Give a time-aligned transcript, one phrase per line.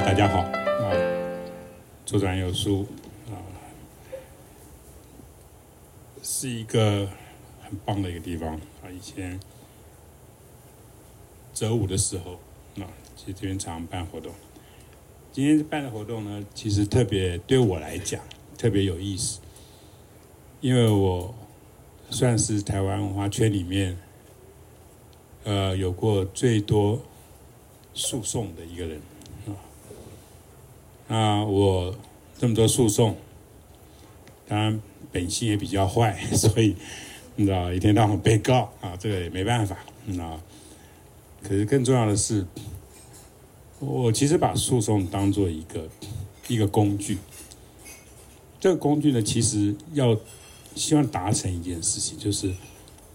[0.00, 0.92] 大家好啊！
[2.04, 2.86] 左转有书
[3.28, 3.38] 啊，
[6.22, 7.08] 是一个
[7.62, 8.90] 很棒的一个地方啊。
[8.90, 9.38] 以前
[11.52, 12.32] 周五的时候
[12.82, 14.32] 啊，其实这边常常办活动。
[15.32, 18.20] 今天办的活动呢，其实特别对我来讲
[18.58, 19.38] 特别有意思，
[20.60, 21.34] 因为我
[22.10, 23.96] 算是台湾文化圈里面
[25.44, 27.00] 呃有过最多
[27.94, 29.00] 诉讼的一个人。
[31.08, 31.94] 啊，我
[32.38, 33.16] 这么多诉讼，
[34.48, 34.80] 当然
[35.12, 36.74] 本性也比较坏，所以
[37.36, 39.76] 你知道一天到晚被告啊，这个也没办法，
[40.18, 40.42] 啊。
[41.42, 42.46] 可是更重要的是，
[43.80, 45.86] 我其实把诉讼当做一个
[46.48, 47.18] 一个工具。
[48.58, 50.18] 这个工具呢，其实要
[50.74, 52.50] 希望达成一件事情，就是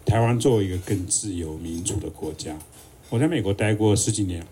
[0.06, 2.56] 台湾作为一个更自由民主的国家。
[3.10, 4.46] 我在美国待过十几年。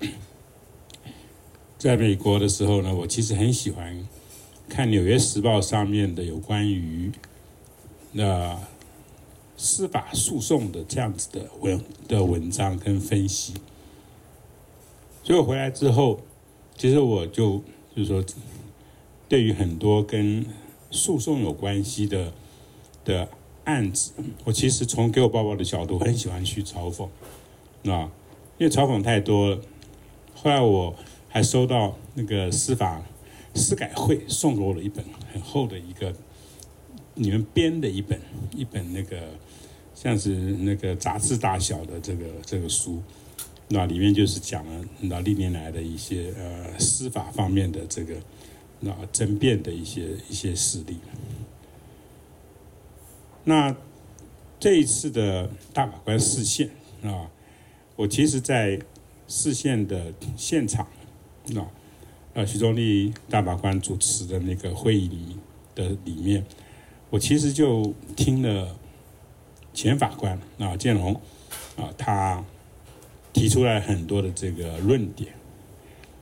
[1.77, 4.07] 在美国的时候呢，我其实很喜欢
[4.67, 7.11] 看《纽约时报》上面的有关于
[8.13, 8.59] 那
[9.55, 13.53] 司法诉讼的这样子的文的文章跟分析。
[15.23, 16.19] 所以我回来之后，
[16.75, 17.63] 其实我就
[17.95, 18.23] 就是说，
[19.29, 20.43] 对于很多跟
[20.89, 22.33] 诉讼有关系的
[23.05, 23.29] 的
[23.65, 24.13] 案子，
[24.45, 27.03] 我其实从给我报告的角度，很喜欢去嘲讽，
[27.91, 28.09] 啊，
[28.57, 29.61] 因为嘲讽太多了。
[30.33, 30.95] 后来我。
[31.37, 32.99] 还收到那个司法
[33.53, 36.11] 司改会送给我了一本很厚的一个
[37.13, 38.19] 你们编的一本
[38.55, 39.21] 一本那个
[39.93, 43.03] 像是那个杂志大小的这个这个书，
[43.67, 48.15] 那里面就是讲了那历年来的一些呃司法方面的这个
[48.79, 50.97] 那争辩的一些一些事例。
[53.43, 53.75] 那
[54.59, 56.67] 这一次的大法官释宪
[57.03, 57.29] 啊，
[57.95, 58.79] 我其实在
[59.27, 60.87] 释宪的现场。
[61.49, 61.65] 那，
[62.33, 65.37] 呃，徐宗立大法官主持的那个会议
[65.73, 66.45] 的里面，
[67.09, 68.75] 我其实就听了
[69.73, 71.13] 前法官啊建龙
[71.75, 72.43] 啊，他
[73.33, 75.33] 提出来很多的这个论点。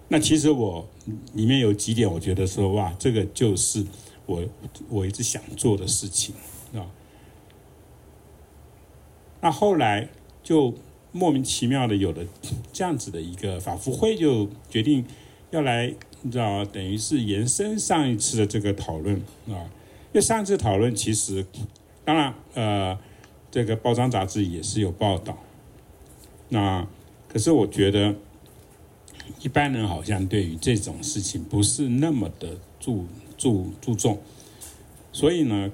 [0.07, 0.87] 那其实我
[1.33, 3.85] 里面有几点，我觉得说哇，这个就是
[4.25, 4.43] 我
[4.89, 6.35] 我一直想做的事情
[6.73, 6.85] 啊。
[9.41, 10.07] 那后来
[10.43, 10.73] 就。
[11.15, 12.21] 莫名其妙的有了
[12.73, 15.05] 这样子的一个法福会，就决定
[15.49, 15.93] 要来，
[16.23, 19.15] 你知道，等于是延伸上一次的这个讨论
[19.47, 19.63] 啊。
[20.11, 21.45] 因为上次讨论其实，
[22.03, 22.99] 当然呃，
[23.49, 25.37] 这个报章杂志也是有报道。
[26.49, 26.85] 那
[27.29, 28.13] 可是我觉得
[29.39, 33.05] 一般人好像对于这种事情不是那么的注
[33.37, 34.19] 注注重，
[35.13, 35.71] 所以呢。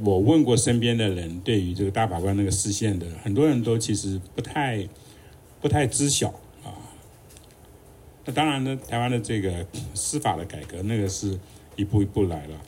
[0.00, 4.86] 我问过身边的人，对于这个大法官那个视线的，很多人都其实不太
[5.60, 6.28] 不太知晓
[6.62, 6.70] 啊。
[8.24, 11.38] 那当然呢，台湾的这个司法的改革，那个是
[11.74, 12.60] 一步一步来了。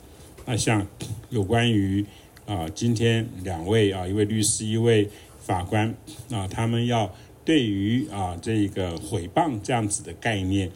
[0.45, 0.85] 那像
[1.29, 2.03] 有关于
[2.45, 5.07] 啊，今天两位啊，一位律师，一位
[5.39, 5.95] 法官
[6.31, 7.13] 啊，他们要
[7.45, 10.69] 对于啊这个毁谤这样子的概念，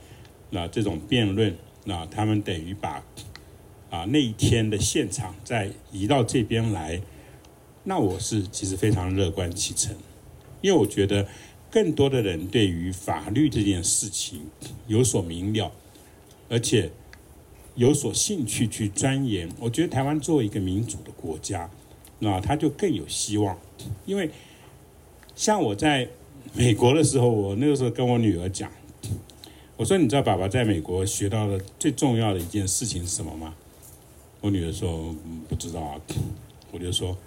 [0.51, 1.53] 那这种辩论，
[1.83, 3.03] 那他们等于把。
[3.89, 7.01] 啊，那一天的现场再移到这边来，
[7.83, 9.95] 那我是其实非常乐观其成，
[10.61, 11.27] 因为我觉得
[11.69, 14.41] 更多的人对于法律这件事情
[14.87, 15.71] 有所明了，
[16.49, 16.91] 而且
[17.75, 19.49] 有所兴趣去钻研。
[19.59, 21.69] 我觉得台湾作为一个民主的国家，
[22.19, 23.57] 那他就更有希望。
[24.05, 24.29] 因为
[25.35, 26.07] 像我在
[26.53, 28.71] 美国的时候，我那个时候跟我女儿讲，
[29.75, 33.53] 我说：“你知道爸爸在美国学到的最重要的一件事情是什么吗？”
[34.45, 35.11] 我女儿说
[35.49, 35.99] ：“不知道啊。”
[36.71, 37.17] 我就说：“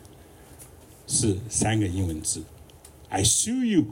[1.08, 2.44] 是三个英文字
[3.08, 3.86] ，I sue you。”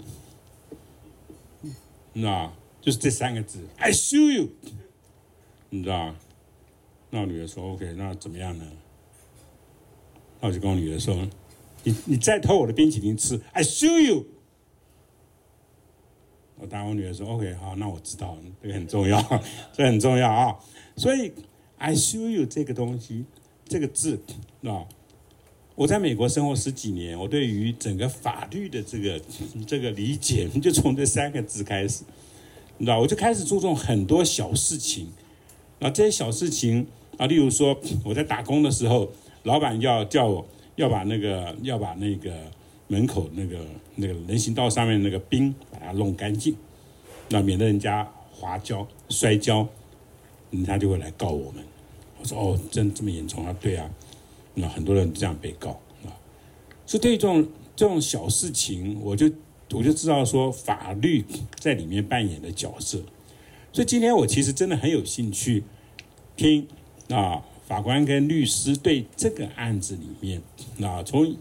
[2.14, 4.50] 那就是这三个字，I sue you。
[5.70, 6.14] 你知道？
[7.10, 8.64] 那我女儿说：“OK，那怎么样呢？”
[10.40, 11.26] 那我就跟我女儿说
[11.82, 14.24] ：“你你再偷我的冰淇淋吃，I sue you。”
[16.60, 19.20] 我答我女儿说：“OK，好，那我知道，这个很重要，
[19.72, 20.56] 这很重要啊。”
[20.96, 21.32] 所以。
[21.78, 23.24] I sue you 这个东西，
[23.68, 24.18] 这个字
[24.64, 24.86] 啊，
[25.74, 29.20] 我在美国生活十几年，我对于整个法律的这个
[29.66, 32.02] 这个理解，就从这三个字开始，
[32.78, 35.08] 你知道，我就开始注重很多小事情，
[35.80, 36.86] 啊，这些小事情
[37.18, 39.12] 啊，例如说我在打工的时候，
[39.42, 40.46] 老板要叫我
[40.76, 42.32] 要把那个要把那个
[42.88, 43.58] 门口那个
[43.96, 46.56] 那个人行道上面那个冰把它弄干净，
[47.28, 49.68] 那免得人家滑跤摔跤。
[50.64, 51.64] 他就会来告我们。
[52.18, 53.54] 我说：“哦，真这么严重啊？
[53.60, 53.90] 对啊，
[54.54, 55.70] 那很多人这样被告
[56.04, 56.12] 啊。
[56.86, 59.30] 所以对于这种这种小事情，我就
[59.72, 61.24] 我就知道说法律
[61.58, 62.98] 在里面扮演的角色。
[63.72, 65.62] 所以今天我其实真的很有兴趣
[66.34, 66.66] 听
[67.10, 70.40] 啊法官跟律师对这个案子里面
[70.80, 71.36] 啊从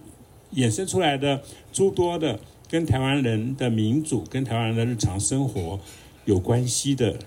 [0.53, 1.41] 衍生出来的
[1.71, 5.79] 诸多的跟台湾人的民主跟台湾人的日常生活
[6.25, 7.17] 有关系的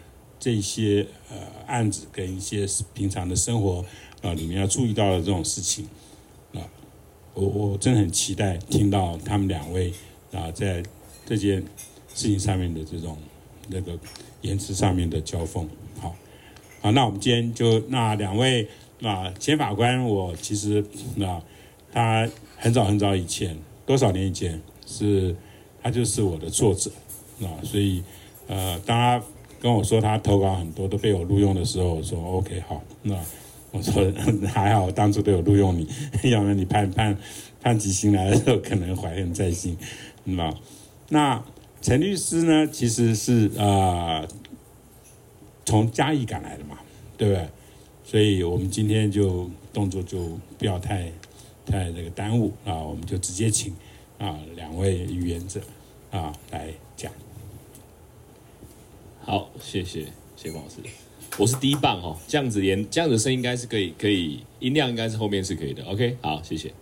[0.40, 1.36] 这些呃
[1.66, 3.84] 案子跟一些平常的生活
[4.22, 5.88] 啊里面要注意到的这种事情
[6.54, 6.62] 啊，
[7.34, 9.92] 我我真的很期待听到他们两位
[10.32, 10.82] 啊在
[11.26, 11.60] 这件
[12.14, 13.18] 事情上面的这种
[13.68, 13.98] 那个
[14.42, 15.68] 言辞上面的交锋。
[16.00, 16.14] 好，
[16.80, 18.68] 好，那我们今天就那两位
[19.02, 20.84] 啊前法官，我其实
[21.20, 21.42] 啊
[21.92, 25.34] 他很早很早以前多少年以前是
[25.82, 26.92] 他就是我的作者
[27.40, 28.04] 啊，所以
[28.46, 29.20] 呃当他。
[29.60, 33.16] 跟我说他投稿很多都被我录用的时候，我说 OK 好，那
[33.70, 34.10] 我说
[34.48, 35.86] 还好，当初都有录用你，
[36.30, 37.16] 要不然你判判
[37.60, 39.76] 判起刑来的时候可能怀恨在心，
[40.24, 40.54] 那
[41.08, 41.44] 那
[41.82, 44.26] 陈律师呢，其实是啊、
[45.64, 46.78] 从嘉义赶来的嘛，
[47.16, 47.48] 对不对？
[48.04, 51.12] 所以我们今天就动作就不要太
[51.66, 53.74] 太那个耽误啊，我们就直接请
[54.18, 55.60] 啊两位语言者
[56.10, 56.72] 啊来。
[59.28, 60.76] 好，谢谢谢老师，
[61.36, 66.72] 我是第一棒哦，这样子连这样子声音应该是可以，可以音量应该是后面是可以的，OK，好，谢谢。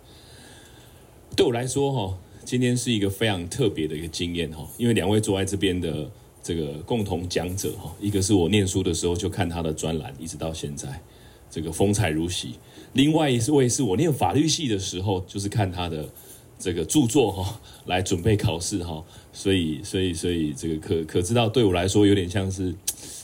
[1.35, 6.09] 对我来说哈，今天是一个非常特别的一个经验哈，因为两位坐在这边的
[6.41, 11.03] 这个共同讲者哈，一个是我念书的时候就看他的专栏，一直到现在
[11.51, 12.51] 这个风采如洗；
[12.93, 16.09] 另外一位是我念法律系的时候，就是看他的。
[16.59, 22.75] 这个著作哈，来准备考试哈，所以所以所以这个可可知道，对我来说有点像是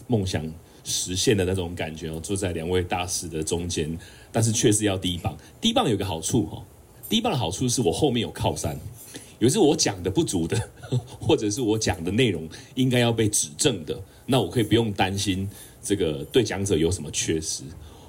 [0.07, 0.45] 梦想
[0.85, 3.99] 实现的那种感觉哦，坐在两位大师的中间，
[4.31, 5.37] 但是确实要低棒。
[5.61, 6.63] 低棒有个好处哈，
[7.09, 8.79] 第一棒的好处是我后面有靠山，
[9.39, 10.71] 有时候我讲的不足的，
[11.21, 15.49] 或者是我讲的内容应该要被指正的，那我可以不用担心
[15.83, 17.63] 这个对讲者有什么缺失。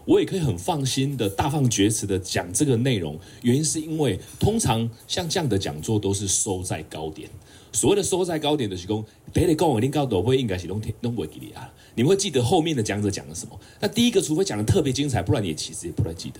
[0.06, 7.30] 我也可以很放心的大放厥词的讲这个内容，原因是因为通常像这样的讲座都是收在高点。
[7.72, 11.74] 所谓的收在高点的是说，别的讲我一定高度会应该是拢拢不会给你啊。
[11.96, 13.60] 你们会记得后面的讲者讲了什么？
[13.80, 16.40] 那第一个，除非讲的特别精彩，不然你也其实也不太记得。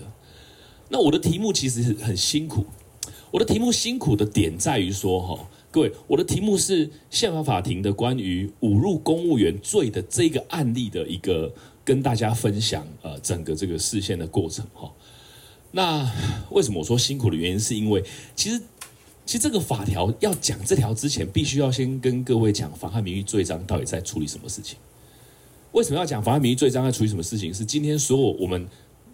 [0.90, 2.64] 那我的题目其实很辛苦，
[3.32, 11.52] 我的题目辛苦的点在于说，哈，各位，我的题目是宪法法庭的关于侮辱公务员罪的这个案例的一个。
[11.86, 14.90] 跟大家分享呃整个这个事件的过程哈，
[15.72, 16.10] 那
[16.50, 18.02] 为什么我说辛苦的原因，是因为
[18.34, 18.58] 其实
[19.26, 24.78] 其实这个法条要讲这条之前，必须要先跟各位讲妨害名誉罪章到底在处理什么事情。
[25.72, 27.52] 为什么要讲妨害名誉罪章在处理什么事情？
[27.52, 28.66] 是今天所有我们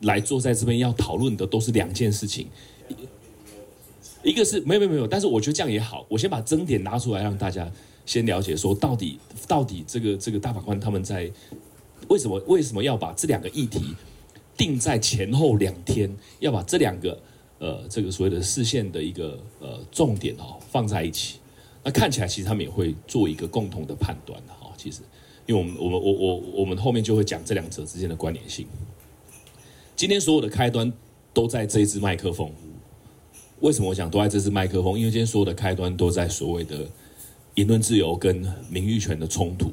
[0.02, 2.46] 来坐在这边要讨论的都是两件事情，
[4.22, 7.70] 一个是没有没有没有，但是我觉得这样也好，我先把争点拿出来让大家
[8.04, 11.30] 先了解，说到底到底这个这个大法官他们在。
[12.08, 13.94] 为什么为什么要把这两个议题
[14.56, 16.10] 定在前后两天？
[16.40, 17.16] 要把这两个
[17.58, 21.38] 呃这个所谓的视线的一个呃重点哦放在一起？
[21.84, 24.72] 那看起来其实他们也会做一个共同的判断的哈。
[24.76, 25.02] 其实，
[25.46, 28.66] 因为我们我们我我我们后面就会讲这两者之间的关联性。
[29.94, 30.92] 今天所有的开端
[31.32, 32.50] 都在这一支麦克风。
[33.60, 34.98] 为什么我讲都在这支麦克风？
[34.98, 36.88] 因为今天所有的开端都在所谓的
[37.54, 38.36] 言论自由跟
[38.68, 39.70] 名誉权的冲突。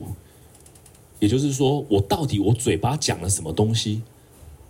[1.19, 4.03] 也就是说，我到底我嘴巴讲了什么东西，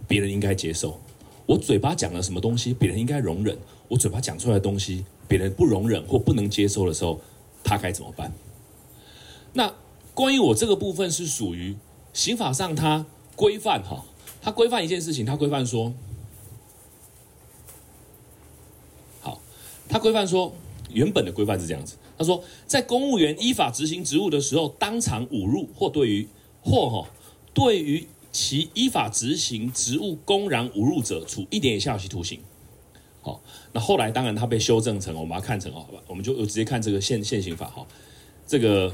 [0.08, 0.98] 别人应该接受；
[1.46, 3.58] 我嘴巴讲了什么东西，别人应该容忍；
[3.90, 7.20] 我嘴巴讲出来的东西，别人不容忍或不能接受的时候，
[7.64, 8.32] 他该怎么办？
[9.54, 9.74] 那
[10.14, 11.76] 关于我这个部分是属于
[12.14, 14.06] 刑法上它规范哈，
[14.42, 15.94] 它规范一件事情，它规范说，
[19.20, 19.42] 好，
[19.90, 20.54] 他规范说
[20.92, 26.28] 原本的规范是这样子，他说在公务员依法执行职务的时候，当场侮辱或对于
[26.62, 27.10] 或哈，
[27.54, 32.40] 对于其依法执行职务公然侮辱者，处一年以下有期徒刑。
[33.22, 33.42] 好，
[33.74, 37.86] 那后来当然他被修正成，我们把它看成哦好吧，我们就直接看这个现现行法哈。
[38.46, 38.94] 这个，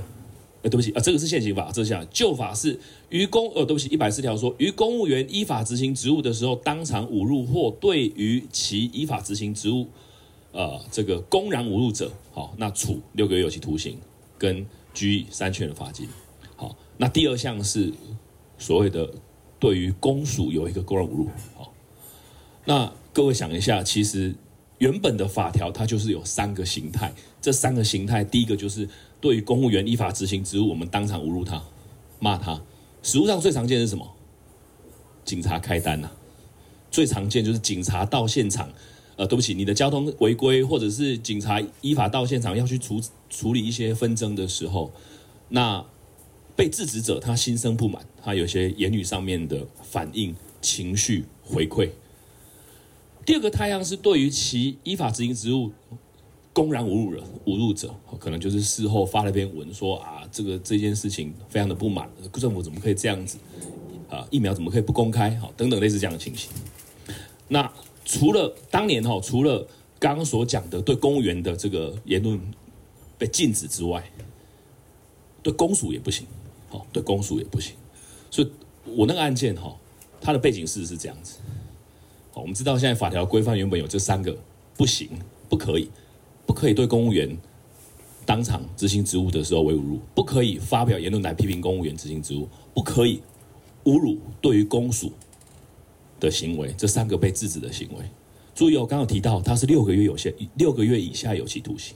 [0.63, 9.87] 呃，对不起啊，这个是现行法，这下旧法是于公，呃，对不起，一百四条说，于公务员依法执行职务的时候，当场侮辱或对于其依法执行职务，
[10.53, 13.97] 呃，这个公然侮辱者，好，那处六个月有期徒刑
[14.37, 16.07] 跟拘役三千元的罚金。
[16.55, 17.91] 好那第二项是
[18.59, 19.11] 所谓的
[19.59, 21.73] 对于公署有一个公然侮辱，好，
[22.65, 24.35] 那各位想一下，其实
[24.77, 28.87] 原本的法条它就是有三个形态，这三个形态，第一个就是
[29.19, 31.61] 对于公务员依法执行职务，我们当场侮辱他、
[32.19, 32.61] 骂他。
[33.01, 34.07] 实务上最常见是什么？
[35.25, 36.11] 警察开单呐、
[36.91, 38.69] 最常见就是警察到现场，
[39.15, 44.91] 呃，对不起，你的交通违规，或者是警察依法到现场要去处处理一些纷争的时候，
[45.49, 45.85] 那。
[46.55, 51.89] 被制止者他心生不满，他有些言语上面的反应、情绪回馈。
[53.25, 55.71] 第二个太阳是对于其依法执行职务
[56.53, 63.39] 公然侮辱人、侮辱者，可能就是事后发了篇文说啊，这个这件事情非常的不满，政府怎么可以这样子
[64.07, 64.27] 啊？
[64.29, 65.35] 疫苗怎么可以不公开？
[65.37, 66.51] 好，等等类似这样的情形。
[67.47, 67.67] 那
[68.05, 69.67] 除了当年哈，除了
[69.99, 72.39] 刚刚所讲的对公务员的这个言论
[73.17, 74.03] 被禁止之外，
[75.41, 76.25] 对公署也不行。
[76.69, 77.75] 好，对公署也不行。
[78.29, 78.51] 所以
[78.85, 79.75] 我那个案件哈，
[80.19, 81.37] 它的背景事实是这样子。
[82.31, 84.37] 好，我们知道现在法条规范原本有这三个
[84.75, 85.09] 不行，
[85.49, 85.89] 不可以。
[86.45, 87.37] 不可以对公务员
[88.25, 93.21] 当场执行职务的时候为侮辱，不可以发表言论来批评公务员执行职务，不可以
[93.85, 95.13] 侮辱对于公署
[96.23, 98.03] 的行为，这三个被制止的行为。
[98.55, 101.95] 注意哦，刚刚提到他是六个月有限，六个月以下有期徒刑。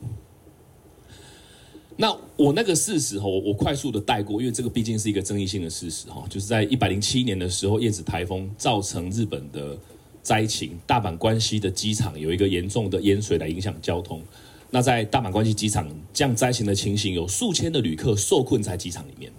[1.95, 9.77] 那我那个事实哈，我快速的带过，因为这个毕竟是一个争议性的事实哈，就是在一百零七年的时候，叶子台风造成日本的。
[10.23, 14.21] 灾情，大阪关西的机场有一个严重的淹水来影响交通。
[14.69, 19.31] 那在大阪关西机场这样灾情的情形，有数千的旅客受困在机场里面。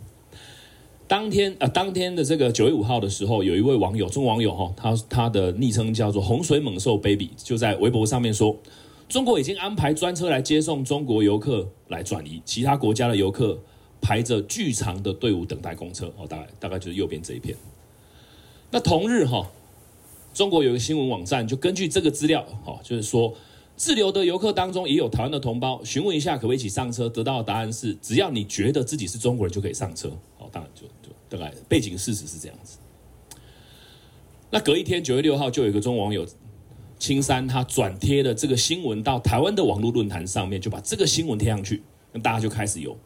[1.09, 8.55] 当天呃，当天的这个九月五号的时候，有一位网友，中国网友哈，他他的昵称叫做洪水猛兽 baby，就在微博上面说，
[9.09, 13.59] 中国已经安排专车来接送中国游客来转移，其他国家的游客
[14.01, 16.13] 排着巨长的队伍等待公车。
[16.19, 17.57] 哦，大概大概就是右边这一片。
[18.71, 19.51] 那同日哈。
[20.35, 23.35] 中国有一个新闻网站，就根据这个资料，哈，就是说
[23.77, 30.13] 滞留的游客当中也有台湾的同胞，询问一下可不可以一起上车，得到的答案是，只要你觉得自己是中国人就可以上车，
[30.51, 32.79] 当然就就大概背景事实是这样子。
[34.51, 36.27] 那隔一天九月六号，就有一个中网友
[36.99, 42.97] 青山，他转贴了这个新闻到台湾的网络论坛上面，就把这个新闻贴上去，那大家就开始有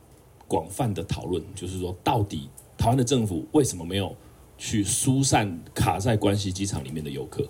[0.46, 4.14] 广泛的讨论，就是说到底台湾的政府为什么没有？
[4.58, 7.44] 去疏散卡在关西机场里面的游客，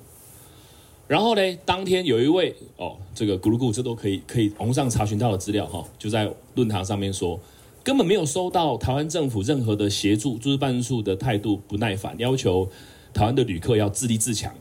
[1.07, 7.39] 然后呢，当天有一位哦，这个咕噜咕，这都可以可以网上查询到的资料哈，就在论坛上面说，
[7.85, 12.69] 根本没有收到台湾政府任何的协助，驻日办事处的态度不耐烦，要求
[13.13, 14.55] 台湾的旅客要自立自强，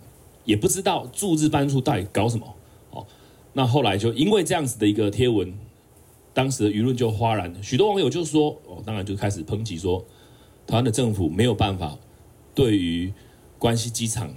[0.46, 2.56] 也不知道驻日办事处到底搞什么
[2.92, 3.06] 哦。
[3.54, 5.54] 那后来就因为这样子的一个贴文，
[6.34, 10.04] 当时的舆论就哗然，许多网友就说哦，当然就开始抨击说，
[10.66, 11.98] 台湾的政府没有办法。
[12.54, 13.14] 对于
[13.58, 14.30] 关西机场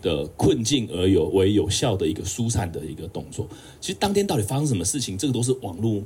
[0.00, 3.46] 的困境而有为有效的一个疏散的一个动作，
[3.78, 6.02] 其实当天到底发生什么事情，这个都是网络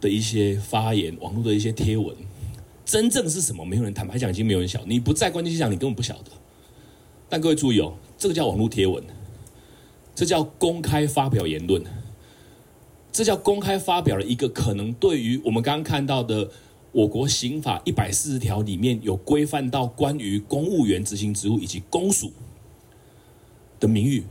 [0.00, 2.14] 的一些发言，网络的一些贴文，
[2.84, 4.84] 真正是什么，没有人坦白讲，已经没有人晓。
[4.86, 6.30] 你不在关键现场，你根本不晓得。
[7.28, 9.02] 但各位注意哦，这个叫网络贴文，
[10.14, 11.84] 这叫公开发表言论，
[13.12, 16.50] 这叫公开发表了一个可能对于我们刚刚看到的。
[16.90, 22.32] 我国刑法一百四十条里面有规范到关于公务员执行职务以及公署
[23.78, 24.24] 的名誉，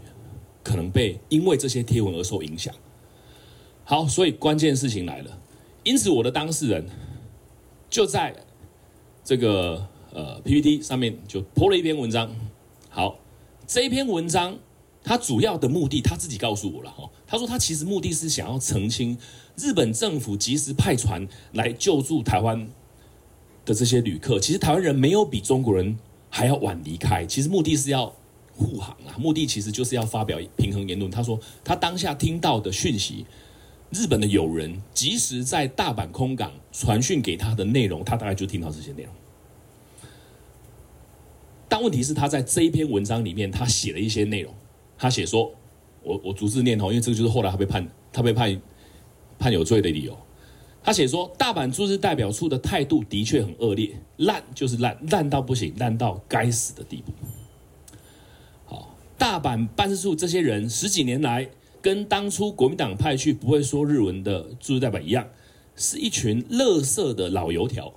[0.64, 2.74] 可能被因为这些贴文而受影响。
[3.84, 5.40] 好，所以关键事情来了，
[5.88, 6.86] 因此我的当事人
[7.90, 8.36] 就在
[9.24, 12.30] 这个呃 PPT 上面就 po 了一篇文章。
[12.90, 13.18] 好，
[13.66, 14.60] 这一篇文章
[15.02, 19.18] 他主要的目的他自己告诉我了哈，他说他其实目的是想要澄清。
[19.56, 22.68] 日本政府及时派船来救助台湾
[23.64, 25.98] 的这些旅客，其实台湾人没有比中国人
[26.30, 27.26] 还要晚离开。
[27.26, 28.14] 其实目的是要
[28.54, 31.10] 护航啊，目的其实就是要发表平衡言论。
[31.10, 33.26] 他说他当下听到的讯息，
[33.92, 39.14] 日本的友人即时在大阪空港传讯给他的内容，他大概就听到这些内容。
[41.70, 44.54] 但问题是，他在这一篇文章里面，他写了一些内容。
[44.98, 45.52] 他写说，
[46.04, 48.60] 我我逐字念哦，因为这个就是后来他被判，他被判。
[49.40, 50.18] 判有罪的理由，
[50.84, 57.12] 他写说，大阪驻日代表处的态度的确很恶劣，烂就是烂，烂到不行，烂到该死的地步。
[58.66, 61.48] 好，大阪办事处这些人十几年来，
[61.88, 65.26] 跟当初国民党派去不会说日文的驻日代表一样，
[65.78, 67.94] 是一群垃圾的老油条。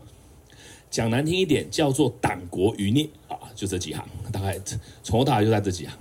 [0.88, 4.56] 讲难听一点，叫做党国余孽啊，就这几行，大概
[5.02, 5.98] 从头到尾就在这几行。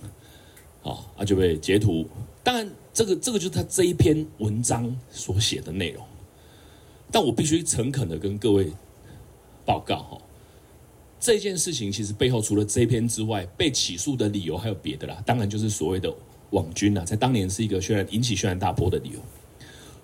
[0.84, 2.08] 好，啊就被截图，
[2.44, 2.70] 当然。
[2.94, 6.06] 这个这个就是他这一篇文章所写的内容，
[7.12, 8.72] 但我必须诚恳的跟各位
[9.66, 10.22] 报告哈，
[11.20, 15.24] 这件事情其实背后除了这一篇之外，被起诉的理由还有别的啦。
[15.26, 16.14] 当然就是所谓的
[16.52, 19.20] 网军啊，在当年是一个轩然引起轩然大波的理由。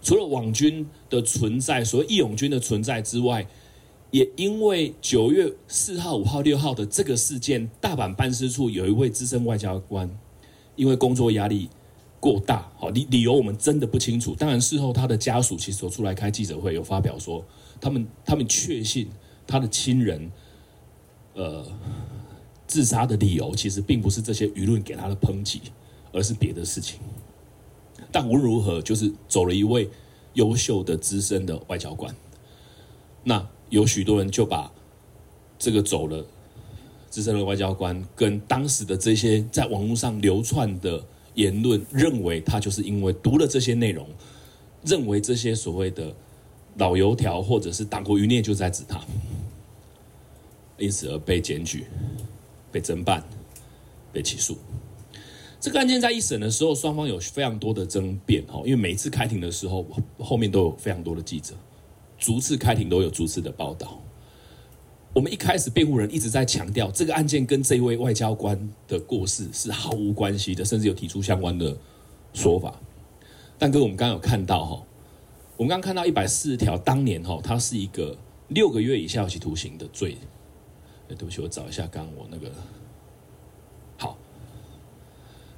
[0.01, 3.45] 除了网军的存在，所谓义勇军的存在之外，
[4.11, 10.09] 也因为九月四号、五号、六号的这个事件，大阪办事处有一位资深外交官，
[10.75, 11.69] 因为工作压力。
[12.17, 14.33] 过大，好理理由我们真的不清楚。
[14.33, 17.45] 当然事后他的家属其实有出来开记者会，有发表说，
[17.79, 19.07] 他们他们确信
[19.45, 20.31] 他的亲人，
[21.35, 21.63] 呃，
[22.65, 25.61] 自杀的理由其实并不是这些舆论给他的抨击，
[26.15, 26.97] 而是别的事情。
[28.11, 29.89] 但无论如何，就是走了一位
[30.33, 32.15] 优秀的资深的外交官。
[33.23, 34.71] 那有许多人就把
[35.59, 36.25] 这个走了
[37.09, 41.03] 资深的外交官跟当时的这些在网络上流窜的
[41.33, 44.07] 言论，认为他就是因为读了这些内容，
[44.85, 46.15] 认为这些所谓的
[46.77, 49.01] 老油条或者是党国余孽就在指他，
[50.77, 51.85] 因此而被检举、
[52.71, 53.23] 被侦办、
[54.13, 54.57] 被起诉。
[55.65, 59.83] 这个案件在一审的时候，双方有非常多的争辩哈，因为每一次开庭的时候，
[60.19, 61.55] 后面都有非常多的记者。
[62.19, 63.99] 逐次开庭都有逐次的报道。
[65.11, 71.75] 我们一开始辩护人一直在强调，这个案件跟这位外交官的过世是毫无关系的，甚至有提出相关的
[72.31, 72.79] 说法。
[73.57, 74.83] 但哥，我们刚刚有看到哈，
[75.57, 78.15] 我们刚刚看到一百四十条，当年哈，它是一个
[78.49, 80.15] 六个月以下有期徒刑的罪。
[81.07, 82.51] 对不起，我找一下刚刚我那个。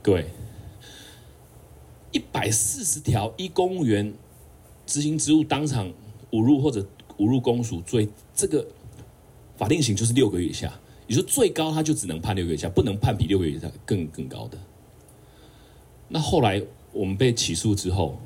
[0.01, 0.25] 各位，
[2.11, 4.13] 一百四十条，一公务员
[4.85, 5.91] 执行职务当场。
[6.31, 6.85] 侮辱或者
[7.19, 8.67] 侮辱公署罪，这个
[9.55, 10.77] 法定刑就是六个月以下，
[11.07, 14.57] 也就最高他就只能判六个月以下，不能判比六个月以下更更高的。
[16.09, 16.61] 那后来
[16.91, 18.19] 我们被起诉之后，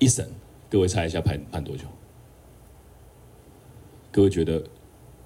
[0.00, 0.28] 一审，
[0.68, 1.84] 各位猜一下判判多久？
[4.10, 4.60] 各位觉得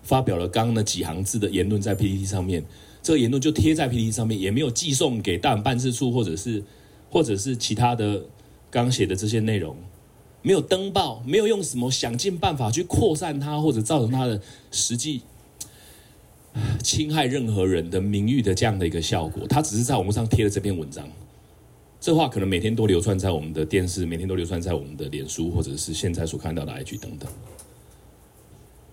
[0.02, 2.62] 发表了刚刚那几行字的言论在 PPT 上面，
[3.02, 6.62] 这个言论就贴在 PPT 上面，也没有寄送给大阪办事处或者是
[7.10, 8.22] 或者是其他的。
[8.72, 9.76] 刚写的这些内容
[10.40, 14.40] 没有登报，没有用什么想尽办法去扩散它，或者造成它的
[14.70, 15.20] 实际
[16.82, 19.46] 侵害任何人的名誉的这样的一个效果。
[19.46, 21.06] 他只是在网络上贴了这篇文章，
[22.00, 27.30] 这话可能每天都流传在我们的电视，每天都流传在我们的脸书，或者是现在所看到的 IG 等等。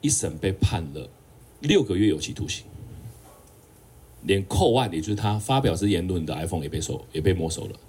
[0.02, 1.10] 一审被判了
[1.62, 2.66] 六个月有期徒刑，
[4.24, 7.80] 连扣案，也就是他发表这言论的 iPhone 也被收，也被没收了。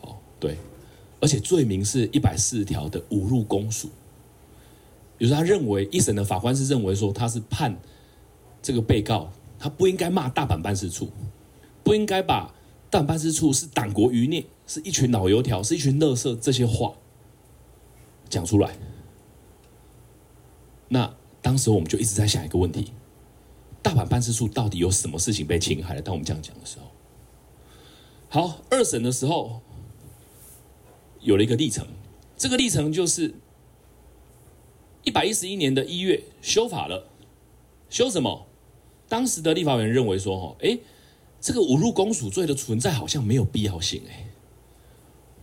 [0.00, 0.56] 好对，
[1.20, 3.88] 而且罪名是一百四十条的侮辱公署，
[5.18, 7.78] 比如他认为一审的法官是认为说他是判
[8.62, 11.10] 这个被告他不应该骂大阪办事处，
[11.84, 12.52] 不应该把
[12.88, 16.94] 大阪办事处是党国余孽，是一群老油条，是一群垃圾这些话
[18.30, 18.74] 讲出来。
[20.92, 22.92] 那当时我们就一直在想一个问题：
[23.82, 26.02] 大阪办事处到底有什么事情被侵害了？
[26.02, 29.62] 当我们这样讲的时候，好，二审的时候。
[31.24, 31.86] 有了一个历程，
[32.36, 33.32] 这个历程就是
[35.04, 37.06] 一百一十一年的一月修法了，
[37.88, 38.48] 修什么？
[39.08, 40.76] 当时的立法员认为说，哦，哎，
[41.40, 44.30] 这个侮辱公署罪的存在好像没有必要性，哎，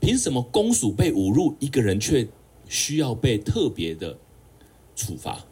[0.01, 2.27] 凭什么公署被侮辱，一个人却
[2.67, 4.17] 需要被特别的
[4.99, 5.45] 处罚？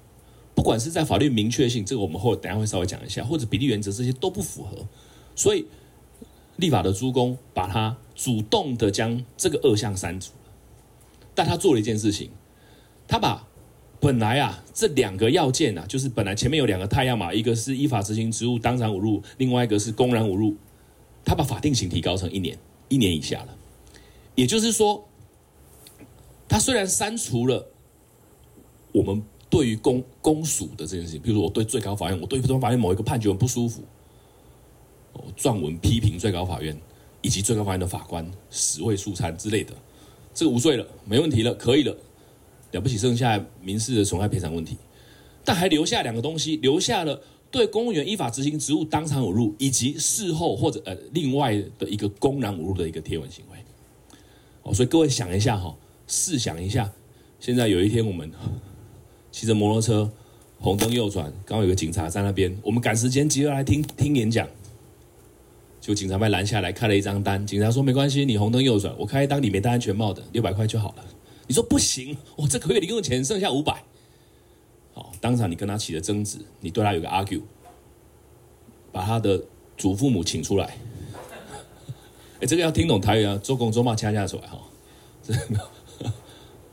[0.53, 4.85] 不管是在法律明确性，这个我们后等下会稍微讲一下，或者比例原则这些都不符合，
[5.35, 5.65] 所以。
[6.57, 10.31] 立法的诸公把他主动的将这个恶项删除，
[11.35, 12.31] 但他做了一件事情，
[13.07, 13.47] 他把
[13.99, 20.55] 本来啊这两个要件啊，就是本来前面有两个太阳嘛，一个是依法执行职务当场侮辱，另外一个是公然侮辱，
[21.23, 22.57] 他把法定刑提高成一年，
[22.89, 23.55] 一年以下了。
[24.33, 25.07] 也就是说，
[26.49, 27.67] 他虽然删除了
[28.93, 33.83] 我们对于公公署的这件事情，比如说我对最高法院，我对最高法院某一个判决很不舒服。
[35.35, 36.79] 撰文批评最高法院
[37.21, 39.73] 以及最高法院的法官死味素餐之类的，
[40.31, 41.95] 这个无罪了，没问题了，可以了，
[42.71, 44.77] 了不起，剩下民事的损害赔偿问题，
[45.43, 53.57] 但还留下两个东西，留下了对公务员依法执行职务当场侮辱，以及事后或者呃另外的一个公然侮辱的一个贴文行为。
[54.61, 56.91] 哦，所以各位想一下哈，试想一下，
[57.39, 58.31] 现在有一天我们
[59.37, 60.09] 骑着摩托车，
[60.59, 64.47] 红灯右转，刚好有个警察在那边，我们赶时间急着来听听演讲。
[65.79, 67.45] 就警察被拦下来，开了一张单。
[67.45, 71.05] 警察说：“没关系，你红灯右转，我开一张你没戴安全帽的，六百块就好了。”
[71.45, 73.83] 你说不行，我这个月零用钱剩下五百。
[74.95, 77.43] 好，当场你跟他起了争执，你对他有个 argue，
[78.91, 79.39] 把他的
[79.77, 80.75] 祖父母请出来。
[82.41, 84.59] 哎，这个要听懂台语啊，周公周妈掐架出来哈。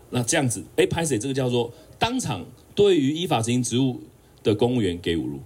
[0.09, 1.19] 那这样子，哎，拍谁？
[1.19, 4.03] 这个叫做当场对于依法执行职务
[4.43, 5.41] 的公务员给侮辱。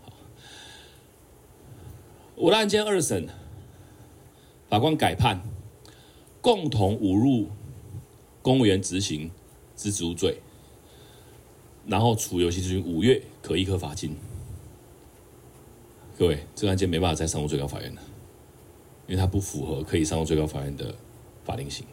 [2.37, 3.29] 我的案件二审。
[4.69, 5.41] 法官改判，
[6.43, 7.49] 共同侮辱
[8.43, 9.31] 公务员执行
[9.75, 10.43] 之职务罪，
[11.87, 14.15] 然后处有期徒刑五月，可易科罚金。
[16.19, 18.03] 各位，这个案件没办法再上诉最高法院了，
[19.07, 20.95] 因为它不符合可以上诉最高法院的
[21.47, 21.87] 法定刑，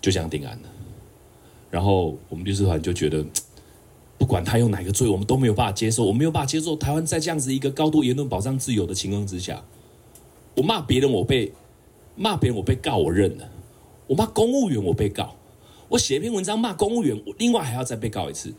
[0.00, 0.68] 就这样定案了。
[1.68, 3.26] 然后我们律师团就觉得，
[4.18, 9.62] 不管他用哪个罪，我们都没有办法接受，我没有办法接受台湾在这样子一个高度言论保障自由的情况之下，
[10.54, 11.52] 我骂别人我被
[12.16, 13.50] 骂别人我被告我认了，
[14.06, 15.36] 我骂公务员我被告，
[15.88, 18.54] 我写一篇文章骂公务员，我另外还要再被告一次，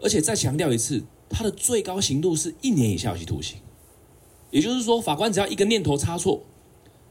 [0.00, 3.58] 而且再强调一次，他的最高刑度是一年以下有期徒刑，
[4.50, 6.42] 也就是说，法官只要一个念头差错，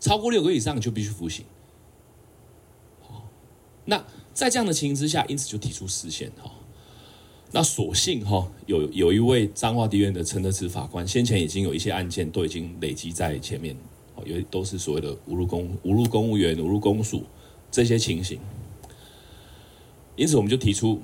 [0.02, 1.46] 超过六个月以上就必须服刑。
[3.86, 6.52] 那在这样的情形之下，因此就提出释宪哈。
[7.52, 13.76] 那所幸哈，有有一位彰化地院的陈德慈法官，先前已经有一些案件都已经累积在前面，
[14.26, 17.24] 因为都是所谓的侮辱公侮辱公务员、侮辱公署
[17.72, 18.40] 这些情形。
[20.16, 21.02] 因此我们就提出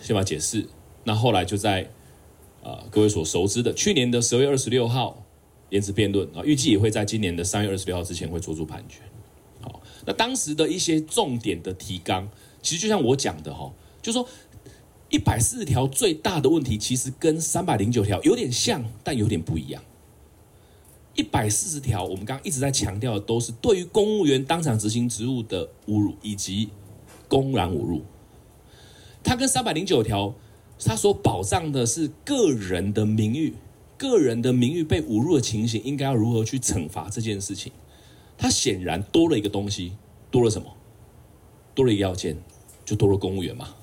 [0.00, 0.66] 宪法解释。
[1.04, 1.88] 那后来就在
[2.62, 5.22] 啊、各位所熟知的去年的十二月二十六号
[5.68, 9.00] 延迟辩论啊，预计也会在今年的三月二十六号之前会做出判决。
[9.60, 12.26] 好那当时的一些重点的提纲，
[12.62, 14.26] 其实就像我讲的哈，就说
[15.14, 19.80] 一百四十条最大的问题，其实跟三百零九条有点像，但有点不一样。
[21.14, 26.70] 一百四十条，我们刚刚一直在强调的，都是对于公务员当场执行职务的侮辱以及
[27.28, 28.02] 公然侮辱。
[29.22, 30.34] 它跟三百零九条，
[30.84, 33.54] 它所保障的是个人的名誉，
[33.96, 37.70] 个人的名誉被侮辱的情形，应该要如何去惩罚这件事情。
[38.36, 39.92] 它显然多了一个东西，
[40.32, 40.74] 多了什么？
[41.72, 42.36] 多了一个要件，
[42.84, 43.76] 就多了公务员嘛。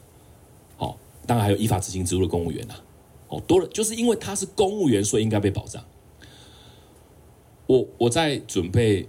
[1.31, 2.75] 当然还有依法执行职务的公务员呐。
[3.29, 5.81] 哦，多了，就是因为他是公务员，所以应该被保障。
[7.67, 9.07] 我我在准备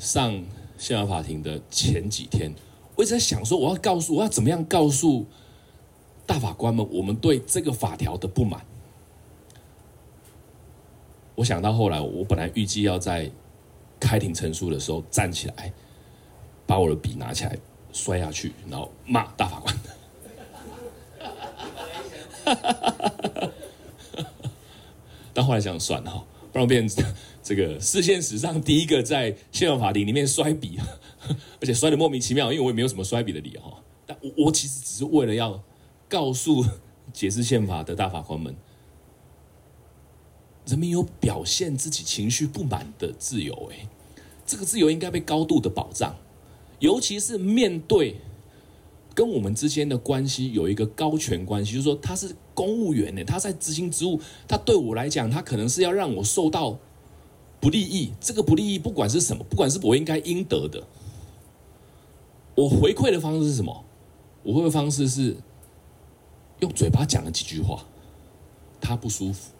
[0.00, 0.42] 上
[0.76, 2.52] 宪法法庭的前几天，
[2.96, 5.24] 我一直在想说，我要告诉我要怎么样告诉
[6.26, 8.66] 大法官们，我们对这个法条的不满。
[11.36, 13.30] 我想到后来，我本来预计要在。
[14.00, 15.70] 开庭陈述的时候，站起来，
[16.66, 17.54] 把我的笔拿起来
[17.92, 19.76] 摔下去，然后骂大法官。
[25.32, 27.04] 但后来想算了哈，不然我变成
[27.42, 30.78] 这个释宪史上第一个在宪法法庭里面摔笔，
[31.60, 33.82] 而且摔得莫名其妙，因为我也没有什么摔笔的理由哈。
[34.06, 35.62] 但我我其实只是为了要
[36.08, 36.64] 告诉
[37.12, 38.54] 解释宪法的大法官们。
[40.66, 43.88] 人民有表现自己情绪不满的自由，哎，
[44.46, 46.14] 这个自由应该被高度的保障，
[46.78, 48.16] 尤其是面对
[49.20, 56.78] 跟我们之间的关系有一个高权关系，就是说他是公务员呢，他在执行职务，他对我来讲，他可能是要让我受到
[57.60, 60.86] 不利益，这个不利益不管是什么，不管是我应该应得的，
[62.54, 63.84] 我回馈的方式是什么？
[64.42, 65.36] 我回馈方式是
[66.60, 67.84] 用嘴巴讲了几句话，
[68.80, 69.50] 他不舒服。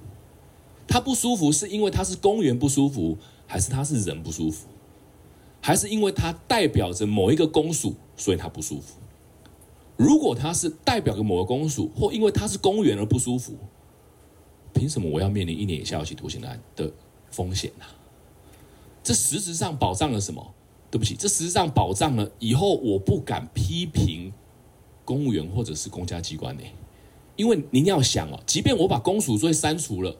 [0.89, 4.69] 他不舒服是因为他是公务员不舒服，还是他是人不舒服，
[5.61, 8.95] 还是因为他代表着某一个公署，所以他不舒服？
[10.01, 13.53] 如果他是代表着某个公署，或因为他是公务员而不舒服，
[14.73, 16.91] 凭什么我要面临一年以下有期徒刑的的
[17.31, 17.85] 风险呢？
[19.03, 20.55] 这实质上保障了什么？
[20.91, 24.33] 对不起，这实质上保障了以后我不敢批评
[25.05, 26.63] 公务员或者是公家机关呢？
[27.37, 30.17] 因为您要想哦，即便我把公署罪删除了。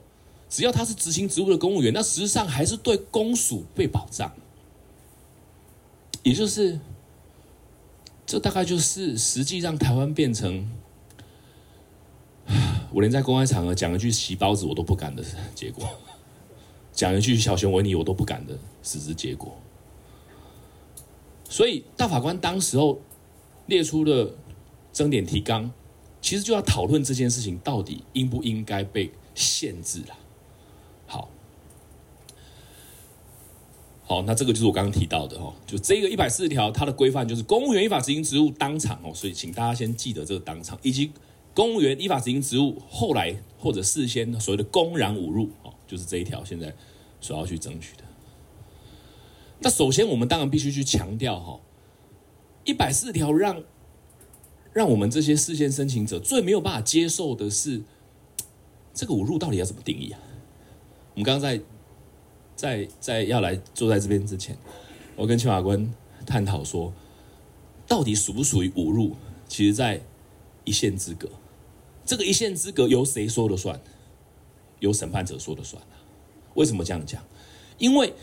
[0.47, 4.31] 只要他是执行职务的公务员，那实际上还是对公署被保障。
[6.21, 6.79] 也就是，
[8.31, 10.65] 这大概就是实际让台湾变成，
[12.93, 15.21] 我连在公开场合讲一句“洗包子”我都不敢的
[15.53, 15.85] 结果，
[16.93, 19.53] 讲一句“小熊维尼”我都不敢的实质结果。
[21.49, 23.01] 所以大法官当时候
[23.65, 24.33] 列出了
[24.93, 25.69] 争点提纲，
[26.21, 30.17] 其实就要讨论这件事情到底应不应该被限制了。
[34.11, 41.13] 好，那这个就是我刚刚提到的哈，就这个一百四十条，它的规范就是公务员依法执行职务当场哦，所以请大家先记得这个当场，以及
[41.53, 46.75] 公务员依法执行职务后来或者事先所谓的公然侮辱哦，就是这一条现在
[47.21, 48.03] 所要去争取的。
[49.59, 51.61] 那首先我们当然必须去强调哈，
[52.65, 53.63] 一百四十条让
[54.73, 57.81] 让我们这些事先申请者最没有办法接受的是，
[58.93, 60.19] 这个侮辱到底要怎么定义啊？
[61.13, 61.61] 我们刚刚在。
[62.61, 64.55] 在在要来坐在这边之前，
[65.15, 65.91] 我跟邱法官
[66.27, 66.93] 探讨说，
[67.87, 69.15] 到底属不属于侮辱？
[69.47, 69.99] 其实，在
[70.63, 71.27] 一线之隔。
[72.05, 73.81] 这个一线之隔由谁说了算？
[74.77, 75.81] 由审判者说了算。
[76.53, 77.23] 为什么这样讲？
[77.79, 78.13] 因为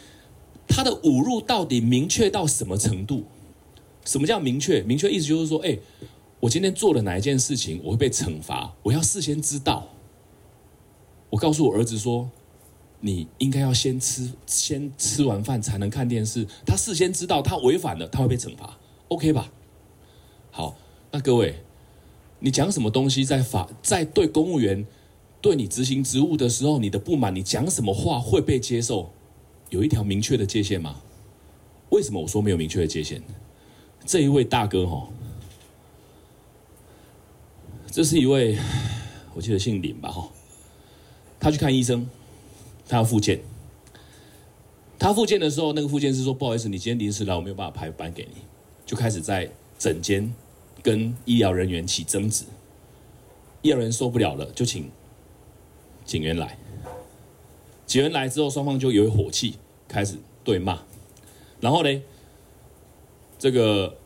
[0.69, 3.25] 他的侮辱到底明确到什么程度？
[4.05, 4.83] 什么叫明确？
[4.83, 5.77] 明确意思就是说，哎，
[6.39, 9.89] 我今天做了哪一件事情，我会被惩罚，我要事先知道。
[11.31, 12.31] 我告诉我儿子说。
[13.01, 16.47] 你应该要先吃，先吃完饭才能看电视。
[16.67, 18.77] 他事先知道他违反了，他会被惩罚
[19.09, 19.53] ，OK 吧？
[20.51, 20.77] 好，
[21.11, 21.63] 那各位，
[22.41, 24.85] 你讲什么东西在法在对公务员
[25.41, 29.11] 对你执行职务的时候，你的不满，你讲什么话会被接受？
[29.71, 30.97] 有一条明确的界限吗？
[31.91, 33.23] 为什么我说没有明确的界限？
[34.05, 35.09] 这一位大哥哈，
[37.91, 38.59] 这是一位，
[39.35, 40.29] 我记得姓林吧哈，
[41.39, 42.09] 他去看医生，
[42.89, 43.41] 他要复健。
[44.99, 48.41] 他复健的时候，那个复健师说：“不好意思，你今天临时来，我没有办法排班给你。”
[48.85, 49.49] 就开始在
[49.79, 50.35] 诊间
[50.83, 52.45] 跟医疗人员起争执。
[53.63, 54.91] 医疗人受不了了，就请
[56.05, 56.59] 警员来。
[57.87, 59.55] 警员来之后，双方就有火气，
[59.87, 60.81] 开始对骂。
[61.61, 62.03] 然后呢，
[63.39, 63.99] 这个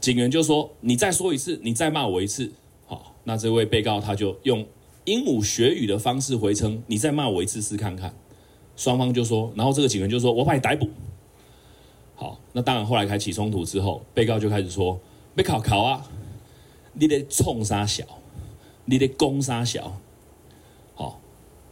[0.00, 2.50] 警员就说：“你再说一次，你再骂我一次。”
[2.86, 4.66] 好，那这位被告他就用
[5.04, 8.14] 鹦鹉学语的方式回称：“你再骂我一次试看看。”
[8.80, 10.88] 双方就说，然后这个警员就说：“我把你逮捕。”
[12.16, 14.98] 好，那当然后来开启冲突之后，被告就开始说
[15.36, 16.02] ：“没考考啊，
[16.94, 18.06] 你得冲杀小，
[18.86, 20.00] 你得攻杀小。”
[20.96, 21.20] 好，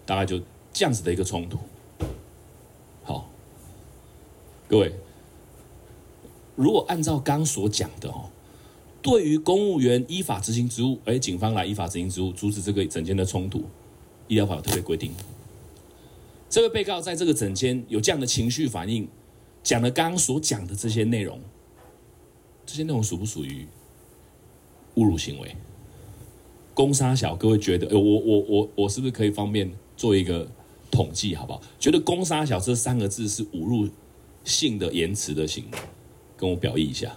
[0.04, 0.38] 大概就
[0.70, 1.56] 这样子的一个冲突。
[3.02, 3.30] 好，
[4.68, 4.92] 各位，
[6.56, 8.28] 如果按照刚所讲的哦，
[9.00, 13.64] 对于公务员依法执行职务，哎，警方来依法执行职务，阻止这个整件的冲突，
[14.26, 15.10] 医疗法有特别规定。
[16.50, 19.08] 这位被告在这个诊间有这样的情绪反应，
[19.62, 21.40] 讲了刚刚所讲的这些内容，
[22.64, 23.66] 这些内容属不属于
[24.96, 25.54] 侮辱行为？
[26.72, 27.98] 攻杀小，各位觉得？
[27.98, 30.48] 我我我我是不是可以方便做一个
[30.90, 31.60] 统计，好不好？
[31.78, 33.90] 觉得攻杀小这三个字是侮辱
[34.44, 35.78] 性的言辞的行为，
[36.36, 37.14] 跟我表意一下。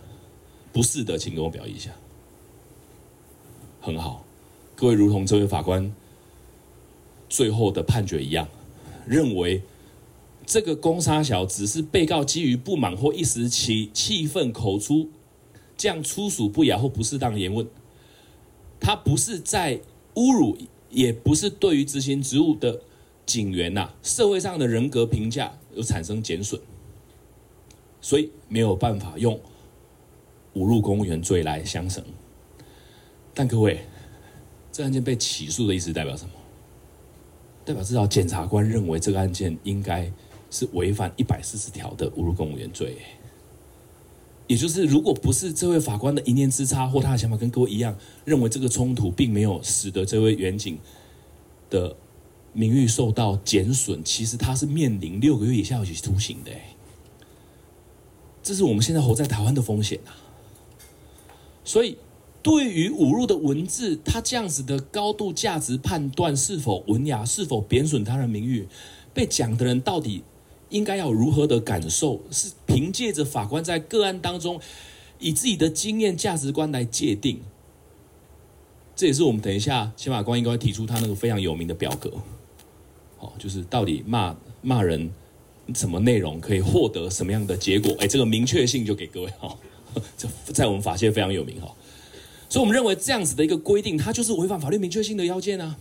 [0.73, 1.91] 不是的，请跟我表意一下。
[3.79, 4.25] 很好，
[4.75, 5.93] 各位如同这位法官
[7.29, 8.47] 最后的判决一样。
[9.07, 9.61] 认为
[10.45, 15.09] 这个攻杀小只是被告基于不满或一时起气愤口出
[15.77, 17.67] 这样粗俗不雅或不适当言论，
[18.79, 19.79] 他不是在
[20.15, 20.57] 侮辱，
[20.89, 22.81] 也不是对于执行职务的
[23.25, 26.59] 警员呐、社会上的人格评价有产生减损，
[28.01, 29.39] 所以没有办法用
[30.55, 32.03] 侮辱公务员罪来相绳。
[33.33, 33.79] 但各位，
[34.71, 36.31] 这案件被起诉的意思代表什么？
[37.63, 40.11] 代表至少检察官认为这个案件应该
[40.49, 42.97] 是违反一百四十条的侮辱公务员罪，
[44.47, 47.95] 也就是如果不是这位法官的一念之差或他的想法跟各位一样，
[48.25, 50.77] 认为这个冲突并没有使得这位员警
[51.69, 51.95] 的
[52.51, 56.51] 名誉受到减损，其实他是面临六个月以下有期徒刑的，
[58.41, 60.11] 这是我们现在活在台湾的风险啊，
[61.63, 61.97] 所以。
[62.43, 68.67] 对于侮辱的文字，他这样子的高度价值判断是否文雅，是否贬损他人名誉，
[69.13, 70.23] 被讲的人到底
[70.69, 72.21] 应该要如何的感受？
[72.31, 74.59] 是凭借着法官在个案当中
[75.19, 77.41] 以自己的经验价值观来界定。
[78.95, 82.11] 这也是我们等一下宪法官应该提出他那个非常有名的表格，
[83.19, 85.11] 哦，就是到底骂骂人
[85.75, 87.95] 什么内容可以获得什么样的结果？
[87.99, 89.55] 哎，这个明确性就给各位哈，
[90.17, 91.71] 这在我们法界非常有名哈。
[92.51, 95.79] 所以，我们认为这样子的一个规定，它就是违反法律明确性的要件啊！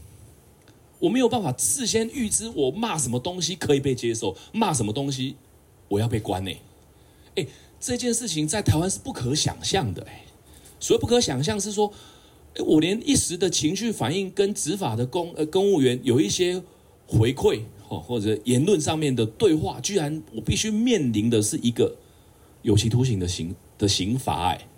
[1.00, 5.35] 我没有办法事先预知我骂什么东西可以被接受，骂什么东西
[5.88, 6.52] 我要被关呢？
[7.35, 7.44] 哎，
[7.80, 10.22] 这件事情在台湾是不可想象的哎。
[10.78, 11.92] 所谓不可想象，是说，
[12.64, 16.62] 我连一时的情绪反应跟执法的公呃公务员有一些
[17.04, 21.96] 回馈哦，或者言论上面的对话，居然我必须面临的是一个
[22.62, 24.68] 有期徒刑的刑的刑罚哎。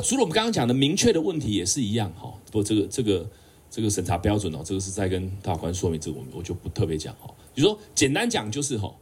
[0.00, 3.30] 除了我们刚刚讲的明确的问题也是一样哈，不过这个这个
[3.70, 7.32] 这个审查标准哦，这个是在跟大法官说明，这个我我就不特别讲哈。
[7.54, 8.94] 比如说简单讲就是哈，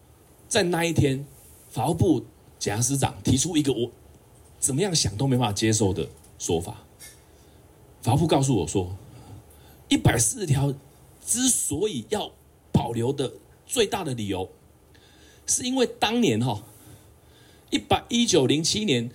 [0.48, 1.26] 在那一天，
[1.68, 2.24] 法务部
[2.58, 3.90] 检察司长提出一个我
[4.58, 6.84] 怎么样想都没办法接受的说法，
[8.02, 8.96] 法务部告诉我说，
[9.88, 10.72] 一百四十条
[11.24, 12.30] 之所以要
[12.70, 13.32] 保留的
[13.66, 14.48] 最大的理由，
[15.46, 16.62] 是因为当年哈
[17.70, 19.10] 一百一九零七年。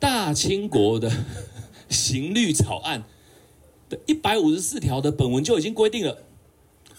[0.00, 1.12] 大清国的
[1.90, 3.04] 刑律草案
[3.88, 6.24] 的一百五十四条的本文就已经规定了，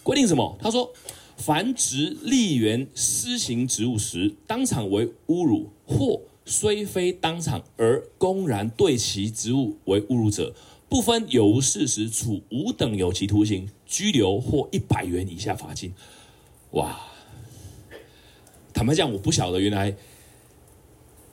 [0.04, 0.58] 规定什么？
[0.62, 0.94] 他说，
[1.36, 10.54] 凡职吏员施行职务时，当场为侮辱，或虽非当场而公然对其职务为侮辱者，
[10.88, 15.94] 不分有无事实，处五等有期徒刑、拘留或一百元以下罚金。
[16.72, 17.02] 哇！
[18.74, 19.96] 坦白讲，我不晓得原来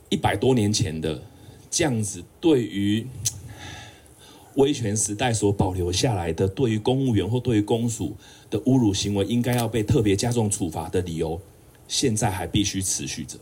[0.08, 1.22] 一百多年前的。
[1.70, 3.06] 这样子对于
[4.56, 8.16] 威权时代所保留下来的，对于公务员或对于公署
[8.50, 11.40] 的侮辱行为，应该要被特别加重处罚的理由，
[11.86, 13.38] 现在还必须持续着。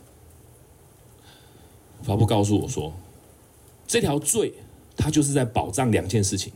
[2.03, 2.93] 法部告诉我说，
[3.87, 4.53] 这条罪
[4.95, 6.53] 它就是在保障两件事情。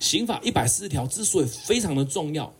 [0.00, 2.52] 刑法一百四十条之所以非常的重要，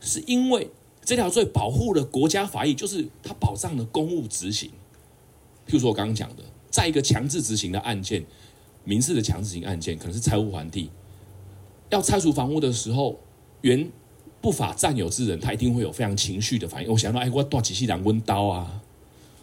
[0.00, 0.70] 是因为
[1.04, 4.70] 这条罪保护了国家法益，就是它保障了公务执行。
[5.66, 8.24] 譬如说我刚刚讲的，在一个强制执行的案件，
[8.84, 10.90] 民事的强制执行案件，可能是拆屋还地，
[11.90, 13.18] 要拆除房屋的时候，
[13.62, 13.90] 原
[14.40, 16.90] 不法占有之人，他一定会有非常情绪的反应。
[16.90, 18.82] 我想到，哎，我多几细两温刀啊！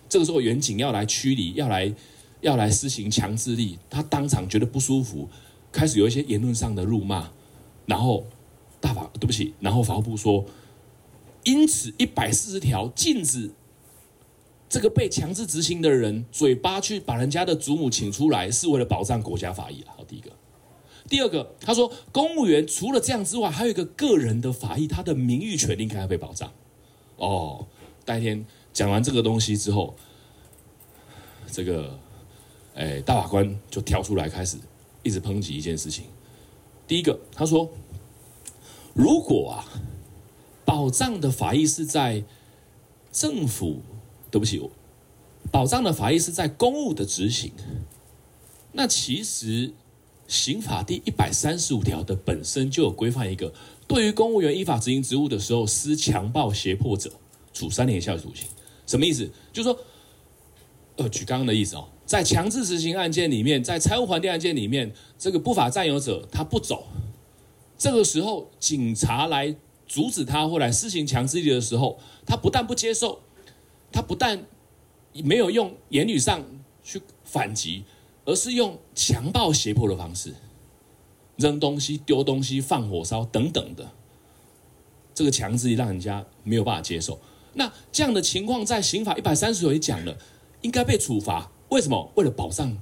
[0.07, 1.93] 这个时候，员警要来驱离，要来
[2.41, 5.27] 要来施行强制力，他当场觉得不舒服，
[5.71, 7.31] 开始有一些言论上的辱骂，
[7.87, 8.25] 然后
[8.79, 10.45] 大法对不起，然后法务部说，
[11.43, 13.51] 因此一百四十条禁止
[14.67, 19.83] 这个被强制执行的人嘴巴去把人家的祖母请出来，是为了保障国家法益。
[19.85, 20.31] 好，第一个。
[21.07, 26.51] 第二个，他说，公务员除了这样之外，还有一个个人的法益，他的名誉权应该要被保障。
[27.17, 27.67] 哦，
[28.07, 29.95] 那天讲完这个东西之后，
[31.51, 31.99] 这个，
[32.73, 34.57] 哎，大法官就跳出来开始
[35.03, 36.05] 一直抨击一件事情。
[36.87, 37.69] 第一个，他说，
[38.95, 39.61] 如果啊，
[40.65, 42.23] 保障的法益是在
[43.11, 43.81] 政府，
[44.35, 44.61] 对不起，
[45.49, 47.53] 保障的法益是在公务的执行，
[48.73, 49.71] 那其实。
[50.27, 53.53] 刑法第一百三十五条的本身就有规范一个，
[53.87, 57.11] 对于公务员依法执行职务的时候施强暴胁迫者，
[57.53, 58.47] 处三年以下有期徒刑。
[58.87, 59.29] 什么意思？
[59.53, 59.79] 就是说，
[60.95, 66.87] 呃，举刚刚的意思哦，在强制执行案件里面，在财务还地案件里面，这个不法占有者他不走，
[67.77, 73.21] 这个时候警察来阻止他或来施行强制力的时候，他不但不接受，
[73.95, 74.45] 他不但
[75.23, 76.43] 没有用言语上
[76.83, 77.85] 去反击。
[78.27, 80.33] 而是用强暴胁迫的方式，
[81.35, 83.91] 扔东西、丢东西、放火烧等等的，
[85.13, 87.19] 这个强制让人家没有办法接受。
[87.53, 90.17] 那这样的情况在刑法一百三十条也讲了，
[90.61, 91.51] 应该被处罚。
[91.69, 92.11] 为什么？
[92.15, 92.75] 为了保障、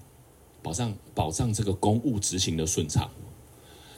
[0.62, 3.12] 保障、保障这个公务执行的顺畅。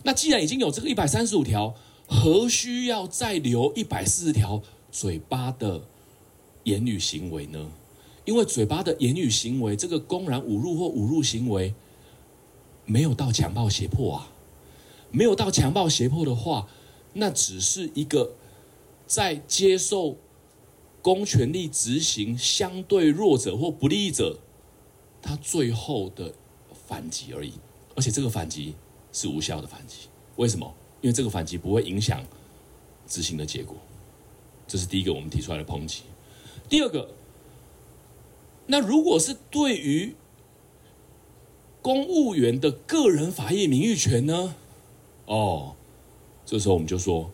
[0.02, 1.76] 那既然已经有这个一百三十五条，
[2.08, 5.84] 何须要再留一百四十条嘴巴的
[6.66, 7.72] 言语行为呢？
[8.26, 11.74] 因为嘴巴的言语行为，这个公然侮辱或侮辱行为，
[12.86, 14.32] 没有到强暴胁迫啊，
[15.12, 16.68] 没有到强暴胁迫的话，
[17.14, 18.36] 那只是一个
[19.06, 20.18] 在接受
[21.02, 24.40] 公权力执行相对弱者或不利者，
[25.22, 26.34] 他最后的
[26.88, 27.54] 反击而已，
[27.96, 28.74] 而且这个反击
[29.14, 30.08] 是无效的反击。
[30.36, 30.74] 为什么？
[31.02, 32.26] 因为这个反击不会影响
[33.06, 33.78] 执行的结果，
[34.68, 36.02] 这是第一个我们提出来的抨击。
[36.70, 37.10] 第二个。
[38.68, 40.16] 那如果是对于
[41.82, 44.56] 公务员的个人法益名誉权呢？
[45.28, 45.74] 哦，
[46.46, 47.30] 这时候我们就说，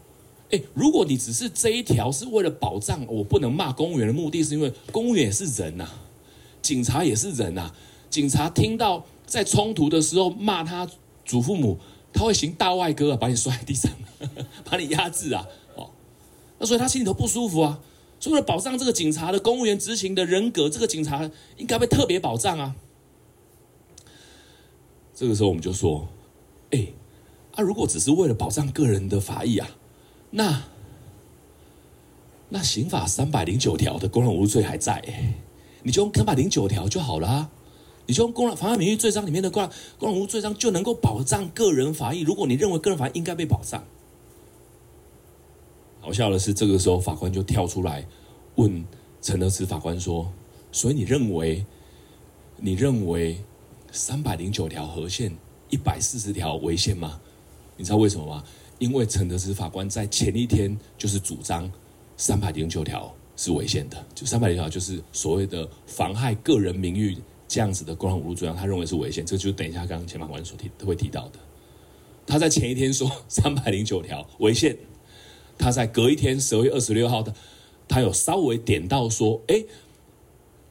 [0.50, 5.88] 哎，如果你只是这一条是为了保障我不能骂公务员的目的，是因为公务员也是人呐，
[6.62, 7.72] 警察也是人呐，
[8.10, 10.86] 警察听到在冲突的时候骂他
[11.24, 11.78] 祖父母，
[12.12, 13.90] 他会行大外哥啊，把你摔在地上，
[14.70, 15.90] 把你压制啊，哦，
[16.60, 17.80] 那所以他心里头不舒服啊。
[18.30, 22.76] 为了保障这个警察的公务员执行的人格，这个警察应该被特别保障啊。
[25.16, 26.08] 这个时候我们就说，
[26.70, 26.88] 哎，
[27.54, 29.68] 啊，如果只是为了保障个人的法益啊，
[30.30, 30.64] 那
[32.50, 35.04] 那刑法三百零九条的公然侮辱罪还在，
[35.82, 37.50] 你就用三百零九条就好了，
[38.06, 42.22] 你就用公然妨害名誉罪章里面的公然公然侮辱罪章就能够保障个人法益。
[42.22, 43.84] 如果你认为个人法益应该被保障。
[46.04, 48.04] 好笑的是，这个时候法官就跳出来
[48.56, 48.84] 问
[49.22, 50.34] 陈德慈法官说
[50.72, 51.64] ：“所以你认为，
[52.58, 53.38] 你认为
[53.92, 55.32] 三百零九条合宪，
[55.70, 57.22] 一百四十条违宪吗？
[57.78, 58.44] 你知道为什么吗？
[58.80, 61.72] 因为陈德慈法官在前一天就是主张
[62.18, 67.16] 三百零九条是违宪的，就三百零九条就是所谓的妨害个人名誉
[67.48, 69.24] 这样子的公然侮辱罪，他认为是违宪。
[69.24, 71.40] 这就等一下刚刚前法官所提都会提到的。
[72.26, 74.76] 他在前一天说三百零九条违宪。”
[75.62, 77.34] 他在隔一天十二月二十六号的，
[77.88, 79.64] 他有稍微点到说，哎，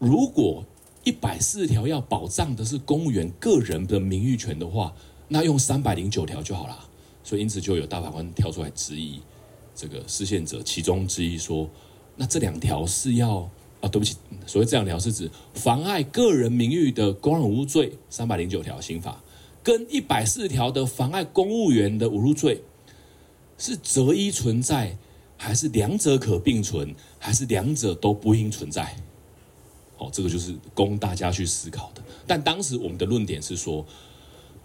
[0.01, 0.65] 如果
[1.05, 4.93] 一百四十条要保障的是公务员个人的名誉权的话，
[5.29, 6.77] 那用三百零九条就好了。
[7.23, 9.21] 所以因此就有大法官跳出来质疑
[9.77, 11.71] 这个释宪者其中之一说，
[12.17, 13.49] 那这两条是要
[13.81, 19.23] 啊，对不起，所谓这两条是指妨碍个人名誉的公然侮辱罪三百零九条刑法，
[19.63, 22.63] 跟一百四十条的妨碍公务员的侮辱罪。
[23.61, 24.97] 是择一存在，
[25.37, 28.97] 还是两者可并存，还是两者都不应存在？
[29.99, 32.03] 哦，这个就是供大家去思考的。
[32.27, 33.85] 但当时我们的论点是说，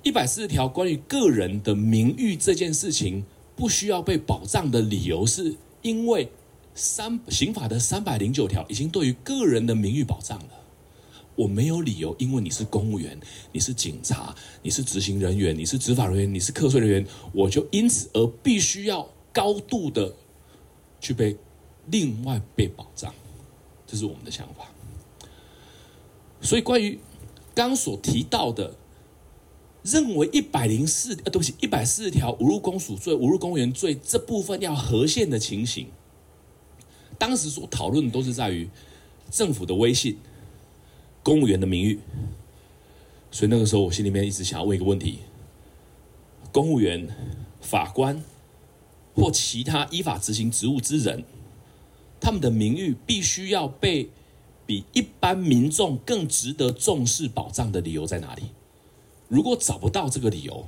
[0.01, 6.31] 一百四十条关于个人的名誉这件事情不需要被保障的理由，是因为
[6.73, 10.49] 三刑法的三百零九条已经对于个人的名誉保障了。
[11.36, 13.19] 我没有理由，因为你是公务员，
[13.51, 20.13] 你是警察，你是执行人员，你是执法人员，你是课税人员，我就因此而必须要高度的
[21.01, 21.36] 去被
[21.88, 23.13] 另外被保障，
[23.86, 24.71] 这是我们的想法。
[26.41, 26.99] 所以，关于
[27.53, 28.75] 刚所提到的，
[29.83, 35.88] 认为一百零四呃，对不起，一百四十条侮辱公署罪、侮辱公务员罪这部分要合宪的情形，
[37.17, 38.69] 当时所讨论的都是在于
[39.29, 40.17] 政府的威信。
[41.26, 41.99] 公务员的名誉，
[43.32, 45.21] 所以那个时候我心里面一直想要问一个问题：
[46.51, 47.09] 公务员、
[47.59, 48.23] 法官
[49.15, 51.23] 或其他依法执行职务之人，
[52.19, 54.11] 他们的名誉必须要被
[54.67, 58.51] 比一般民众更值得重视保障的理由在哪里？
[59.28, 60.67] 如果找不到这个理由，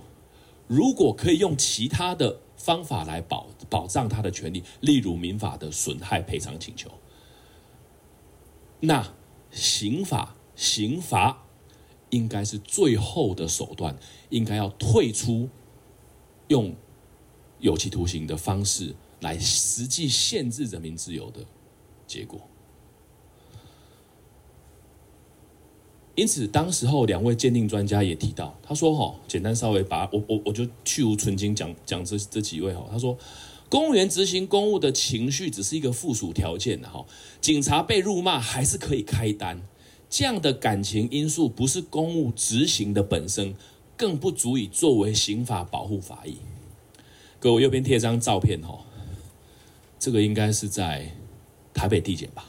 [0.66, 6.89] 如果可以用其他的方法来保保障他的权利，例如民法的损害赔偿请求，
[8.80, 9.14] 那
[9.51, 10.34] 刑法。
[10.58, 11.45] 刑罚
[12.10, 13.95] 应该是最后的手段，
[14.30, 15.47] 应该要退出
[16.47, 16.76] 用
[17.60, 21.45] 有期徒刑的方式来实际限制人民自由的
[22.08, 22.41] 结果。
[26.16, 33.16] 因此，当时候两位鉴定专家也提到，他说：“哈，简单稍微把我我我就去无存菁讲讲这这几位哈。”他说
[33.70, 37.05] ：“公务员执行公务的情绪只是一个附属条件哈，
[37.39, 39.62] 警察被辱骂还是可以开单。”
[40.10, 43.53] 这样的感情因素不是公务执行的本身，
[43.97, 46.38] 更不足以作为刑法保护法益。
[47.39, 48.86] 各位右边贴一张照片哦，
[49.99, 51.12] 这个应该是在
[51.74, 52.45] 台北地检吧，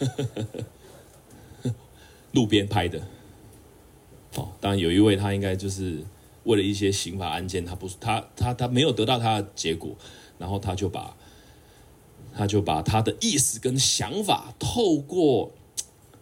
[2.32, 3.00] 路边拍的。
[4.36, 6.02] 哦，当然有一位他应该就是
[6.44, 9.94] 为了一些刑法案件，他不是他他他没有得到他的结果，
[10.38, 11.14] 然后他就把
[12.34, 15.52] 他就把他的意思跟想法透过。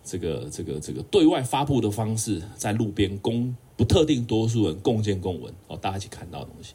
[0.04, 6.74] 这个这个这个对外发布的方式，在路边供不特定多数人共建共文哦，大家一起看到的东西，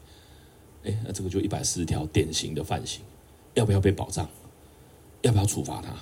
[0.82, 3.02] 哎，那这个就一百四十条典型的犯行，
[3.54, 4.28] 要不要被保障？
[5.22, 5.94] 要不要处罚他？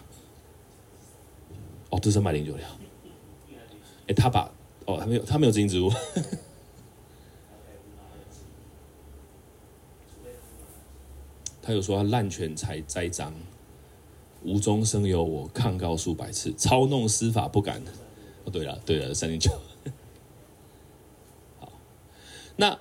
[1.91, 2.67] 哦，这是卖零九条。
[4.07, 4.51] 哎，他把
[4.87, 5.93] 哦，他没有，他没有执行职务。
[11.61, 13.35] 他有说他滥权才栽赃。
[14.43, 17.83] 无中生有，我抗告数百次，操弄司法不敢。
[18.45, 19.51] 哦，对了，对了，三零九。
[21.59, 21.73] 好，
[22.57, 22.79] 那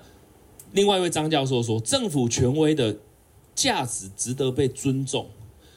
[0.72, 2.98] 另外一位张教授说，政府权威的
[3.56, 5.30] 价值值得被尊重，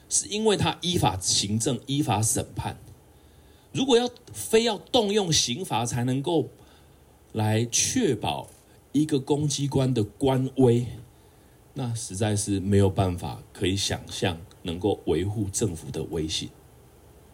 [0.08, 2.78] 是因为他依法行政、依法审判。
[3.72, 6.48] 如果要非要动用刑罚才能够
[7.32, 8.48] 来确保
[8.92, 10.86] 一个公机关的官威，
[11.74, 14.36] 那实在是没有办法可以想象。
[14.62, 16.50] 能够维护政府的威信，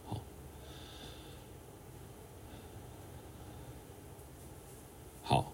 [0.07, 0.20] 好，
[5.22, 5.53] 好，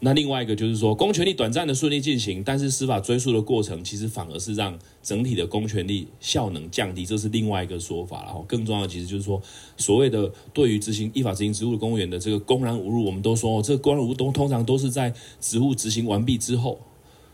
[0.00, 8.24] 那另外一个就是说，公权力短暂的顺利进行，但是司法追诉的过程，其实反而是让整体的公权力效能降低，这是另外一个说法。
[8.24, 9.40] 然后更重要的，其实就是说，
[9.76, 16.80] 所谓的对于执行依法执行职务的公务员的这个公然侮辱，我们都说，这个公然侮辱都通常都是在职务执行完毕之后。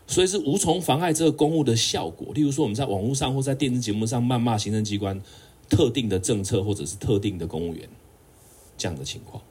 [0.07, 2.33] 所以是无从妨碍这个公务的效果。
[2.33, 5.21] 例如说，我们在网络上或在电视节目上谩骂行政机关
[5.69, 7.87] 特定的政策，或者是特定的公务员
[8.77, 9.43] 这样的情况。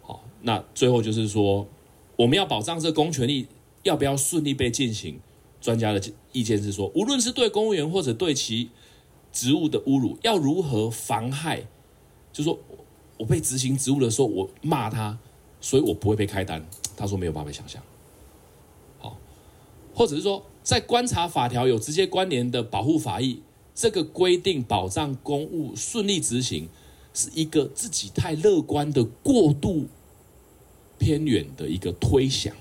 [0.00, 1.66] 好，那最后就是说，
[2.16, 3.48] 我们要保障这公权力
[3.82, 5.20] 要不要顺利被进行？
[5.60, 6.02] 专家的
[6.32, 8.70] 意见是说，无论是对公务员或者对其
[9.32, 11.66] 职务的侮辱，要如何妨害？
[12.32, 12.58] 就说
[13.16, 15.18] 我被执行职务的时候，我骂他，
[15.60, 16.64] 所以我不会被开单。
[16.96, 17.82] 他说没有办法想象。
[19.94, 23.42] 或者是说，在观察法条有直接关联的保护法益，
[23.74, 26.68] 这个规定保障公务顺利执行，
[27.12, 29.86] 是一个自己太乐观的过度
[30.98, 32.54] 偏远的一个推想，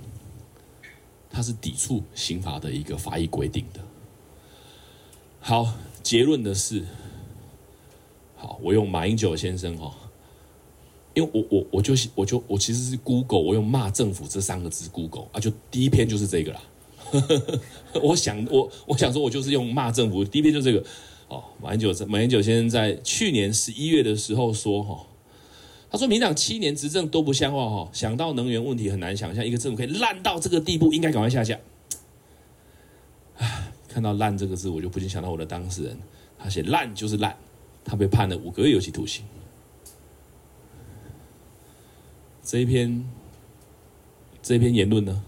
[1.30, 3.80] 它是抵触刑法的一个法益规定的。
[5.40, 5.74] 好，
[6.04, 6.84] 结论的是，
[8.36, 9.96] 好，我用马英九先生哈，
[11.14, 16.62] 因为我我我就我就我其实是 Google，我用骂政府这三个字 Google 啊，就第一篇就是这个啦。
[18.01, 20.24] 我想，我我想说，我就是用骂政府。
[20.24, 20.84] 第一篇就这个
[21.28, 25.05] 哦，马英九，马英九先生在去年十一月的时候说哈，
[25.89, 31.59] 他说民党七年执政都不像话哈，想到能源问题很难想象一个政府可以烂到这个地步，应该赶快下架。
[33.38, 35.97] 唉，看到烂这个字，我就不禁想到我的当事人，
[36.38, 37.36] 他写烂就是烂，
[37.84, 39.26] 他被判了五个月有期徒刑。
[42.43, 43.05] 这一篇，
[44.41, 45.24] 这一篇言论呢？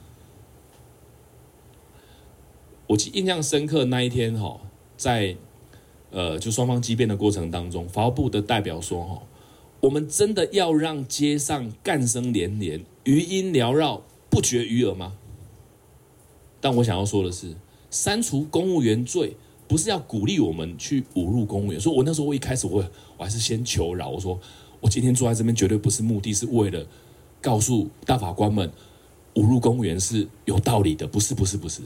[2.87, 4.59] 我记印象深刻那一天哈，
[4.97, 5.35] 在
[6.11, 9.23] 呃，就双方激辩的过程当中，法务部的代表说：“哈，
[9.79, 15.13] 我们真的要让街上干声连连、余音缭绕、不绝于耳吗？”
[16.61, 17.55] 但我想要说的是，
[17.89, 19.35] 删除公务员罪
[19.67, 21.81] 不是要鼓励我们去侮辱公务员。
[21.81, 22.85] 所以我那时候我一开始我
[23.17, 24.39] 我还是先求饶，我说
[24.81, 26.85] 我今天坐在这边绝对不是目的，是为了
[27.41, 28.71] 告诉大法官们，
[29.33, 31.81] 侮辱公务员是有道理的，不是，不是，不是。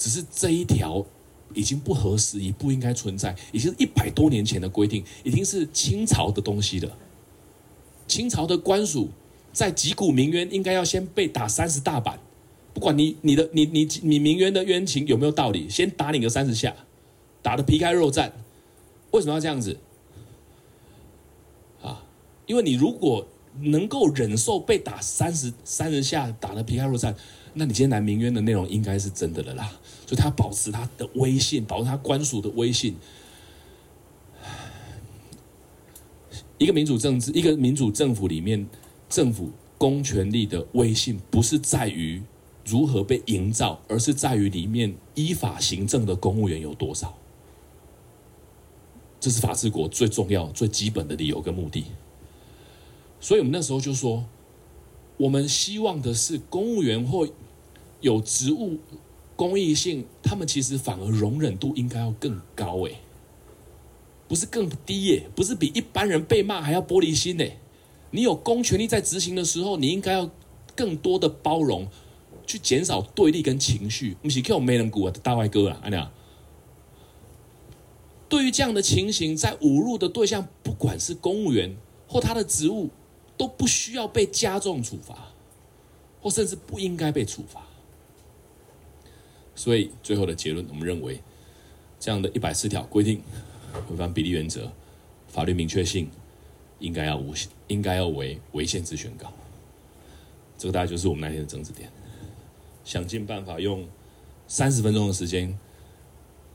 [0.00, 1.04] 只是这一条
[1.52, 6.96] 已经不合时宜，不应该存在，已经是一百多年前的规定，已经是清朝的东西了。
[8.08, 9.10] 清朝的官署
[9.52, 12.18] 在击鼓鸣冤，应该要先被打三十大板，
[12.72, 16.74] 不管你你的你你你鸣冤的冤情有没有道理，先打你个三十下，
[17.42, 18.32] 打的皮开肉绽。
[19.10, 19.76] 为什么要这样子？
[21.82, 22.02] 啊，
[22.46, 23.28] 因为你如果
[23.60, 27.14] 能够忍受被打三十三十下，打的皮开肉绽。
[27.52, 29.72] 那你今天来鸣冤的内容应该是真的了啦，
[30.10, 32.96] 所以他保持他的威信，保持他官署的威信。
[36.58, 38.66] 一个民主政治，一个民主政府里面，
[39.08, 42.20] 政府公权力的威信不是在于
[42.66, 47.16] 如何被营造，而是在于里面依法行政的公务员有多少。
[49.20, 51.84] 这是法治国最重要、最基本的理由跟目的。
[53.20, 54.24] 所以我们那时候就说。
[55.16, 57.28] 我们希望的是公务员或
[58.00, 58.78] 有职务
[59.40, 62.98] 公益性，他们其实反而容忍度应该要更高诶，
[64.28, 67.44] 不是更低耶，不是比一般人被骂还要玻璃心呢。
[68.10, 70.30] 你有公权力在执行的时候，你应该要
[70.76, 71.88] 更多的包容，
[72.46, 74.14] 去减少对立跟情绪。
[74.22, 76.10] 不是 Q 没人顾的大外哥啊，阿娘。
[78.28, 81.74] 对于这样的情形，在侮辱的对象，不管是公务员
[82.06, 82.90] 或他的职务。
[83.38, 85.32] 都不需要被加重处罚，
[86.20, 87.62] 或甚至不应该被处罚。
[89.54, 91.20] 所以最后的结论，我们认为
[91.98, 93.20] 这样的一百四条规定
[93.90, 94.70] 违反比例原则，
[95.28, 96.08] 法律明确性
[96.78, 97.34] 应该要无，
[97.68, 99.32] 应该要为违宪之宣告。
[100.56, 101.90] 这个大概就是我们那天的争执点。
[102.84, 103.86] 想尽办法用
[104.48, 105.56] 三十分钟的时间，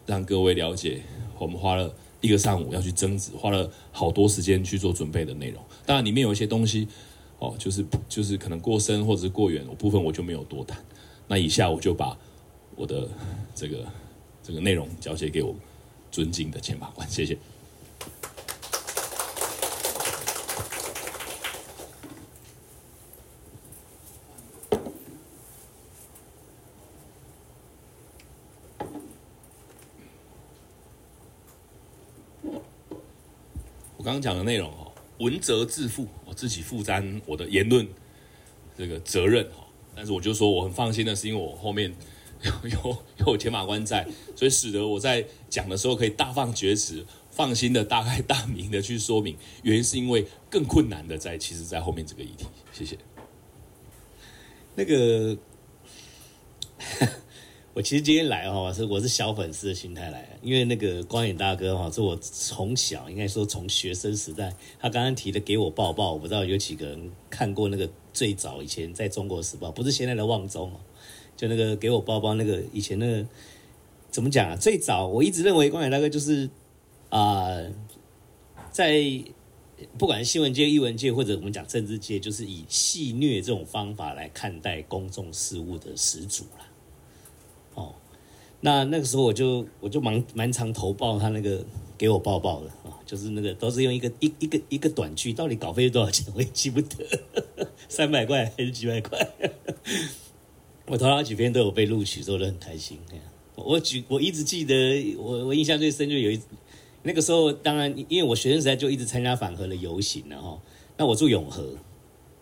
[0.06, 1.02] 让各位了解
[1.38, 5.64] 我们花了一个上午要去争执，花了好多时间去做准备的内容。
[5.86, 6.88] 当然，里面有一些东西，
[7.40, 10.84] 哦，就是就是可能过深或者是过远，部分我就没有多谈。
[11.28, 12.18] 那以下我就把
[12.76, 13.08] 我的
[13.56, 13.86] 这个
[14.44, 15.56] 这个内容交接给我
[16.12, 17.38] 尊敬的前法官，谢谢。
[33.98, 34.92] 我刚刚讲的内容哦。
[35.20, 37.88] 文责自负，我自己负担我的言论
[38.78, 39.66] 这个责任哈。
[39.96, 41.96] 但是我就说我很放心的是，因为我后面
[42.46, 49.36] 有 有有铁马关在，所以使得我在讲的时候可以大放厥词，放心的大概大明的去说明。
[49.64, 52.46] 原因是因为更困难的在其实，在后面这个议题。
[52.72, 52.98] 谢谢。
[54.76, 55.38] 那个。
[57.74, 70.72] 我其实今天来哈，是我是小粉丝的心态来，因为那个光远大哥哈，是我从小应该说从学生时代，他刚刚提的给我报报，我不知道有几个人看过那个最早以前在中国时报，不是现在的旺中，
[71.36, 73.26] 就那个给我报报那个以前那个
[74.10, 74.56] 怎么讲啊？
[74.56, 76.50] 最早我一直认为光远大哥就是
[77.10, 77.58] 啊、
[78.72, 79.24] 在
[79.98, 86.66] 不管是新闻界、艺文界或者我们讲政治界，就是以戏谑这种方法来看待公众事务的始祖了。
[88.62, 91.64] 那那个时候我就我就蛮蛮常投报他那个
[91.98, 97.06] 给我报报的啊，就是那个都是用一个一一个一个短句，到底稿费是多少钱我也记不得，
[97.88, 99.20] 三百块还是几百块？
[100.88, 103.00] 我投了几篇都有被录取，所以我都很开心。
[103.56, 106.40] 我举我一直记得我我印象最深就有一
[107.04, 110.62] 那个时候，当然因为我学生时代就一直参加反核的游行了哈。
[110.98, 111.76] 那我住永和，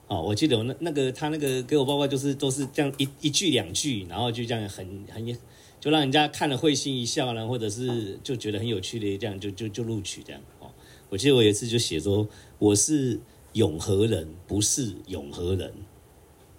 [0.07, 5.37] 哦，我记得我那那个他那个给我报告就是都是这样一一句两句，然后就这样很很。
[5.79, 10.71] 就让人家看了会心一笑呢，或者是就觉得很有趣的这样就就就录取这样哦。
[11.09, 12.25] 我记得我有一次就写说
[12.57, 13.19] 我是
[13.51, 15.73] 永和人，不是永和人，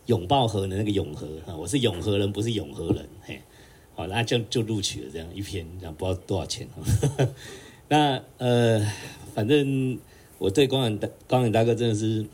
[0.07, 3.09] 拥抱河的那个永和啊，我是永和人，不是永和人。
[3.23, 3.41] 嘿，
[3.95, 7.29] 好，那就就录取了这样一篇，这样不知道多少钱哈。
[7.89, 8.87] 那呃，
[9.35, 9.99] 反正
[10.39, 12.25] 我对光远大光远大哥真的是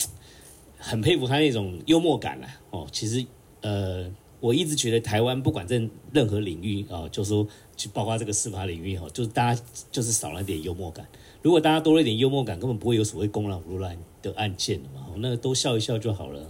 [0.79, 2.61] 很佩服他那种幽默感啊。
[2.71, 3.25] 哦，其实
[3.62, 4.11] 呃。
[4.43, 5.79] 我一直觉得台湾不管在
[6.14, 7.47] 任何领域啊，就说
[7.77, 9.62] 去包括这个司法领域哈，就是大家
[9.93, 11.07] 就是少了点幽默感。
[11.43, 13.87] 如果大家多了一点幽默感，根本不会有所谓公然侮辱
[14.23, 15.09] 的案件嘛。
[15.18, 16.41] 那都笑一笑就好了。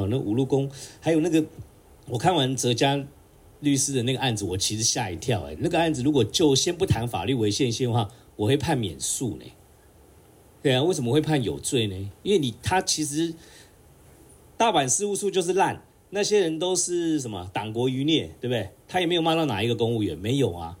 [0.00, 1.44] 好，那五路公还有那个，
[2.08, 3.04] 我看完泽家
[3.60, 5.42] 律师的那个案子，我其实吓一跳。
[5.42, 9.44] 哎，那个案子如果就先不谈法律违宪性的话，我会判免诉呢？
[10.62, 12.10] 对啊，为什么会判有罪呢？
[12.22, 13.34] 因为你他其实
[14.56, 18.70] 大阪事务处就是烂，那些人都是什么党国余孽，对不对？
[18.88, 20.78] 他也没有骂到哪一个公务员，没有啊。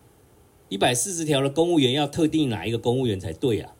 [0.70, 3.74] 一百四十条的公务员要特定哪一个公务员才对啊？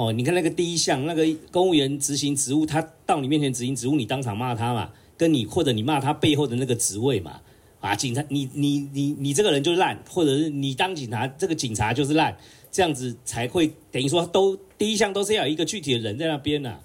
[0.00, 4.90] 哦，你看那个第一项，那个公务员执行职务，他到你面前执行职务，你当场骂他嘛？
[5.18, 7.38] 跟你或者你骂他背后的那个职位嘛？
[7.80, 12.34] 啊，警察，你你你你这个人就烂，或者是你当警察，这个警察就是烂，
[12.72, 16.80] 这样子才会等于说都第一项都是要有一个具体的人在那边呐、啊。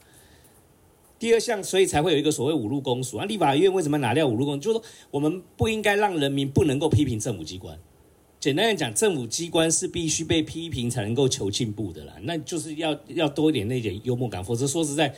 [1.17, 3.23] 第二项，所以才会有一个所谓五路公署啊。
[3.23, 4.59] 立法院为什么拿掉五路公？
[4.59, 7.79] 就是说我们不应该让人民不能够批评政府机关。
[8.45, 12.13] 简单的讲，政府机关是必须被批评才能够求进步的啦。
[12.21, 15.11] 那就是要要多一点那点幽默感，否则说实在，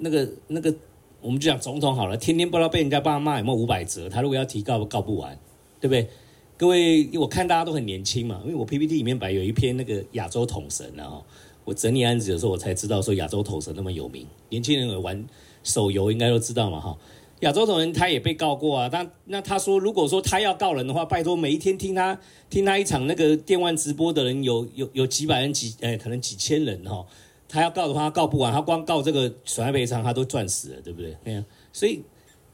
[0.00, 0.74] 那个那个，
[1.20, 5.38] 我们就讲总统好了，天天不知道被人家爸妈有没有五百折，他如果要提告告不完，
[5.80, 6.08] 对不对？
[6.56, 11.22] 各位，我看大家都很年轻嘛，因为我 PPT 里面摆有一篇那个亚洲统神啊，
[11.64, 15.24] 我整理案子的时候，我才知道说亚洲统神那么有名，年轻人有玩
[15.62, 16.98] 手游应该都知道嘛哈。
[17.40, 22.18] 亚洲统人他也被告过啊，但那他说，如果说他要告人的话，拜托每一天听他
[22.48, 27.04] 听他一场那个电玩直播的人有有有几百人几诶，可能几千人哈，
[27.46, 31.14] 他要告的话他告不完，他光告这个损害赔偿他都赚死了，对不对？
[31.24, 32.00] 那样，所以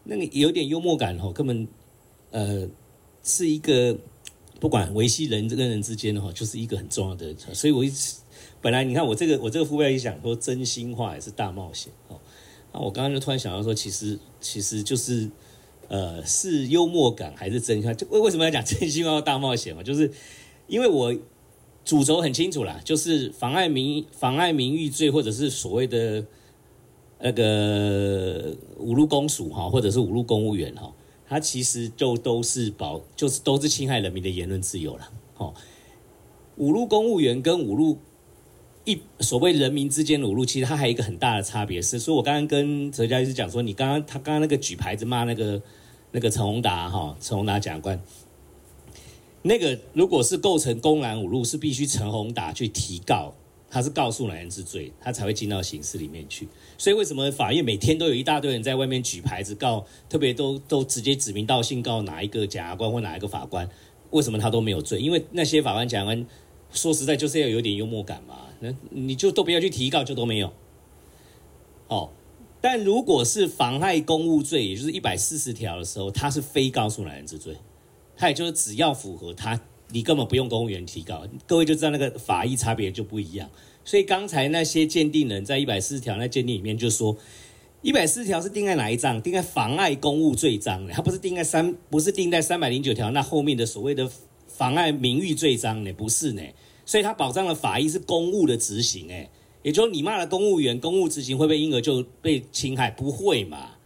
[0.02, 1.68] 那个有点幽默感哈，根本
[2.32, 2.68] 呃
[3.22, 3.96] 是一个
[4.58, 7.32] 不管维系人跟人之间的话，就是一个很重要的。
[7.52, 8.16] 所以我一直
[8.60, 12.18] 本来你看我这个我这个副标题想说真心话也是大冒险哦。
[12.72, 15.30] 那我刚刚就突然想到说，其实其实就是，
[15.88, 17.94] 呃，是幽默感还是真心话？
[17.94, 19.82] 就为为什么要讲真心话大冒险嘛？
[19.82, 20.10] 就是
[20.66, 21.16] 因为我
[21.84, 26.26] 主轴很清楚啦，就是妨碍名妨碍名誉罪，或者是所谓的
[27.20, 30.92] 那个五路公署哈，或者是五路公务员哈，
[31.28, 35.10] 它其实就都是保，就是都是侵害人民的言论自由了。
[35.38, 35.54] 哦，
[36.56, 37.96] 五路公务员跟五路。
[38.84, 45.62] 一所谓人民之间的五路，其实它还有一个很大的差别是，所以我刚刚跟哲嘉律师讲说，你刚刚他刚刚那个举牌子骂那个
[46.10, 48.02] 那个陈宏达哈，陈宏达检察官，
[49.42, 53.32] 那个如果是构成公然侮辱，是必须陈宏达去提告，
[53.70, 56.48] 他是告诉男人之罪，他才会进到刑事里面去。
[56.76, 63.68] 所以为什么法院每天都有一大堆人在外面举牌子告，特别都都直接指名道姓告哪一个检察官或哪一个法官，
[64.10, 65.00] 为什么他都没有罪？
[65.00, 66.26] 因为那些法官检察官
[66.72, 68.41] 说实在就是要有点幽默感嘛。
[68.90, 70.52] 你就都不要去提告，就都没有。
[71.88, 72.10] 哦，
[72.60, 77.56] 但如果是妨害公务罪，也就是一百四十条的时候，他是非告诉乃人之罪，
[78.16, 79.60] 他也就是只要符合他，
[79.90, 81.26] 你根本不用公务员提告。
[81.46, 83.50] 各位就知道那个法益差别就不一样。
[83.84, 87.16] 所以刚才那些鉴定人在一百四十条那鉴定里面就说，
[87.82, 89.20] 一百四十条是定在哪一章？
[89.20, 94.08] 定在妨碍公务罪章，他不是定在三，不是定在三百零九条那后面的所谓的
[94.46, 95.92] 妨碍名誉罪章呢？
[95.92, 96.42] 不是呢。
[96.84, 99.30] 所以，他保障的法益是公务的执行，哎，
[99.62, 102.90] 也就是你骂了公务员，公务执行会不会因而就被侵害？
[102.90, 103.76] 不会嘛？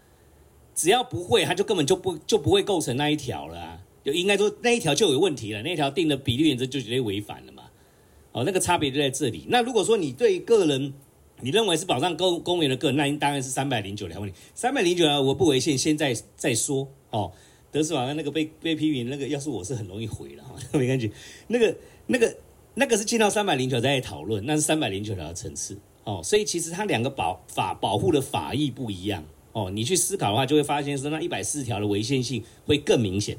[0.75, 7.65] 只要不会，他就根本就不就不会构成那一条了，就应该说那一条就有问题了，那一条定的比例原则就绝对违反了嘛。
[8.33, 9.45] 哦，那个差别就在这里。
[9.49, 10.93] 那如果说你对个人，
[11.43, 14.37] 你认为是保障公公务员的个人，那应当然是三百零九条问题。
[14.55, 17.31] 三百零九条我不违宪，现在再说哦。
[17.71, 21.11] 德斯瓦那个被被批评那个，要是我是很容易毁了哈， 没感觉。
[21.49, 21.77] 那个
[22.07, 22.35] 那个。
[22.79, 29.71] 那个是进到三百零九再讨论，那是三百零九条的层次哦，所以其实它两个保法保护的法益不一样哦。
[29.71, 33.39] 你去思考的话，就会发现说那一百四十条的违宪性会更明显，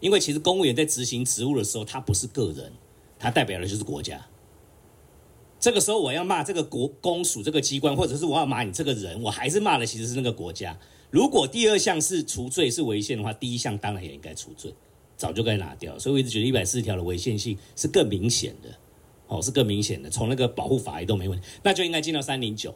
[0.00, 2.72] 因为其实公务员在执行职务的时候，他不是个人，
[3.18, 4.26] 他代表的就是国家。
[5.60, 10.78] 这个时候我要骂这个国公署这个机关，或者是我要骂你这个人，我还是骂的其实是那个国家。
[11.10, 14.74] 如果第二项是除罪是违宪的话，第一项当然也应该除罪。
[15.16, 18.68] 早就该拿掉，所以我一直觉得一百四十条的违宪性是更明显的，
[19.28, 20.10] 哦，是更明显的。
[20.10, 22.74] 从那个保护法益都没问题，那就应该进到三零九，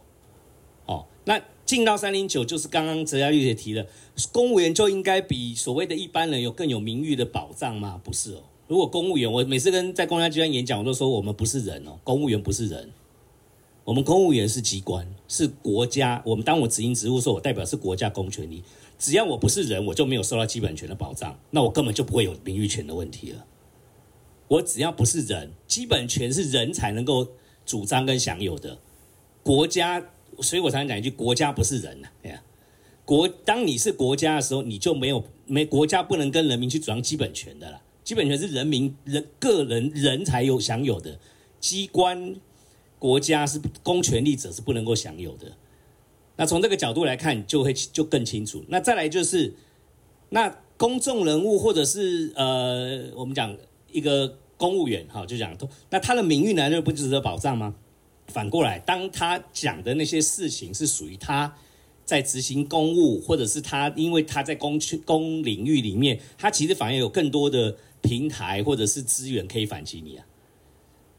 [0.86, 3.86] 哦，那进到三零九就是刚刚哲嘉律师提的，
[4.32, 8.00] 公务员就应该比所谓的一般人有更有名誉的保障吗？
[8.02, 8.42] 不是哦。
[8.68, 12.90] 如果公务员，我每次跟在公家机关演讲，我都说我们不是人哦，公务员不是人，
[13.84, 16.22] 我们公务员是机关，是国家。
[16.24, 18.62] 我们当我执行职务的时候，我代表是国家公权力。
[18.98, 23.46] 只要我不是人，我就没有受到基本权的保障，那我根本就不会有名誉权的问题了。
[24.48, 27.28] 我只要不是人，基本权是人才能够
[27.64, 28.78] 主张跟享有的。
[29.42, 30.04] 国家，
[30.40, 32.08] 所以我常常讲一句：国家不是人呐。
[32.22, 32.42] 哎呀，
[33.04, 37.80] 国，当你是国家的时候，你就没有没国家不能跟人民去主张基本权的了。
[38.02, 41.20] 基本权是人民人个人人才有享有的，
[41.60, 42.34] 机关
[42.98, 45.52] 国家是公权力者是不能够享有的。
[46.38, 48.64] 那从这个角度来看，就会就更清楚。
[48.68, 49.54] 那再来就是，
[50.28, 53.54] 那公众人物或者是呃，我们讲
[53.90, 55.56] 一个公务员哈，就讲，
[55.90, 57.74] 那他的名誉难道不值得保障吗？
[58.28, 61.56] 反过来，当他讲的那些事情是属于他
[62.04, 70.26] 在执行公务，或者是他因为他在公区公领域里面，他其实反而有更多的平台或者是资源可以反击你啊。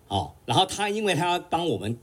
[0.08, 1.98] 哦，然后他因为他要帮我们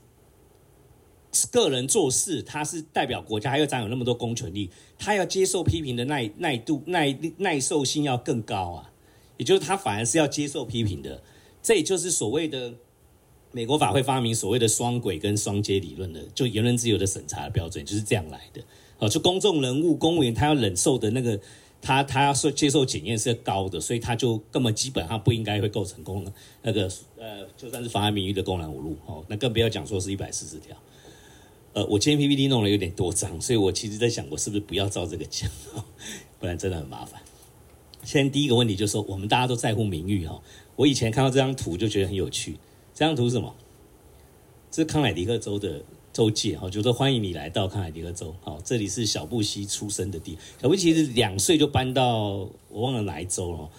[1.51, 8.91] 个人做事，他是代表国家，还要掌有那么多公权力，他要接受批评的耐耐度耐耐受性要更高啊。
[9.37, 11.21] 也就是他反而是要接受批评的，
[11.61, 12.73] 这也就是所谓的
[13.51, 18.63] 美国法会发明所谓的双轨跟双阶理论的，就言论自由的审查的标准就是这样来的。
[18.97, 21.39] 哦，就公众人物、公务员他要忍受的那个，
[21.79, 26.25] 他他要受接受检验是高的，所以他就根本基本上不应该会构成公
[26.63, 30.75] 那个呃，就算是妨碍名誉的公然侮辱哦，那更不要讲说是一百四十条。
[31.77, 35.47] 呃，我今天 PPT 弄了有点多张，所以我其实在想，我是不是不要照这个讲，
[36.39, 37.21] 不然真的很麻烦。
[38.01, 40.41] 先第一个问题就是说，我们大家都在乎名誉哈。
[40.75, 42.53] 我以前看到这张图就觉得很有趣。
[42.95, 43.55] 这张图是什么？
[44.71, 48.33] 这是康乃狄克州的州界哈，就说欢迎你来到康乃狄克州。
[48.41, 50.35] 好，这里是小布希出生的地。
[50.59, 53.69] 小布希其实两岁就搬到我忘了哪一州了。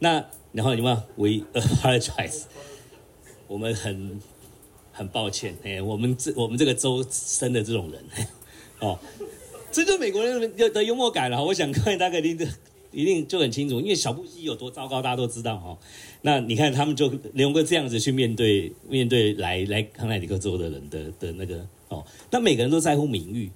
[0.00, 0.22] 那
[0.52, 2.42] 然后你们 we apologize，
[3.46, 4.20] 我们很
[4.98, 8.04] 很抱歉，哎，我们这我们这个州生的这种人，
[8.80, 8.98] 哦，
[9.70, 11.42] 这就是美国人的幽默感了。
[11.42, 12.46] 我想各位大概听的。
[12.90, 15.78] 一定就很清楚，因为小布希有多糟糕，大家都知道哈。
[16.22, 22.02] 那你看他们就能够这样子去面对面对来来康乃狄克州的人的的那个哦。
[22.30, 23.50] 那每个人都在乎名誉，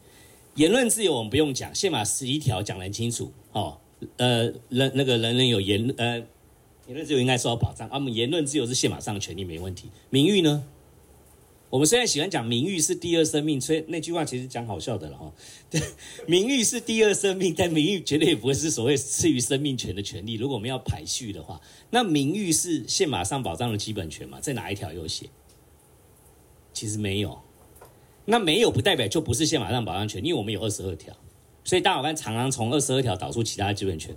[0.57, 3.79] 言论自由我们不用讲，宪法十一条讲得很清楚哦。
[4.19, 6.19] 呃，人那个人人有言呃
[6.87, 9.89] 言论自由应该受到保障，啊，我们言论自由是宪法上的权利没问题。
[10.11, 10.63] 名誉呢？
[11.73, 15.33] 我们虽然喜欢讲名誉是第二生命，所以那句话其实讲好笑的了哈。
[15.71, 15.81] 对，
[16.29, 20.35] 名誉是第二生命，但名誉绝对也不会是所谓赐予生命权的权利。
[20.35, 21.59] 如果我们要排序的话，
[21.89, 24.39] 那名誉是宪法上保障的基本权嘛？
[24.39, 25.31] 在哪一条有写？
[26.75, 27.41] 其实没有。
[28.27, 31.17] 那没有不代表就不是宪法上保障权，因为我们有二十二条，
[31.65, 34.15] 所以大法官常常从二十二条导出其他基本权。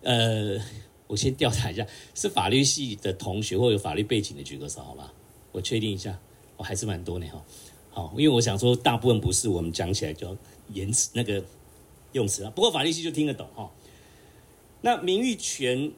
[0.00, 0.58] 呃，
[1.06, 5.12] 我先调查一下，是法律系的同学或有法律背景的举个手，好吧？
[5.52, 6.18] 我确定一下。
[6.56, 7.44] 哦，还是蛮多的哈。
[7.90, 10.36] 好，因为我想说，大部分不是我们讲起来就
[10.72, 11.42] 言辞那个
[12.12, 12.50] 用词啊。
[12.50, 13.70] 不过法律系就听得懂哈。
[14.80, 15.92] 那名誉权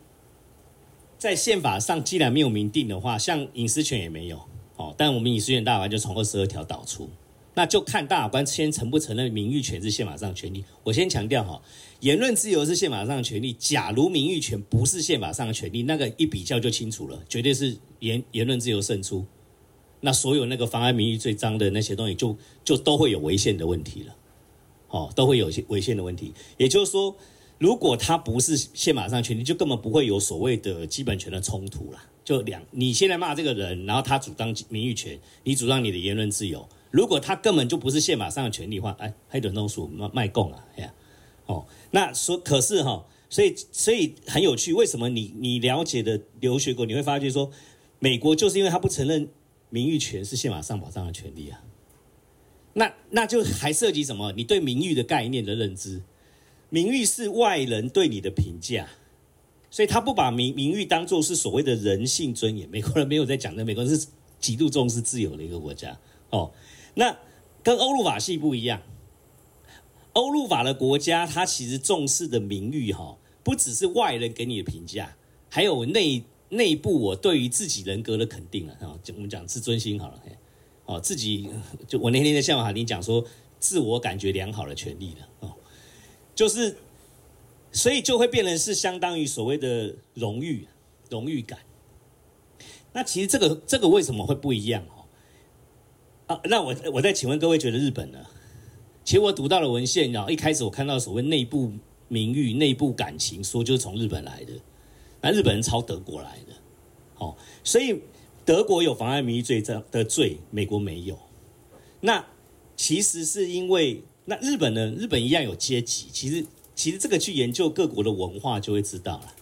[1.19, 4.41] 在宪法上既然没有明定的话，像隐私权也没有
[4.77, 4.95] 哦。
[4.97, 7.09] 但我们隐私权大法官就从二十二条导出，
[7.55, 10.63] 那就看大法官先承不承认名誉权是宪法上权利。
[10.85, 11.63] 我先强调哈，
[12.01, 13.55] 言论自由是宪法上的权利。
[13.55, 19.25] 假如名誉权不是宪法上的权利，那个一比较就清楚了，绝对是言言论自由胜出。
[20.01, 24.17] 那所有那个妨碍名誉罪章的那些东西就，就都会有违宪的问题了，
[24.89, 26.33] 哦，都会有些违宪的问题。
[26.59, 27.17] 也就是说，
[27.59, 31.99] 如果他不是宪法上权利，就根本不会有所谓的基本权的冲突了。
[32.25, 36.69] 就两，你现在骂这个人，然后他主张名誉权，你主张你的言论自由。
[36.91, 40.95] 如果他根本就不是宪法上的权利的话，哎，黑等东数卖卖供啊，哎呀，
[41.47, 47.51] 哦，那说可是哈，所以所以很有趣，为什么你你了解的留学过，你会发觉说，
[47.99, 49.29] 美国就是因为他不承认。
[49.69, 51.63] 名誉权是宪法上保障的权利啊，
[52.75, 54.33] 那那就还涉及什么？
[54.33, 56.03] 你对名誉的概念的认知，
[56.71, 58.89] 名誉是外人对你的评价，
[59.71, 62.69] 所以他不把名名誉当作是所谓的人性尊严。
[62.71, 64.07] 美国人没有在讲的，美国人是
[64.39, 65.99] 极度重视自由的一个国家
[66.31, 66.53] 哦。
[66.95, 67.19] 那
[67.63, 68.83] 跟欧陆法系不一样，
[70.13, 75.17] 欧陆法的国家，它其实重视的名誉哈，不只是外人给你的评价，
[75.51, 76.25] 还有内。
[76.49, 80.23] 内部我对于自己人格的肯定了啊，就我们讲自尊心好了，
[80.85, 81.49] 哦，自己
[81.89, 83.25] 就我那天在宪法里讲说，
[83.59, 85.55] 自我感觉良好的权利了哦，
[86.35, 86.77] 就是，
[87.73, 90.69] 所以就会变成是相当于所谓的荣誉，
[91.11, 91.59] 荣誉感。
[92.93, 95.05] 那其实这个这个为什么会不一样哦？
[96.35, 98.19] 啊，那我我再请问各位，觉得日本呢？
[99.05, 101.73] 其实我读到了文献，然后一开始我看到所谓内部
[102.09, 104.53] 名誉、内部感情，说就是从日本来的。
[105.27, 106.53] 那日本人抄德国来的，
[107.19, 108.01] 哦，所以
[108.45, 111.19] 德国有妨碍名誉罪这的罪，美国没有。
[111.99, 112.25] 那
[112.77, 116.07] 其实是因为那日本呢，日本一样有阶级。
[116.13, 116.47] 其实
[116.77, 119.35] 其实这个去研究各国的文化就会知道了。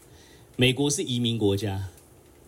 [0.56, 1.90] 美国是移民国家，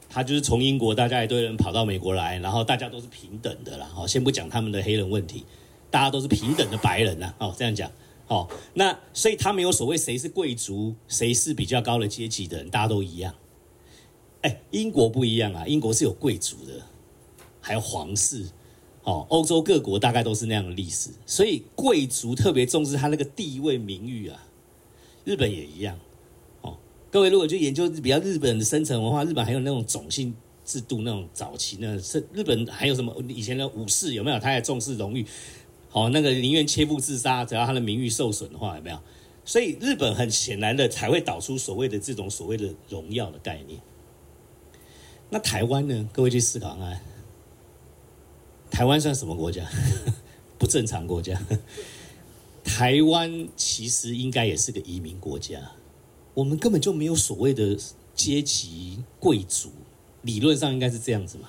[0.09, 3.87] 他就是从英国大家一堆人跑到美国来，然后大家都是平等的啦。
[3.93, 5.45] 好，先不讲他们的黑人问题，
[5.91, 7.35] 大家都是平等的白人呐。
[7.39, 7.93] 哦，这样讲。
[8.27, 13.35] 好，那所以他没有所谓谁是贵族，谁是比较高的阶级的人，大家都一样。
[14.43, 16.83] 哎，英国不一样啊，英国是有贵族的，
[17.61, 18.47] 还有皇室。
[19.05, 24.49] 哦，欧洲各国大概都是那样的历史，所以贵族特别重视他那个地位名誉啊。
[25.25, 25.97] 日本也一样。
[26.63, 26.77] 哦，
[27.09, 34.41] 各位如果去研究比较日本的深层文化，日本还有那种种姓制度那种早期那，是日本还有什么以前的武士有没有？
[34.41, 35.25] 他也重视荣誉，
[35.97, 39.01] 好，那个宁愿切腹自杀，只要他的名誉受损的话，有没有？
[39.47, 43.81] 所以日本很显然的才会导出所谓的这种所谓的荣耀的概念。
[45.31, 46.07] 那台湾呢？
[46.13, 47.01] 各位去思考啊，
[48.71, 49.67] 台湾算什么国家？
[50.61, 51.41] 不正常国家。
[52.63, 55.73] 台湾其实应该也是个移民国家，
[56.35, 57.75] 我们根本就没有所谓的
[58.15, 59.73] 阶级贵族，
[60.21, 61.49] 理论上应该是这样子嘛。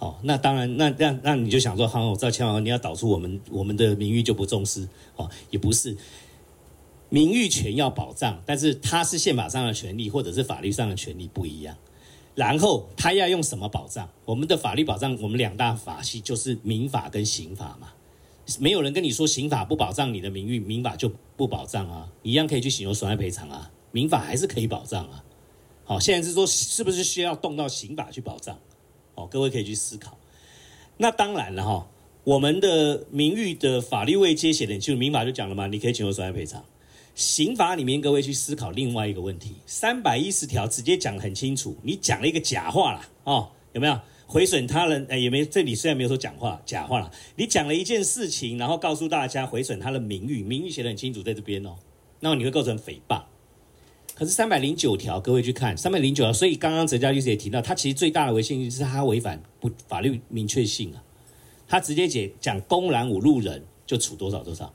[0.00, 5.96] 哦，那当然，那那那你就想说，好，我知道千万你要导出我们我们的名誉就不重视，哦，也不是。
[7.10, 11.76] 名誉权要保障，但是它是宪法上的权利，或者是法律上的权利不一样。
[12.34, 14.08] 然后他要用什么保障？
[14.24, 17.88] 我们的法律保障，我们两大法系就是民法跟刑法嘛。
[18.58, 23.70] 没有人跟你说刑法不保障你的名誉，民法就不保障啊，一样可以去请求损害赔偿啊。
[23.92, 25.24] 民法还是可以保障啊。
[25.84, 28.56] 好，现在是说是不是需要动到刑法去保障？
[29.14, 30.18] 哦，各位可以去思考。
[30.96, 31.88] 那当然了哈，
[32.24, 36.64] 我们的名誉的法律未接写的，就民法就讲了嘛，你可以请求损害赔偿。
[37.14, 45.06] 刑法里面，各位去思考另外一个问题：三百一十条直接讲得很清楚，你讲了一个假话啦，哦，有没有毁损他人？
[45.10, 51.76] 哎，也没，这里虽然没有说讲话假话了，你讲了一件事情，然后告诉大家毁损他的名誉，名誉写得很清楚在这边哦，
[52.20, 53.22] 那么你会构成诽谤。
[54.20, 61.02] 可是三百零九条，各位去看三百零九条，所以刚刚哲嘉律师也提到，他其实最大的违宪就是他违反不法律明确性啊，
[61.66, 64.74] 他直接解讲公然侮辱人就处多少多少，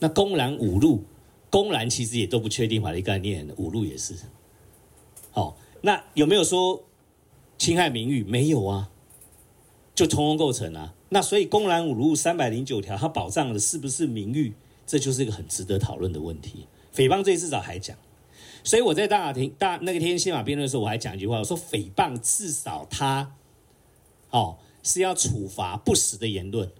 [0.00, 1.04] 那公然侮辱。
[1.50, 4.16] 公然其实也都不确定法律概念，侮辱也是。
[5.30, 6.82] 好，那有没有说
[7.58, 8.24] 侵害名誉？
[8.24, 8.90] 没有啊，
[9.94, 10.94] 就通通构成啊。
[11.10, 14.54] 那所以公然侮辱三百零九条，它保障的是不是名誉？
[14.84, 16.66] 这就是一个很值得讨论的问题。
[16.92, 17.96] 诽谤罪至少还讲，
[18.64, 23.34] 所以我在大法庭大那个天宪法辩论的时候，我还讲一句话，我说诽谤至少他
[24.30, 26.70] 哦是要处罚不实的言论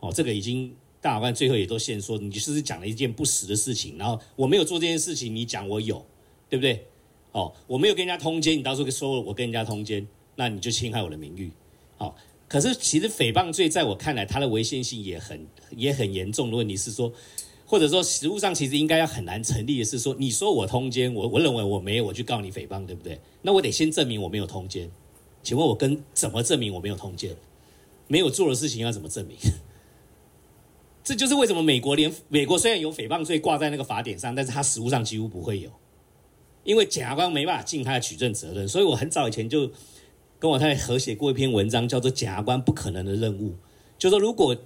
[0.00, 0.74] 哦，这个已经。
[0.98, 6.04] 大法官最后也都先说，你就是讲了一件不实的事情，然后我没有做这件事情，你讲我有，
[6.48, 6.84] 对不对？
[7.30, 11.52] 哦，我没有跟人家通奸，你到时候说我跟人家通奸，那你就侵害我的名誉。
[11.98, 12.12] 哦，
[12.48, 17.12] 可是其实诽谤罪在我看来，它的危险性也很也很严重的问题是说，
[17.66, 23.20] 或者说实务上其实应该要很难成立的是说，你说我通奸，我我认为我没有，我去告你诽谤，对不对？
[23.42, 24.90] 那我得先证明我没有通奸。
[25.42, 27.36] 请问我跟怎么证明我没有通奸？
[28.08, 29.36] 没有做的事情要怎么证明？
[31.02, 35.70] 这就是为什么美国连美国虽然有诽谤罪挂在那个法典上，但是他实务上几乎不会有，
[36.64, 38.66] 因为检察官没办法尽他的取证责任。
[38.66, 39.70] 所以我很早以前就
[40.38, 43.50] 跟我太太合写过一篇文章，叫做《检察官不可能的任务》，
[43.98, 44.56] 就说如果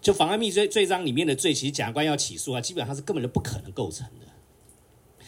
[0.00, 5.26] 就妨碍秘密罪罪章里面的罪，其实检察官要起诉啊，基本上是根本就不可能构成的。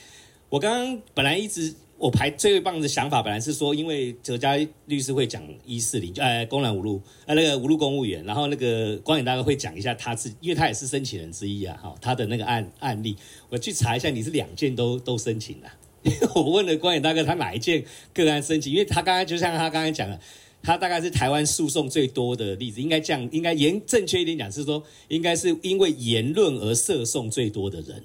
[0.49, 1.75] 我刚刚本来一直。
[2.01, 4.57] 我排最棒的想法本来是说，因为哲嘉
[4.87, 13.15] 律师会讲一四零，呃，公然侮辱，呃，那个侮辱公务员，然后那个光远大哥会讲一下他自，因为他也是申请人之一啊，哈，他的那个案案例，
[13.51, 15.71] 我去查一下，你是两件都都申请的，
[16.35, 18.73] 我问了光远大哥，他哪一件个案申请？
[18.73, 20.19] 因为他刚刚就像他刚才讲的，
[20.63, 28.05] 他大概是台湾诉讼最多的例子，应该这样，应该严正确一点讲是说，应该是因为言论而涉讼最多的人，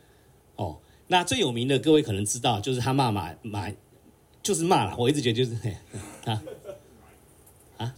[0.56, 0.78] 哦。
[1.06, 3.70] 那最有名的，各位可能知道，就是他骂马马，
[4.42, 4.96] 就是骂了。
[4.98, 5.54] 我一直觉得就是
[6.24, 6.42] 啊
[7.76, 7.94] 啊，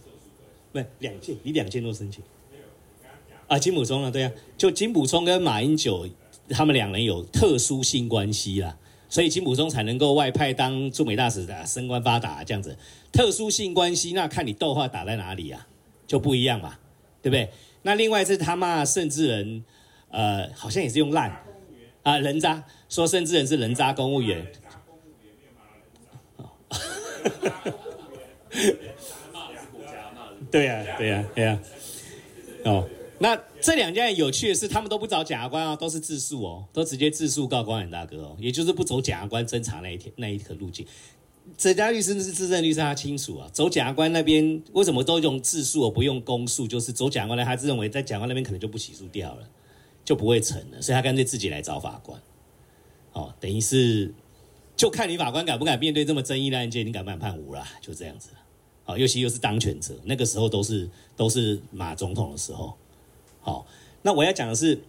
[0.73, 2.21] 不是，两件，你两件都申请。
[3.47, 6.05] 啊，金溥聪啊，对啊，就金溥聪跟马英九
[6.49, 8.77] 他们两人有特殊性关系啦，
[9.09, 12.77] 所以金溥聪才能够外派当驻美大使的，升官发达这样子。
[13.11, 15.65] 特殊性关系，那看你逗号打在哪里啊，
[16.05, 16.77] 就不一样嘛，
[17.21, 17.49] 对不对？
[17.83, 19.63] 那另外是他骂甚至人，
[20.09, 21.43] 呃，好像也是用烂。
[22.03, 24.47] 啊，人渣说甚至人是人渣公务员，
[30.49, 31.59] 对呀，对呀，对呀。
[32.63, 32.87] 哦，
[33.19, 40.85] 那这两件有趣的是，他们都不找检察官啊，都是自诉哦，都直接自诉告光远大哥哦，也就是不走检察官侦查那一天那一条路径。
[41.57, 46.67] 这家律师是自证律师，他清楚啊，走检察官那边为什么都用自诉而不用公诉？
[46.67, 49.49] 就是走检察官呢，他自认为在检察官那边可能就不起诉掉了。
[50.05, 52.17] 就不会成了，所以他干脆自己来找法官，
[53.11, 54.13] 哦，等于是
[54.73, 58.29] 就看你法官敢不敢面对这么争议的案件，你敢不敢判无啦，就这样子，
[58.85, 62.73] 好，尤其又是当权者，那个时候都是都是马总统的时候，
[63.47, 63.65] 好，
[64.01, 64.81] 那我要讲的是，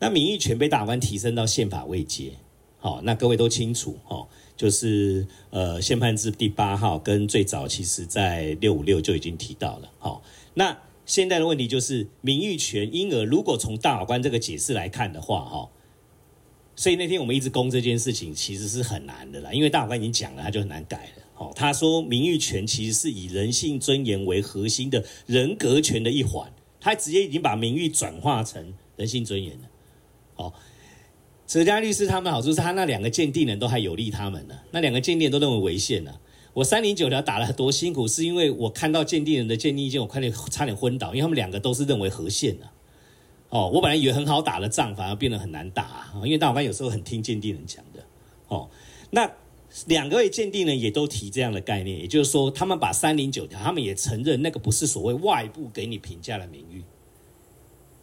[0.00, 2.32] 那名誉权被大法官提升到宪法位阶，
[2.76, 10.76] 好，那各位都清楚，哦，就是呃宪判字第八号跟最早其实在六五六就已经提到了，好，那。
[11.06, 15.68] 现在的问题就是名誉权，因而如果从大法官这个解释来看的话，哈，
[16.74, 21.22] 所以那天我们一直攻这件事情，其实是很难的啦，因为大法官已经讲了，他就很难改了。
[21.36, 26.50] 哦，他说名誉权其实是以人性尊严为核心的人格权的一环，
[26.84, 29.68] 他直接已经把名誉转化成人性尊严了。
[30.36, 30.52] 哦，
[31.46, 36.20] 哲嘉律师他们好处是他那两个鉴定人都还有利他们呢，那两个鉴定都认为违宪了。
[36.52, 42.68] 我三零九条打了多辛苦，是因为我看到鉴定人的鉴定意见，我快点差点昏倒，因为他们两个都是认为合宪的。
[43.48, 48.04] 哦，我本来以为很好打的仗，反而变得很难打，因为大法官有时候很听鉴定人讲的。
[48.48, 48.68] 哦，
[49.10, 49.30] 那。
[49.86, 56.82] 两个位鉴定人也都提这样的概念，也就是说，他们把三零九条，他们也承认那个不是所谓外部给你评价的名誉。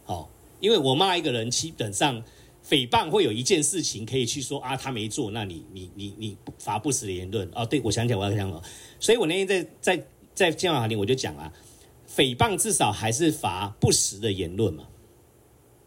[0.04, 0.28] 好，
[0.60, 2.22] 因为我骂一个人，基本上
[2.68, 7.48] 诽谤会有一件事情可以去说啊，他没做，那你你你你罚不实的言论。
[7.54, 8.62] 哦，对，我想起来我要讲了，
[9.00, 11.50] 所以我那天在在在宪法法庭我就讲啊，
[12.14, 14.86] 诽谤至少还是罚不实的言论嘛，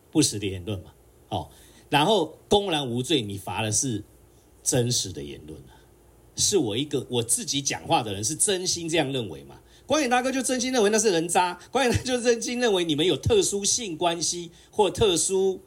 [0.09, 0.91] 不实的言论嘛。
[1.29, 1.49] 哦，
[1.89, 4.03] 然后公然无罪，你罚的是
[4.63, 5.59] 真实的言论。
[6.35, 9.55] 是我一个我自己讲话的人，是真心这样认为嘛？
[9.85, 15.59] 光远大哥就真心认为那是人渣，光远他就真心认为你们有特殊性关系或特殊，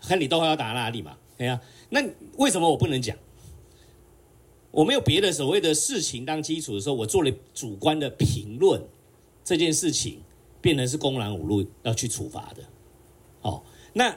[0.00, 1.16] 看你都会要打哪里嘛？
[1.36, 1.60] 对呀，
[1.90, 2.00] 那
[2.36, 3.16] 为什么我不能讲？
[4.70, 8.80] 我没有别的所谓的事情当基础的时候，我做了主观的评论，
[9.44, 10.20] 这件事情
[10.60, 12.62] 变成是公然侮辱要去处罚的。
[13.42, 13.62] 哦，
[13.92, 14.16] 那。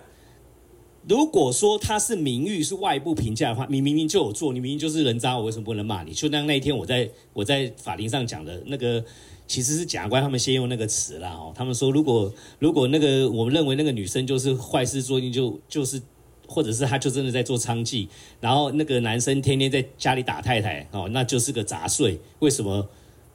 [1.09, 6.13] 如果说他是名誉是外部评价的话，你明明就有做，你明明就是人渣，我为什么不能骂你？
[6.13, 9.03] 就像那一天我在我在法庭上讲的那个，
[9.47, 15.99] 其实是检察官他们先用那个词啦哦，他们说如果如果那个我们认为那个女生就是坏事做尽，就就是
[16.47, 18.07] 或者是他就真的在做娼妓，
[18.39, 22.19] 然后那个男生天天在家里打太太哦，那就是个杂碎。
[22.37, 22.87] 为什么？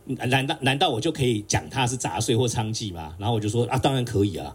[0.07, 3.17] 难道难道我就可以讲他是杂碎或娼妓吗？
[3.19, 4.55] 然后我就说啊，当然可以啊。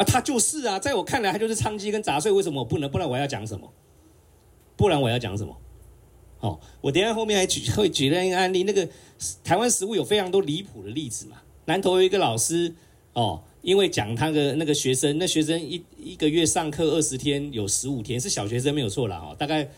[0.00, 2.32] 啊，他就是啊，在我看来，他就是娼妓跟杂碎。
[2.32, 2.90] 为什么我不能？
[2.90, 3.70] 不然我要讲什么？
[4.74, 5.54] 不然我要讲什么？
[6.40, 8.62] 哦，我等下后面还举会举那个案例。
[8.62, 8.88] 那个
[9.44, 11.36] 台湾食物有非常多离谱的例子嘛。
[11.66, 12.74] 南投有一个老师
[13.12, 19.68] 哦，因为讲他的那个学生，那学生一一个月上课二十天，有十五天是小学生没有错了哦，大概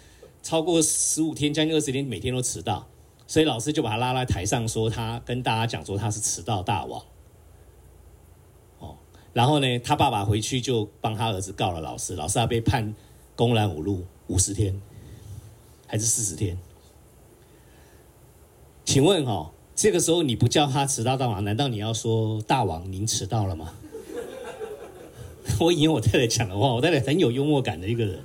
[0.40, 2.86] 超过十五天，将近二十天，每天都迟到，
[3.26, 7.04] 所以老师就把他拉来台上，说他跟大家讲说他是迟到大王。
[9.32, 12.94] 然后呢，他爸爸回去就帮他儿子告了老师，老师还被判
[13.34, 14.80] 公然侮辱五十天，
[15.86, 16.58] 还是四十天？
[18.84, 23.72] 请问、哦，这个时候你不叫他迟到大王，难道你要说大王您迟到了吗？
[25.60, 28.18] 我引我太太讲的话，我太太很有幽默感的一个人。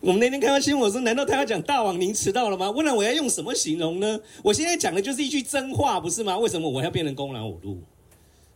[0.00, 2.72] 我们那天开完新闻，我说难道他要讲大王您迟到了吗？
[2.72, 4.20] 不然我要用什么形容呢？
[4.42, 6.38] 我现在讲的就是一句真话，不是吗？
[6.38, 7.82] 为什么我要变成公然侮辱？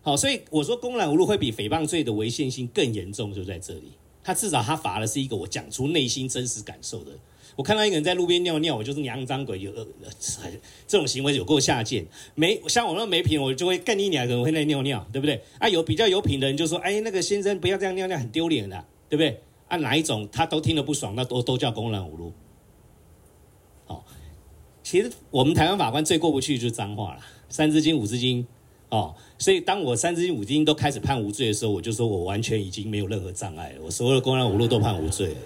[0.05, 3.93] 好，所以我说公然侮辱会比诽谤罪的违宪性更严重，就在这里。
[4.23, 7.11] 他至少他罚的是一个我讲出内心真实感受的。
[7.57, 9.87] 我看到一个人在路边尿尿，我就是娘脏鬼，有呃
[10.87, 12.07] 这种行为有够下贱。
[12.35, 15.43] 没像我那么没品，我就会干你两个人会在尿尿，对不对？
[15.59, 19.41] 啊，有比较有品的人就说，哎，那个先生不要这样尿尿，很丢脸的，对不对？
[19.69, 22.33] 啊、哪一种他都听得不爽，那都都叫公然侮辱。
[23.87, 24.05] 好，
[24.83, 28.47] 其实我们台湾法官最过不去就是脏话了，三字经五字经。
[28.91, 35.37] 哦，所以当我三字经五字经都开始判无罪的时候，我就说我完全已经没有任何障碍了，我所有的公然侮辱都判无罪了。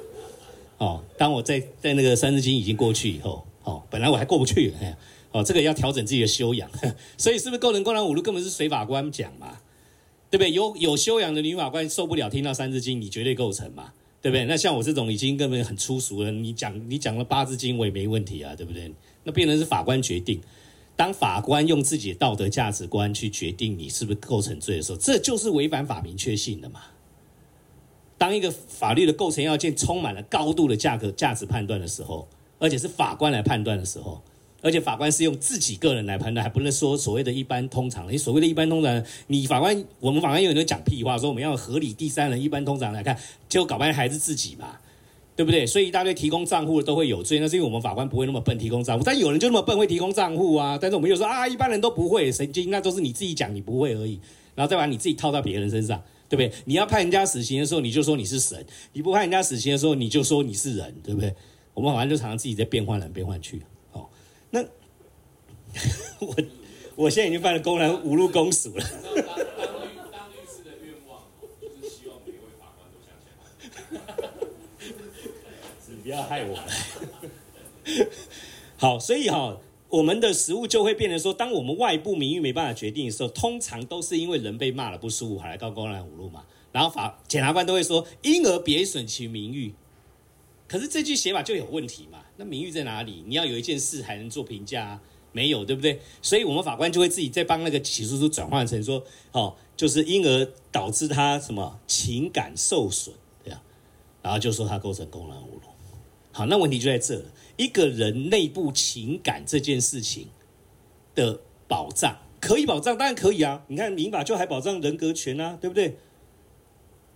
[0.79, 4.97] 哦，当我在在那个三字经已经过去以后，哦，本来我还过不去，哎，
[5.33, 6.71] 哦，这个要调整自己的修养，
[7.17, 9.59] 所以是不是构成公然侮辱，根本是随法官讲嘛，
[10.31, 10.53] 对不对？
[10.53, 14.45] 有有修养的女法官受不了听到三字经，你绝对构成嘛，对不对？
[14.45, 18.93] 那像我这种已经根本很粗俗了，你讲你讲了八字经我也没问题啊，对不对？
[19.25, 20.41] 那变成是法官决定。
[20.99, 26.81] 当法官用自己的道德价值观去决定你是不是构成罪的时候，这就是违反法明确性的嘛。
[28.19, 32.27] 当一个法律的构成要件充满了高度的价格价值判断的时候，
[32.59, 34.21] 而且是法官来判断的时候，
[34.61, 38.13] 而且法官是用自己个人来判断，还不能说所谓的一般通常。
[38.13, 43.17] 你所谓的一般通常，你法官我们法官有人讲屁话，说我们要合理第三人一般通常来看，
[43.49, 44.81] 结果搞半天还是自己嘛。
[45.39, 45.65] 对不对？
[45.65, 50.77] 所以一大堆提供账户的都会有罪，那是因为我们法官不会那么笨提供账户，但有人就那么笨会提供账户啊。
[50.77, 54.19] 但是我们又说啊，一般人都不会，神经，那都是你自己讲你不会而已，
[54.57, 56.53] 然后再把你自己套到别人身上，对不对？
[56.65, 58.59] 你要判人家死刑的时候，你就说你是神；
[58.93, 61.33] 你不判人家死刑的时候，你就说你是人，对不对？
[61.73, 63.63] 我们好像就常常自己在变换来变换去。
[63.93, 64.09] 哦，
[64.51, 64.61] 那
[66.19, 66.35] 我
[66.97, 68.85] 我现在已经犯了公然侮辱公署了。
[76.09, 76.59] 不要害我。
[78.79, 79.59] 好，所以哈，
[79.91, 86.47] 我们的实务就会变成说，当我们外部名誉没办法决定的时候，通常都是因为人被骂了不舒服，还来告公然侮辱嘛。
[86.73, 89.75] 然后法检察官都会说，因而贬损其名誉。
[90.67, 92.21] 可是这句写法就有问题嘛？
[92.39, 93.23] 那名誉在哪里？
[93.27, 94.99] 你要有一件事还能做评价，
[95.33, 96.01] 没有，对不对？
[96.23, 103.63] 所以我们法官就会自己再帮那个起诉书转换成说，哦，就是因而导致他什么情感受损，对啊，
[104.23, 105.68] 然后就说他构成公然侮辱。
[106.39, 107.25] 好，那问题就在这了，
[107.57, 110.29] 一个人内部情感这件事情
[111.13, 113.65] 的保障可以保障，当然可以啊。
[113.67, 115.97] 你看民法就还保障人格权啊，对不对？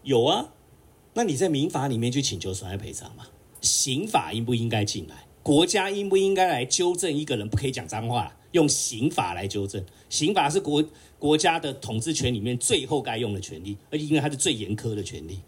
[0.02, 0.52] 有啊，
[1.14, 3.28] 那你在民法里面去请求损害赔偿嘛？
[3.60, 5.14] 刑法应不应该进来？
[5.44, 8.36] 国家应不应该来纠正一个人不可以讲脏话？
[8.50, 10.84] 用刑法来纠正，刑法是国
[11.20, 15.38] 国家的统治权里面最后该用的权利，而且因为它是最严苛的权利，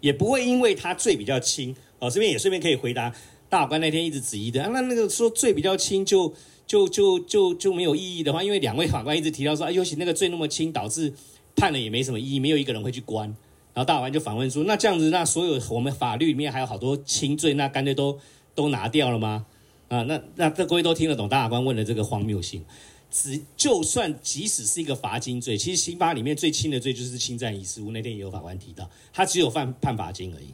[0.00, 2.10] 也不会因为他罪比较轻哦。
[2.10, 3.14] 这边也顺便可以回答
[3.48, 6.32] 大法官那天一直质疑的，啊、那那个说罪比较轻就
[6.66, 11.12] 就就就就没有意义的话，因为两位法官一直提到说，啊，尤其那个罪那么轻，导致
[11.54, 13.26] 判了也没什么意义，没有一个人会去关。
[13.74, 18.16] 然后大法官就反问说：“那这样子，那所有我们法律里面还有好多轻罪，那干脆都
[18.54, 19.46] 都拿掉了吗？
[19.88, 22.64] 啊，那那各位都听得懂大法官问的这个荒谬性。
[23.10, 27.90] 只就算即使是一个罚金罪，其实刑法里面最轻的罪就是侵占遗失物。
[27.90, 30.46] 那天也有法官提到，他只有犯判罚金而已。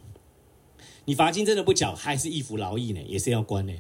[1.05, 3.01] 你罚金真的不缴，还是一服劳役呢？
[3.07, 3.73] 也是要关呢。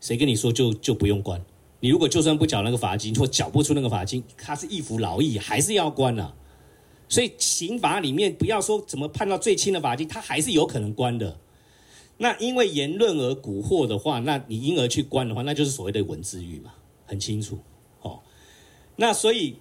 [0.00, 1.44] 谁跟你说就就不用关？
[1.80, 6.34] 你如果就算不缴那个罚金，或缴不出那个罚金，他是一服劳役，还是要关啊？”
[7.08, 11.38] 所以刑法里面不要说怎么判到最轻的罚金，他还是有可能关的。
[12.16, 16.72] 那因为言论而蛊惑的话，那你因而去关的话，那就是所谓的文字狱嘛，
[17.04, 17.58] 很清楚
[18.00, 18.20] 哦。
[18.96, 19.56] 那所以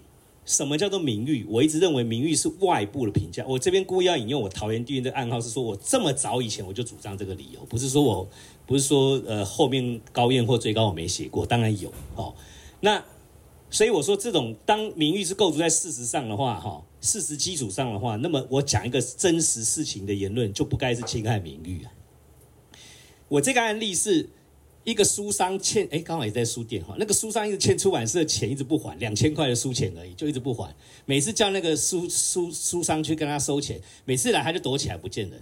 [0.45, 1.45] 什么叫做名誉？
[1.49, 3.45] 我一直认为名誉是外部的评价。
[3.47, 8.27] 我这边故意要引用我桃园地院的暗号，是说我这么早以前我就主张这个理由，不是说我
[8.65, 12.33] 不是说呃后面高院或最高我没写过，当然有哦。
[12.81, 13.03] 那
[13.69, 16.83] 所以我说这种当名誉是构筑在事实上的话，哈。
[17.01, 21.91] 事实基础上的话，那么我讲一个真实事情的言论，就不该是侵害名誉啊。
[23.27, 24.29] 我这个案例是
[24.84, 30.73] 一个书商欠，哎，刚好也在书店哈，那个书商一直欠出版社的钱，一直不还，两千块的书钱而已，就一直不还。
[31.05, 35.41] 每次叫那个书书书商去跟他收钱，每次来他就躲起来不见人。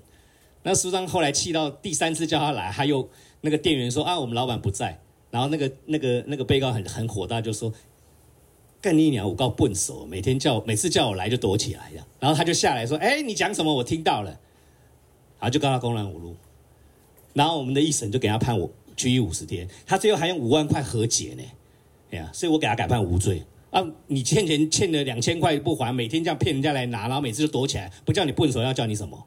[0.64, 3.10] 那书商后来气到第三次叫他来，他又
[3.42, 5.00] 那个店员说啊，我们老板不在。
[5.30, 7.74] 然后那个那个那个被告很很火大，就说。
[8.84, 9.30] 干你娘！
[9.30, 13.72] 我告笨手，每天叫，每次叫我来就躲起来，然后他就下来说：“哎，你讲什么？
[13.72, 14.32] 我听到了。”
[15.40, 16.36] 然后就告他公然侮辱。
[17.34, 18.68] 然后我们的一审就给他判我
[19.02, 21.44] 拘役五十天，他最后还用五万块和解呢。
[22.12, 23.42] 哎呀，所以我给他改判无罪
[23.72, 23.84] 啊！
[24.06, 29.26] 你欠钱欠了两千块不还，每天这样骗人家来拿，然后每次就躲起来，不叫你笨手，要叫你什么？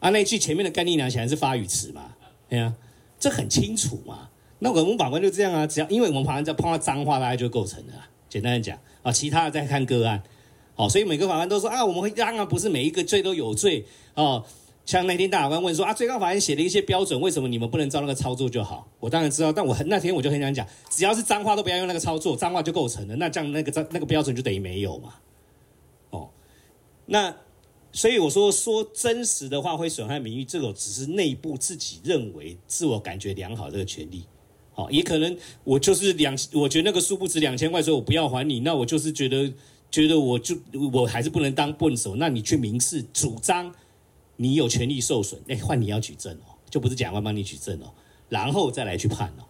[0.00, 2.14] 啊，那句前面的干你娘显然是发语词嘛？
[2.48, 2.74] 哎呀，
[3.20, 4.30] 这很清楚嘛。
[4.60, 7.92] 那我们法官就这样啊，只要因为我们法官在碰到脏话，大家就构成了。
[8.30, 10.22] 简单的讲啊，其他的再看个案，
[10.74, 13.84] 好，所以每个法官都说啊，我们会当然不是每一个罪都有罪
[14.14, 14.42] 哦。
[14.84, 18.86] 像那天大法官问说啊，最高法院写了一些标准，为什么你们不能照那个操作就好？
[19.00, 25.14] 我当然知道，但我那天我就很想讲，只要是脏话都不要用那个操作，脏话就构成了，那这样那个那个标准就等于没有嘛。
[26.10, 26.28] 哦，
[27.06, 27.34] 那
[27.92, 34.24] 所以我说说真实的话会损害名誉，这个只是内部自己认为自我感觉良好这个权利。
[34.76, 38.58] 好，也可能我就是两，我觉得那个书不值两千块，所以我不要还你。
[38.60, 39.50] 那我就是觉得，
[39.88, 40.56] 觉得我就
[40.92, 42.16] 我还是不能当笨手。
[42.16, 43.72] 那你去民事主张，
[44.36, 47.92] 你有权利受损，哎，换你要举证哦，就不是检察官帮你举证哦，
[48.28, 49.44] 然后再来去判哦。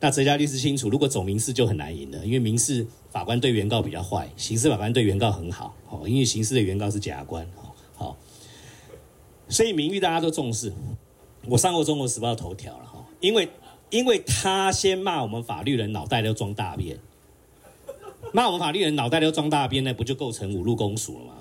[0.00, 5.74] 那这家律师清楚，如果走民事就很难赢了，因为民事法官对原告比较坏，刑事法官对原告很好。
[5.88, 7.44] 哦，因为刑事的原告是检察官。
[7.56, 8.16] 哦，好，
[9.48, 10.72] 所以名誉大家都重视。
[11.46, 13.48] 我上过《中国时报》头条了哈，因为。
[13.90, 16.98] 因为他先骂我们法律人脑袋都装大便，
[18.32, 21.34] 骂我们法律人脑袋都装大便，那不就构成侮辱公署了吗？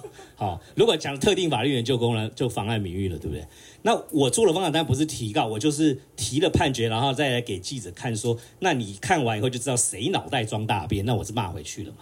[0.40, 3.46] 好，如果讲特定法律人就公然就妨碍名誉了，对不对？
[3.82, 11.98] 那我做的方法当然不是提告，我就是提了判决，然后再来给记者看，说，那你看完以后就知道谁脑袋装大便，那我是骂回去了嘛。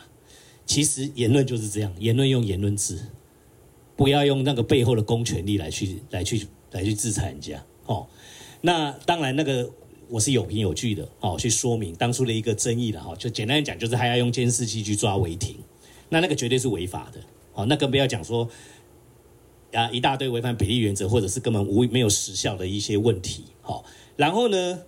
[0.64, 2.96] 其实言论就是这样，言论用言论治，
[3.96, 7.60] 不要用那个背后的公权力来去来去来去制裁人家。
[7.86, 8.06] 哦，
[8.60, 9.68] 那当然那个。
[10.10, 15.56] 我是有凭有据的，哦，去说明当初的一个争议的哈，就简单讲，就是还要用监视器去抓违停，
[16.08, 17.20] 那那个绝对是违法的，
[17.58, 18.48] 好，那更不要讲说
[19.72, 24.82] 啊一大堆违反比例原则或者是根本无没有时效的一些问题，好，然后呢，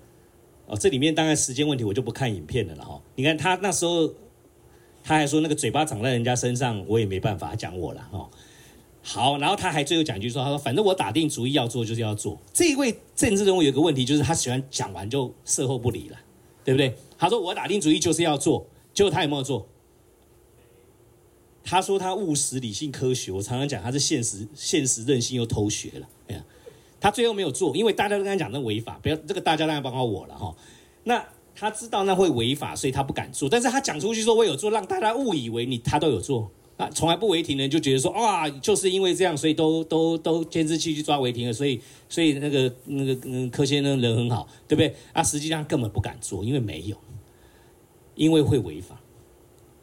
[0.67, 4.15] 哦，这里面当然时间问题，我就不看影片了了哈，你看他那时候
[5.03, 8.31] 他还说那个嘴巴长在人家身上，我也没办法讲我了哈。
[9.03, 16.17] 好，然后他还最后讲一句说：“他说反正我打定主意要做，就是要做。”这一位政治人物有个问题，就是他喜欢讲完就事后不理了，
[16.63, 16.95] 对不对？
[17.19, 18.65] 他说：“我打定主意就是要做。”
[18.95, 19.67] 结果他有没有做？
[21.63, 23.31] 他说他务实、理性、科学。
[23.31, 26.09] 我常常讲他是现实、现实、任性又偷学了。
[26.29, 26.45] 哎呀，
[27.01, 30.55] 他最后没有做，因为大家都跟他讲那违法，不要这个大家当然包括我了哈。
[31.05, 31.25] 那
[31.55, 33.49] 他知道那会违法，所以他不敢做。
[33.49, 36.51] 但是他讲出去说我有做，让大家误以为你他都有做。
[36.79, 41.79] 那从来不违停的人就觉得说啊，就是因为这样，所以都都都监视器去抓违停了，所以
[42.09, 44.95] 所以那个那个嗯柯先生人很好，对不对？
[45.13, 46.97] 啊，实际上根本不敢做，因为没有，
[48.15, 48.99] 因为会违法。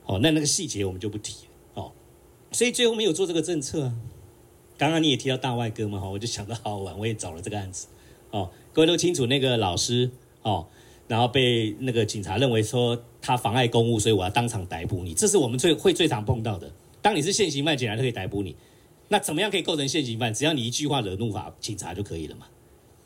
[0.06, 1.47] 哦，那那个细节我们就不提哦。
[2.58, 3.94] 所以最后没有做这个政策啊。
[4.80, 7.86] 刚刚你也提到大外哥嘛，哈，我就想到好玩，我也找了这个案子。
[8.32, 10.10] 哦，各位都清楚那个老师
[10.42, 10.66] 哦。
[11.08, 15.14] 然后被那个警察认为说他妨碍公务，所以我要当场逮捕你。
[15.14, 16.72] 这是我们最会最常碰到的。
[17.00, 18.56] 当你是现行犯，警察都可以逮捕你。
[19.10, 20.34] 那怎么样可以构成现行犯？
[20.34, 22.48] 只要你一句话惹怒法警察就可以了嘛。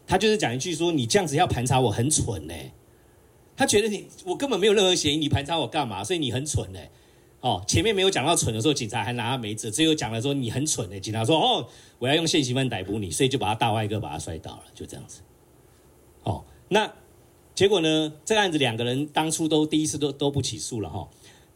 [0.07, 2.53] 他就是讲一句说你这样子要盘查我很蠢呢。
[3.57, 6.01] 他觉得你我根本没有任何嫌疑，你盘查我干嘛？
[6.05, 6.79] 所以你很蠢呢。
[7.41, 9.69] 哦，前面没有讲到蠢的时候，警察还拿他没辙。
[9.69, 11.67] 只有讲了说你很蠢呢，警察说哦，
[11.99, 15.21] 我要用现行犯逮捕你，所以就把他大外哥把他摔倒了，就这样子。
[16.23, 16.91] 哦，那。
[17.53, 18.13] 结果呢？
[18.23, 21.07] 这个案子两个人当初都第一次都都不起诉了哈，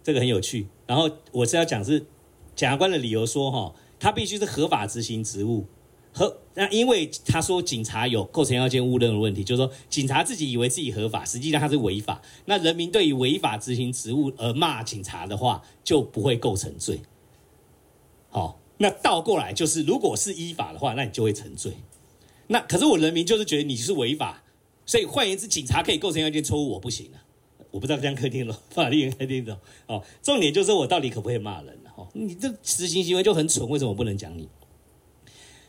[0.04, 0.68] 这个很有趣。
[0.86, 2.06] 然后我是要讲是
[2.54, 5.66] 检察官的理由说哈，他必须是合法执行职务，
[6.18, 12.22] 和那因为他说警察有构成要件误认的问题，就是说警察自己以为自己合法，实际上他是违法。
[12.46, 17.02] 那人民对于违法执行职务而骂警察的话，就不会构成罪。
[18.30, 21.74] 好，那倒过来就是，如果是依法的话，那你就会成罪。
[22.48, 24.42] 那可是我人民就是觉得你是违法。
[24.86, 27.20] 所以换言之，警察可以构成要件错误，我不行啊！
[27.72, 30.02] 我不知道这样可以听懂，法律可以听懂哦。
[30.22, 31.92] 重点就是我到底可不可以骂人了？
[31.98, 34.48] 哦，你这执行行为就很蠢，为什么不能讲你？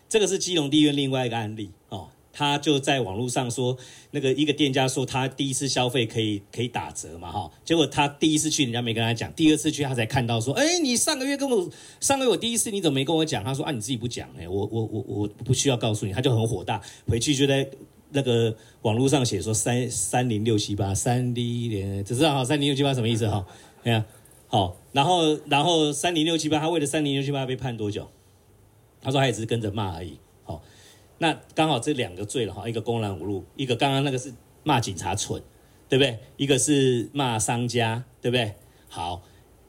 [0.09, 3.77] 这个是基隆地院另外一个案例哦，他就在网络上说，
[4.11, 11.69] 那个一个店家说他第一次消费可以可以打折嘛，哈，结果他第一次去人家没跟他讲，第二次去他才看到说，哎，你上个月跟我
[12.01, 13.43] 上个月我第一次你怎么没跟我讲？
[13.43, 17.69] 他说啊，你自己不讲哎，我我我我不需要告诉你，他就很火大，回去就在。
[18.11, 23.45] 那个网络上写说三三零六七八三 D 连，只知道哈三零六七八什么意思哈？
[23.83, 24.05] 哎呀，
[24.47, 28.09] 好，然后然后三零六七八，他为了三零六七八被判多久？
[29.07, 30.19] 他说他也只是跟着骂而已。
[30.43, 30.61] 好，
[31.19, 34.35] 那刚好这两个罪了哈，一个公然侮辱，一个刚刚那个是
[34.65, 35.41] 骂警察蠢，
[35.89, 36.19] 对不对？
[36.37, 38.57] 一个是骂商家，对不对？
[38.89, 39.23] 好，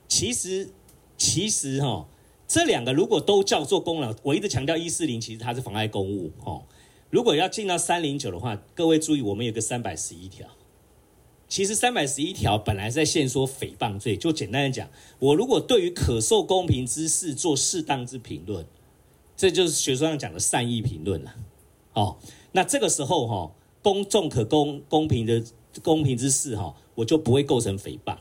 [0.08, 0.70] 其实
[1.18, 2.08] 其实哈，
[2.48, 6.64] 这两个如果都叫做公然，我一直强调一四零其实它是妨碍公务哦。
[7.12, 10.48] 如果要进到三零九的话，各位注意，我们有个三百十一条。
[11.48, 14.90] 其实三百十一条本来在限缩诽谤罪，就简单的讲，
[15.20, 18.66] 我如果对于可受公平之事做适当之评论，
[19.38, 21.36] 这就是学术上讲的善意评论了。
[21.94, 22.18] 哦，
[22.52, 23.52] 那这个时候哈，
[23.82, 25.42] 公众可公公平的
[25.84, 28.18] 公平之事哈，我就不会构成诽谤。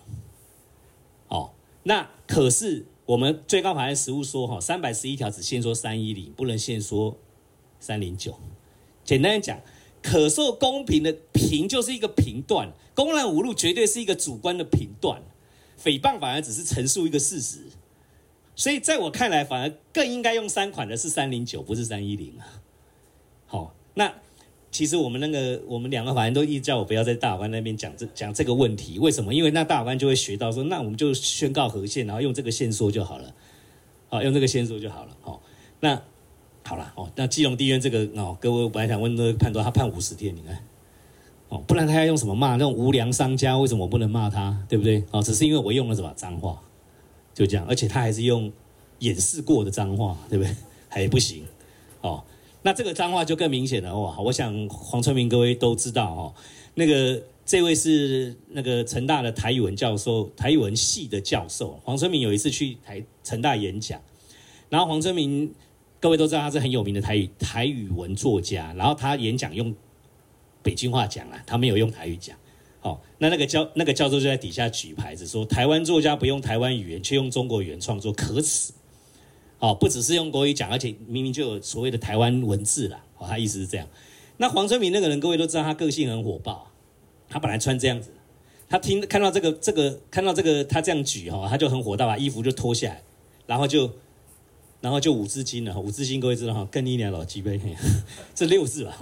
[1.28, 1.52] 哦，
[1.84, 7.16] 那可是我们最高法院实务说哈，三百十一条只限说三一零，不能限说
[7.80, 8.38] 三零九。
[9.04, 9.60] 简单讲，
[10.02, 15.22] 可受公平的评就是一个评断，公然侮辱绝对是一个主观的评断，
[15.82, 17.65] 诽谤反而只是陈述一个事实，
[18.56, 22.42] 所以在我看来，反而更应该用三款的是三零九，不是三一零啊。
[23.46, 24.12] 好，那
[24.72, 29.32] 其实我们那个我们两个法院都一直叫我不要在大法官那边讲这讲这个问题，为什么？
[29.32, 33.32] 因为那大法官就会学到说，那我们就宣告和宪，然后用这个线索就好了，
[34.08, 35.40] 好，用这个线索就好了，好，
[35.78, 36.02] 那。
[36.68, 40.58] 好了哦，那基隆地院这个哦，各位我本来想问那个判多，他判五十天，你看
[41.48, 43.56] 哦，不然他要用什么骂那种无良商家？
[43.56, 44.66] 为什么我不能骂他？
[44.68, 45.04] 对不对？
[45.12, 46.60] 哦，只是因为我用了什么脏话，
[47.36, 48.50] 就这样，而且他还是用
[49.00, 50.56] 演示过的脏话，对不对？
[50.88, 51.44] 还不行
[52.00, 52.24] 哦。
[52.62, 54.18] 那这个脏话就更明显了哇！
[54.18, 56.34] 我想黄春明各位都知道哦，
[56.74, 64.00] 那个这位是那个成大的台语文教授，台语文系的教授黄春明有一次去台成大演讲，
[64.70, 65.52] 然后黄春明。
[65.98, 69.74] 各位都知道他是很有名的台语台语文作家，然后他演讲用
[70.62, 72.36] 北京话讲啊，他没有用台语讲。
[72.86, 78.72] 好，那那个教那个教授就在底下举牌子说，台湾作家不用台湾语言，却用中国语言创作，可耻。
[79.58, 83.04] 哦，不只是用国语讲，而且明明就有所谓的台湾文字啦。
[83.18, 83.88] 哦，他意思是这样。
[84.36, 86.70] 那黄春明那个人，各位都知道他个性很火爆，
[87.28, 88.12] 他本来穿这样子，
[88.68, 93.02] 他听看到这个这个看到这个他这样举哈，他就很火大，把衣服就脱下来，
[93.48, 93.90] 然后就。
[94.86, 97.60] 然后就五字经了，五字经各位知道哈，跟你俩老几杯，
[98.36, 98.96] 这六字吧。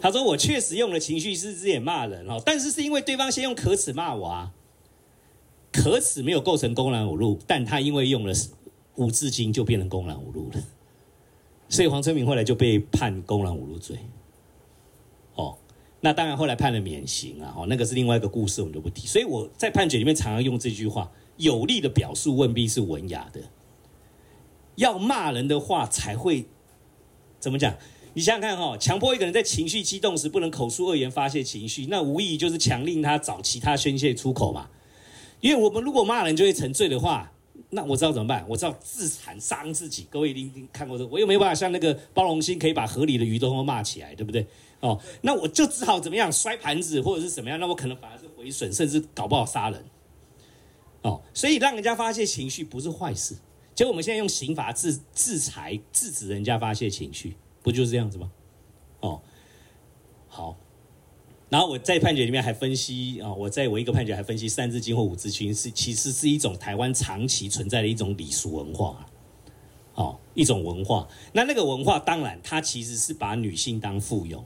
[0.00, 4.52] 他说我确实用了情绪字字眼骂人哦，但是是因为对方先用可耻骂我啊，
[5.70, 8.34] 可耻没有构成公然侮辱，但他因为用了
[8.96, 10.60] 五字经就变成公然侮辱了，
[11.68, 13.96] 所以黄春明后来就被判公然侮辱罪。
[15.36, 15.56] 哦，
[16.00, 19.06] 那当然后来判了免刑啊，哦，那个是另外一个故事，我们就不提。
[19.06, 23.40] 所以我在判决里面常常用这句话：有力的表述未必是文雅的。
[24.78, 26.46] 要骂人的话才会
[27.38, 27.76] 怎么讲？
[28.14, 34.68] 你想想看哈，强迫一个人在情绪激动时不能口出恶言发泄情绪，那无疑就是强令他找其他宣泄出口嘛。
[35.40, 37.32] 因为我们如果骂人就会沉醉的话，
[37.70, 38.44] 那我知道怎么办？
[38.48, 40.06] 我知道自残伤自己。
[40.10, 44.46] 各位一定看过这，我又没办法像那个包容心可以把河里的鱼都骂起来，对不对？
[44.80, 47.58] 哦，那我就只好怎么样摔盘子或者是怎么样？
[47.58, 49.84] 那我可能反而是毁损，甚至搞不好杀人。
[51.02, 53.36] 哦，所以让人家发泄情绪不是坏事。
[53.78, 58.32] 结果我们现在用刑罚制制裁制止人家发泄情绪，不就是这样子吗？
[58.98, 59.22] 哦，
[60.26, 60.58] 好。
[61.48, 69.06] 然后我在判决里面还分析啊，我在我一个判决还分析《三字经》或《五字经》是其实是一种台湾长期存在的一种礼俗文化，
[69.94, 71.06] 哦，一种文化。
[71.32, 74.42] 那那个文化当然它其实是把女性当附庸，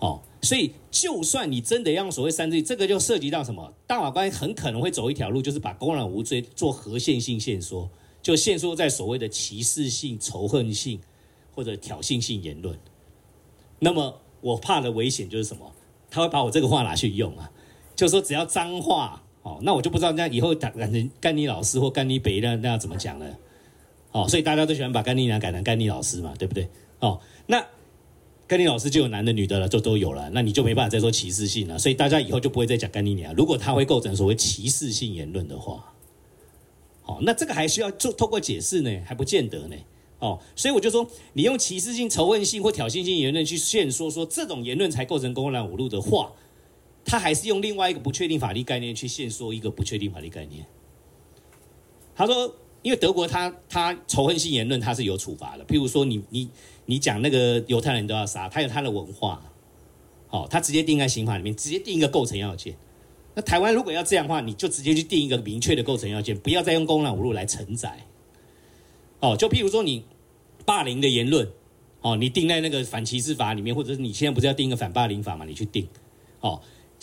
[0.00, 3.72] 哦，所以就算你真的要所谓三字经，这个就涉及到什么？
[3.86, 7.88] 大法官很可能会走一条路，就是把公然无罪做合宪性限缩，
[8.24, 10.98] 就限缩在所谓的歧视性、仇恨性
[11.54, 12.76] 或者挑衅性言论。
[13.78, 15.70] 那么我怕的危险就是什么？
[16.10, 17.50] 他会把我这个话拿去用啊，
[17.94, 23.36] 就说只要脏话哦，那我就不知道那以后改成干你老师或干你北那那要怎么讲了
[24.12, 26.68] 哦，所以大家都喜欢把干你娘改成干你老师嘛，对不对？
[27.00, 27.66] 哦，那
[28.46, 33.34] 干你老师就有男的女的了，就都有了，那你就没办法再说歧视性了，所以大家以后就不会再讲干你娘。
[33.34, 35.93] 如果他会构成所谓歧视性言论的话，
[37.06, 39.76] 哦，那这个还需要做透过解释呢，还不见得呢。
[40.20, 46.32] 哦，所以我就说，你用歧视性、仇恨性或挑衅性言论去限缩，说这种言论才构成公然侮辱的话，
[47.04, 50.64] 他还是用另外一个不确定法律概念去限缩一个不确定法律概念。
[52.14, 56.48] 他说，因为德国他他仇恨性言论他是有处罚的，譬如说你你
[56.86, 59.42] 你讲那个犹太人都要杀，他有他的文化，
[60.30, 62.74] 哦，他直接定在刑法里面，直接定一个构成要件。
[63.34, 68.06] 那台湾如果要这样的话，你就直接去定一个明确的构成要件，不要再用公然侮辱来承载。
[69.20, 70.04] 哦，就譬如说你。
[70.66, 71.46] 霸凌的言论，
[72.00, 75.44] 哦，你定在那个反歧视法里面，或者是你现在不是要定一个反霸凌法嘛？
[75.44, 75.86] 你去定，
[76.40, 76.58] 哦，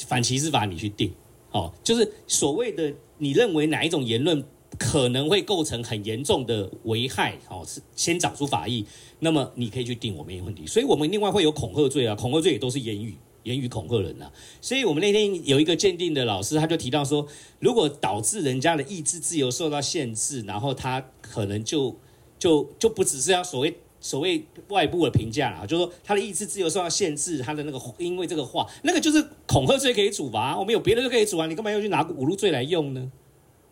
[0.08, 1.14] 反歧视法你去定，
[1.52, 4.44] 哦，就是所谓的你认为哪一种言论
[4.80, 8.84] 可能会构成很严重的危害，哦，是先找出法益，
[9.20, 10.66] 那么你可以去定，我没有问题。
[10.66, 14.31] 所以我们另外会有恐吓罪啊，恐吓罪也都是言语，言语恐吓人啊。
[14.61, 17.27] 所以我们那天有一个鉴定的老师，他就提到说，
[17.59, 21.95] 如果导致人家的意志自由受到限制，然后他可能就。
[22.41, 33.11] 就就不只是要所谓所谓外部的评价啊，就是说他的意志自由受到限制，他的那个因为这个话，那个就是恐吓罪可以处罚，我们有别的就可以处罚，你干嘛要去拿侮辱罪来用呢？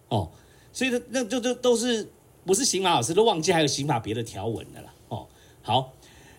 [0.09, 0.29] 哦，
[0.71, 2.07] 所以那就就都是
[2.45, 5.25] 不是刑法老师都忘记还有刑法别的条文的了哦。
[5.63, 5.93] 好，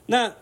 [0.06, 0.32] 那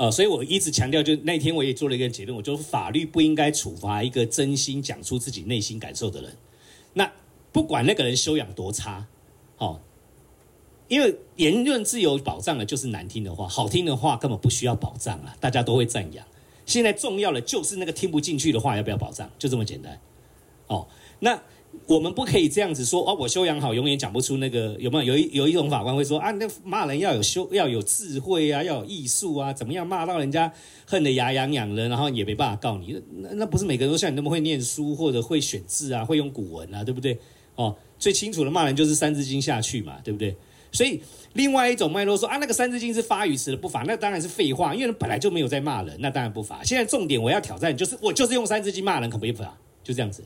[0.00, 6.34] 呃，所以我一直强调，就那天我也做了一个结论，我就法律不应该处罚一个真心讲出自己内心感受的人，
[6.94, 7.12] 那
[7.52, 9.06] 不管那个人修养多差，
[9.58, 9.78] 哦。
[10.88, 16.26] 因为言论自由保障的就是难听的话，好听的话根本不需要保障啊，大家都会赞扬。
[16.64, 20.00] 现在重要的就是那个听不进去的话要不要保障，就这么简单。
[20.68, 21.42] 哦，那
[21.86, 25.14] 我们不可以这样子说哦，我修养好，永远讲不出那个有没有？
[25.14, 30.52] 有一有一种法官会说啊，那骂人要有修，要有智慧啊，要有艺术啊，怎么样骂到人家
[30.86, 33.02] 恨得牙痒痒的，然后也没办法告你。
[33.18, 37.18] 那那不是每个人都像你那么会念书或者会选字啊，会用古文啊，对不对？
[37.56, 40.36] 哦，最清楚的骂人就是《三字经》下去嘛，对不对？
[40.72, 41.02] 所以，
[41.32, 46.62] 另外一种脉络说啊，那个《三字经》是发语词的不法，那当然是废话，因为本来就没有在骂人，那当然不法。
[46.62, 49.58] 现在重点我要挑战，就是我就是用《三字经》骂人，可不可以不法？
[49.82, 50.22] 就这样子。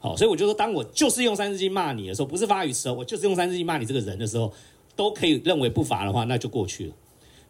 [0.00, 4.52] 好，所以我就说，当我就是用《三字经》骂你的时候，不是发语词，我就是用《三字经》骂你这个人的时候，
[4.96, 6.94] 都可以认为不罚的话，那就过去了。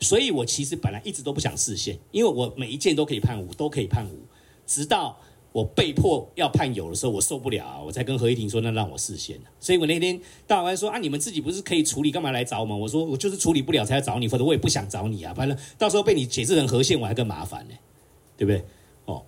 [0.00, 4.18] 所以我其实本来一直都不想释宪，因为我每一件都可以判无，都可以判无，
[4.66, 5.16] 直到。
[5.52, 9.36] 我被迫要判有的时候，我受不了啊，我才跟合议庭说，那让我释宪。
[9.58, 10.16] 所以我那天
[10.46, 12.78] 大法官说啊，你们自己不是可以处理，干嘛来找我们？
[12.78, 15.34] 我说我就是处理不了才来找你，否则我也不想找你啊。
[15.34, 17.74] 反正到时候被你解释成合宪，我还更麻烦呢，
[18.36, 18.64] 对不对？
[19.06, 19.24] 哦，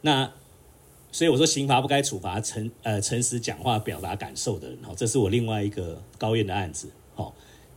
[0.00, 0.32] 那
[1.12, 4.78] 所以我说刑罚不该处罚诚呃诚实讲话表达感受的人。
[4.84, 6.88] 哦，这是我另外一个高院的案子。
[7.16, 7.32] 哦，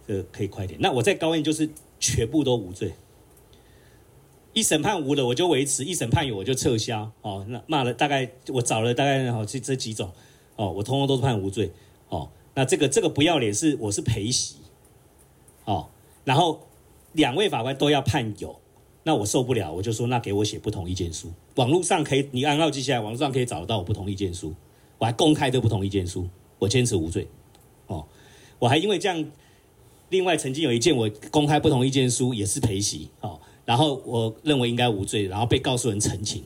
[0.08, 0.80] 这可以快点。
[0.80, 1.70] 那我在高院就是
[2.00, 2.94] 全部都无罪。
[4.54, 7.12] 一审判无了，我就维持；一审判有，我就撤销。
[7.22, 10.12] 哦，那骂了大概，我找了大概好这这几种，
[10.56, 11.72] 哦，我通通都是判无罪。
[12.10, 14.58] 哦，那这个这个不要脸是我是陪席。
[15.66, 15.90] 哦，
[16.24, 16.68] 然后
[17.14, 18.60] 两位法官都要判有，
[19.04, 21.32] 那我受不了，我就说那给我写不同意见书。
[21.56, 24.54] 网络上可以，你暗号记下来，网络上可以找得到我不同意见书，
[24.98, 26.28] 我还公开这不同意见书，
[26.60, 27.28] 我坚持无罪。
[27.88, 28.06] 哦，
[28.60, 29.26] 我还因为这样，
[30.10, 33.10] 另外曾经有一件我公开不同意见书也是陪席。
[33.22, 33.40] 哦。
[33.66, 36.44] 然后我认为应该无罪，然后被告诉人陈情，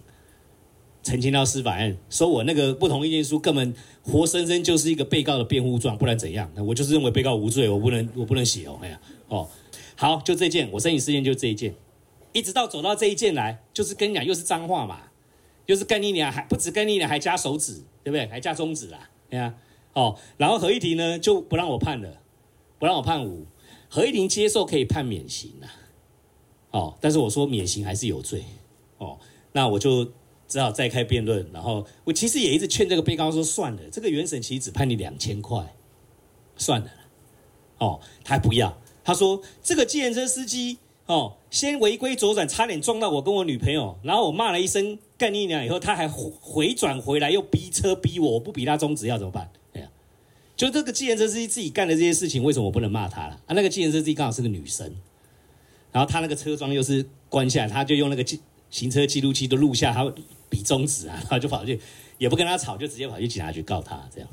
[1.01, 3.73] 陈情到司法院，说我那个不同意见书根本
[4.03, 6.51] 活生生就是一个被告的辩护状，不然怎样？
[6.55, 9.49] 那我就是认为被告无罪，我不能我不能写哦，哎呀，哦，
[9.95, 11.73] 好，就这件，我申请事件就这一件，
[12.33, 15.01] 一直到走到这一件来，就是跟你讲又是脏话嘛，
[15.65, 18.27] 又是跟你俩，还不止跟你俩，还加手指，对不对？
[18.27, 19.55] 还加中指啦，对啊，
[19.93, 22.21] 哦，然后合议庭呢就不让我判了，
[22.77, 23.45] 不让我判五，
[23.89, 25.65] 合议庭接受可以判免刑啊，
[26.71, 28.43] 哦，但是我说免刑还是有罪，
[28.97, 29.17] 哦，
[29.53, 30.11] 那我就
[30.47, 35.75] 只好再开辩论，然后我其实也一直劝这个被告说算了，这个原审其实只判你两千块，
[36.55, 36.91] 算了，
[37.79, 38.77] 哦，他不要。
[39.03, 49.49] 他说：“这个计程车司机哦，先违规左转，差点撞到我跟我女朋友，然后我骂了一声干你娘，以后他还回转回来又逼车逼我，我不比他中指要怎么办？
[49.73, 49.89] 哎呀，
[50.57, 53.39] 就这个计程车司机自己干的这些事情，为什么我不能骂他了？
[53.47, 54.93] 啊，那个计程车司机刚好是个女生，
[55.93, 60.13] 然后他那个车窗又是关下来，他就用那个记行车记录器都录下他
[60.49, 61.79] 比中指啊， 然后就跑去
[62.17, 64.29] 也不跟他吵，就直接跑去警察局告他这样。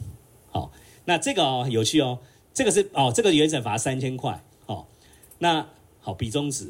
[0.50, 0.72] 好，
[1.04, 2.18] 那这个哦有趣哦，
[2.52, 4.42] 这个是哦这个原审罚三千块。”
[5.38, 5.66] 那
[6.04, 6.68] 好，比中指，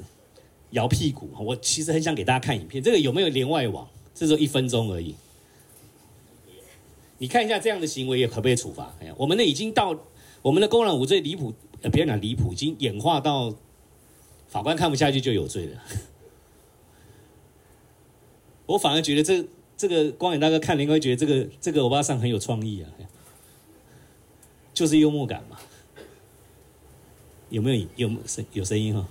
[0.70, 1.28] 摇屁股。
[1.40, 3.88] 我其实很想给大家看影片，这个有没有连外网？
[4.14, 5.16] 这时候一分钟而已。
[7.18, 8.94] 你看一下这样的行为也可不可以处罚？
[9.00, 9.98] 哎呀，我们呢已经到
[10.40, 11.52] 我们的公然侮辱罪离谱，
[11.82, 13.52] 呃，别讲离谱，已经演化到
[14.46, 15.82] 法官看不下去就有罪了。
[18.66, 19.44] 我反而觉得这
[19.76, 22.86] 这个光远大哥看了应该觉得这个这个欧巴桑很有创意啊，
[24.72, 25.58] 就是幽默感嘛。
[27.50, 29.08] 有没有有声有声音哈？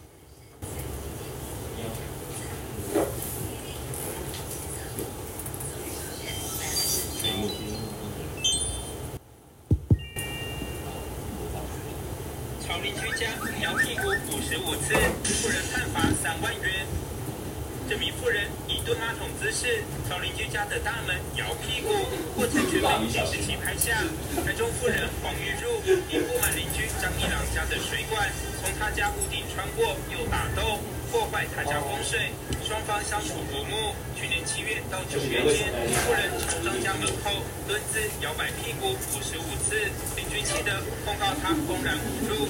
[32.14, 32.30] 他家风水，
[32.64, 33.96] 双方相处和睦。
[34.16, 35.74] 去年七月到九月间，
[36.06, 39.76] 妇人从张家门口蹲姿摇摆屁股五十五次，
[40.16, 41.98] 邻居气得控告他公然侮
[42.30, 42.46] 辱。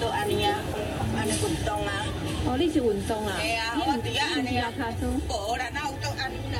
[0.00, 0.58] 都安尼啊，
[1.16, 2.06] 安尼运动啊。
[2.46, 3.36] 哦，你是运动啊？
[3.42, 4.72] 系啊，我底下安尼啊。
[5.28, 6.58] 无啦，哪有都安尼啦？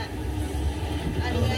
[1.22, 1.56] 安尼啊。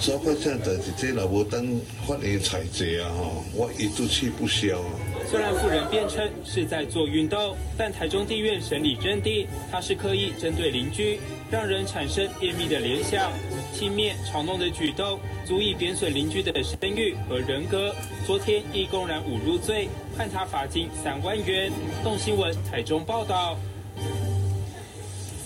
[0.00, 4.90] 所发生的是这老无等法院裁决啊，吼，我一直气不消啊。
[5.30, 13.30] 虽然妇人辩称是在做运动，但台中地院审理认定他是刻意针对邻居，让人产生便秘的联想，
[13.74, 17.94] 轻蔑嘲弄的举动，足以贬损邻居的声誉和人格。
[18.26, 19.86] 昨天以公然侮辱罪
[20.16, 21.70] 判他罚金三万元。
[22.02, 23.58] 动新闻台中报道。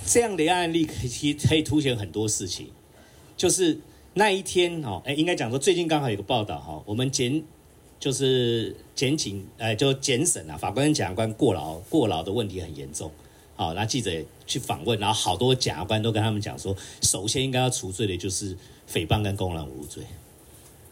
[0.07, 2.69] 这样的案例可以可以凸显很多事情，
[3.37, 3.77] 就是
[4.15, 7.43] 那一天哦，哎，应该讲说最近刚好有个报道哈，我们检。
[8.03, 13.09] 就是检警，呃，就检审啊，法官跟检察官过劳过劳的问题很严重，
[13.55, 14.11] 好，那记者
[14.45, 18.57] 去访问，然后好多检察官都跟他们讲说，首先应该要除罪的就是
[18.91, 20.03] 诽谤跟公然侮辱罪。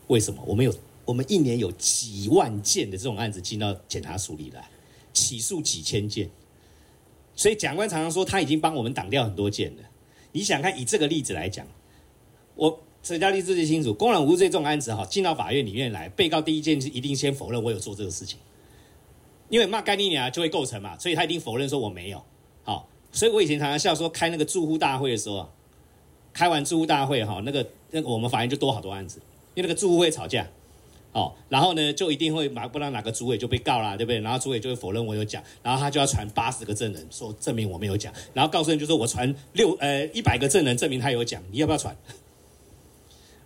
[0.07, 0.41] 为什么？
[0.47, 0.73] 我们有
[1.05, 4.71] 我们一年有几万件的这种案子进到检察署里来，
[5.13, 6.31] 起诉几千件，
[7.35, 9.83] 所以检察官常常说他已经帮我们挡掉很多件了。
[10.31, 11.67] 你想看以这个例子来讲，
[12.55, 12.81] 我。
[13.03, 18.39] 陈家丽自己清楚，公然侮辱罪这种案子哈，进到法院里面来，被告第一件是一定先否认我有做这个事情，
[19.49, 22.23] 因为骂干你娘就会构成嘛，所以他一定否认说我没有。
[22.63, 25.51] 好，所以我以前常常笑说，开那个住户大会的时候，
[26.35, 29.19] 开完住户大会哈，那个那个我们法院就多好多案子，
[29.55, 30.47] 因为那个住户会吵架，
[31.13, 34.21] 哦，然后呢就一定会马不知道哪个主委就被告啦，对不对？
[34.21, 41.97] 然后主委就会否认我有讲，然后他就要传八十个证人说证明我没有讲，然后告诉人就说我传六呃一百个证人证明他有讲，你要不要传？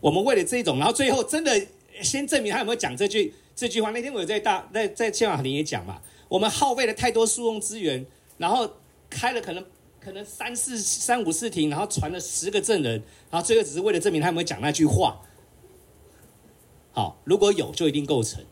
[0.04, 1.66] 我们为了这种，然后最后真的
[2.02, 3.90] 先证明他有没有讲这句这句话。
[3.90, 5.98] 那天我有在大在在宪法庭也讲嘛，
[6.28, 8.04] 我们耗费了太多诉讼资源，
[8.36, 8.70] 然后
[9.08, 9.64] 开了可能
[9.98, 15.22] 可能三四三五次庭，然后传了十个证人，然后最后只是为了证明他有没有讲那句话。
[16.92, 18.44] 好，如果有就一定构成，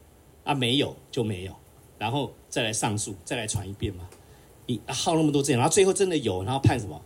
[0.44, 1.54] 啊没有就没有，
[1.98, 4.08] 然后再来上诉，再来传一遍嘛。
[4.64, 6.98] 你耗那么多资源，然后最后真的有，然后判什么？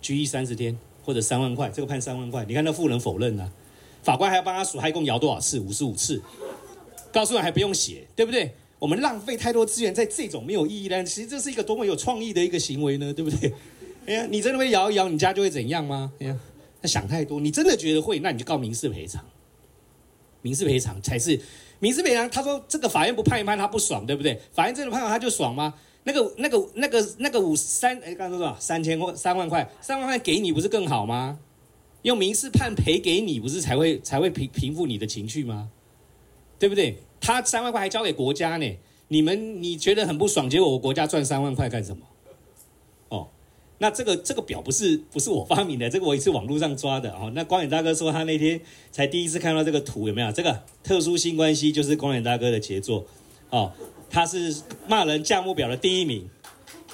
[0.00, 0.78] 拘役三十天。
[1.04, 2.44] 或者三万块，这个判三万块。
[2.46, 3.50] 你看那妇人否认啊，
[4.02, 5.58] 法官还要帮他数，他一共摇多少次？
[5.60, 6.22] 五十五次。
[7.12, 8.54] 告诉人还不用写，对不对？
[8.78, 13.12] 我们浪费太多资源在这种没有意义的，其实这是一个多么有创意的一个行为呢？
[13.12, 13.52] 对不对？
[14.06, 16.10] 哎呀，你真的会摇一摇，你家就会怎样吗？
[16.18, 16.36] 哎呀，
[16.80, 17.38] 他想太多。
[17.38, 19.24] 你真的觉得会，那你就告民事赔偿。
[20.40, 21.40] 民事赔偿才是
[21.78, 22.28] 民事赔偿。
[22.28, 24.40] 他说这个法院不判一判他不爽，对不对？
[24.52, 25.74] 法院真的判了他就爽吗？
[26.04, 28.56] 那个、那个、那个、那个五三，哎，刚刚说多少？
[28.58, 31.38] 三千块三万块，三万块给你不是更好吗？
[32.02, 35.70] 用民事判赔给你，不是才会才会平平复你的情绪吗？
[36.58, 36.98] 对不对？
[37.20, 38.76] 他三万块还交给国家呢，
[39.06, 42.04] 你们你觉得很不爽，结果我国家赚三万块干什么？
[43.08, 43.28] 哦，
[43.78, 47.30] 那这个这个表不是不是我发明的，这个我也是网络上抓的哦。
[47.34, 48.60] 那光远大哥说他那天
[48.90, 50.32] 才第一次看到这个图，有没有？
[50.32, 53.06] 这个特殊性关系就是光远大哥的杰作
[53.50, 53.72] 哦，
[54.12, 56.28] 他是骂人价目表的第一名，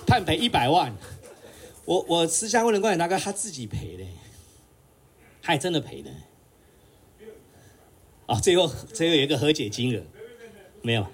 [0.06, 0.94] 判赔一百万。
[1.84, 4.04] 我我私下问了光远大哥，他自己赔的，
[5.42, 6.10] 他还真的赔的。
[8.26, 10.02] 哦，最后最后有一个和解金额，
[10.80, 11.04] 没有。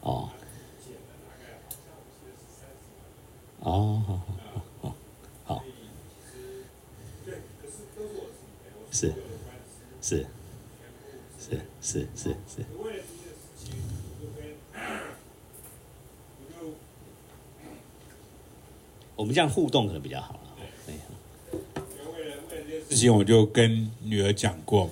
[0.00, 0.30] 哦，
[3.58, 4.96] 哦，好好好好
[5.44, 5.64] 好，
[8.90, 9.12] 是
[10.00, 10.26] 是
[11.82, 12.64] 是是是是，
[19.16, 20.40] 我们这样互动可能比较好。
[20.86, 20.94] 对，
[22.14, 24.90] 为了为了这件事情，我就跟女儿讲过，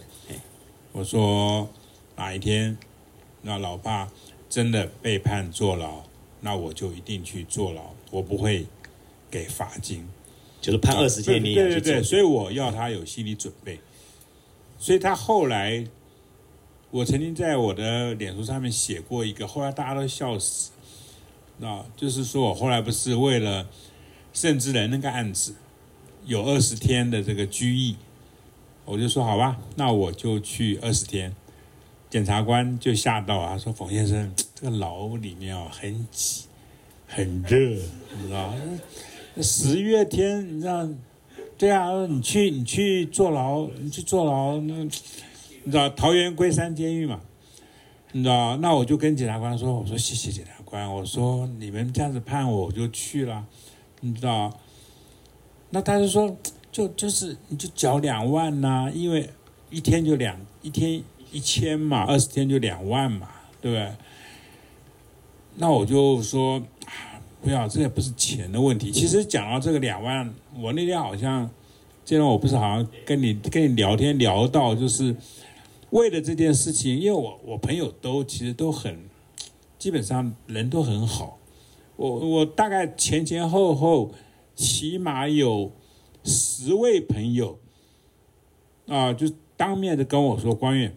[0.92, 1.68] 我说
[2.16, 2.76] 哪一天
[3.42, 4.10] 那老爸。
[4.50, 6.02] 真的被判坐牢，
[6.40, 8.64] 那我就一定去坐牢，我不会
[9.30, 10.08] 给罚金，
[10.58, 13.78] 就是判二十天你也去对对对，所以我要他有心理准备。
[14.78, 15.86] 所以他后来，
[16.90, 20.70] 我曾经在我的脸书上面写过一个，后来大家都笑死。
[21.58, 23.68] 那就是说我后来不是为了
[24.32, 25.54] 盛之仁那个案子
[26.24, 27.96] 有二十天的这个拘役，
[28.84, 31.34] 我就说好吧，那我就去二十天。
[32.08, 36.44] 检察官就吓到啊，说：“冯先生，这个牢里面啊很挤，
[37.06, 37.58] 很热，
[38.16, 38.54] 你知道？
[39.42, 40.88] 十月天，你知道？
[41.58, 44.88] 对啊，你去你去坐牢，你去坐牢，那
[45.68, 47.20] 你知道桃园龟山监狱嘛？
[48.12, 48.56] 你知道？
[48.56, 53.44] 那我就跟检察官说，我说谢谢检察官，我说你们这样子判我，我就去了，
[54.00, 54.58] 你知道？
[55.68, 56.34] 那他就说，
[56.72, 59.28] 就就是你就缴两万呐、因为
[59.68, 63.28] 一天就两一天。”一千嘛，二十天就两万嘛，
[63.60, 63.92] 对不对？
[65.56, 66.58] 那我就说，
[67.42, 68.90] 不要，这也不是钱的问题。
[68.90, 71.50] 其实讲到这个两万，我那天好像，
[72.02, 75.14] 既然我不是好像跟你跟你聊天聊到，就是
[75.90, 79.08] 为了这件事情，因为我我朋友都其实都很，
[79.78, 81.38] 基本上人都很好。
[81.96, 84.12] 我我大概前前后后
[84.54, 85.72] 起码有
[86.24, 87.58] 十位朋友
[88.86, 90.94] 啊，就当面的跟我说，光远。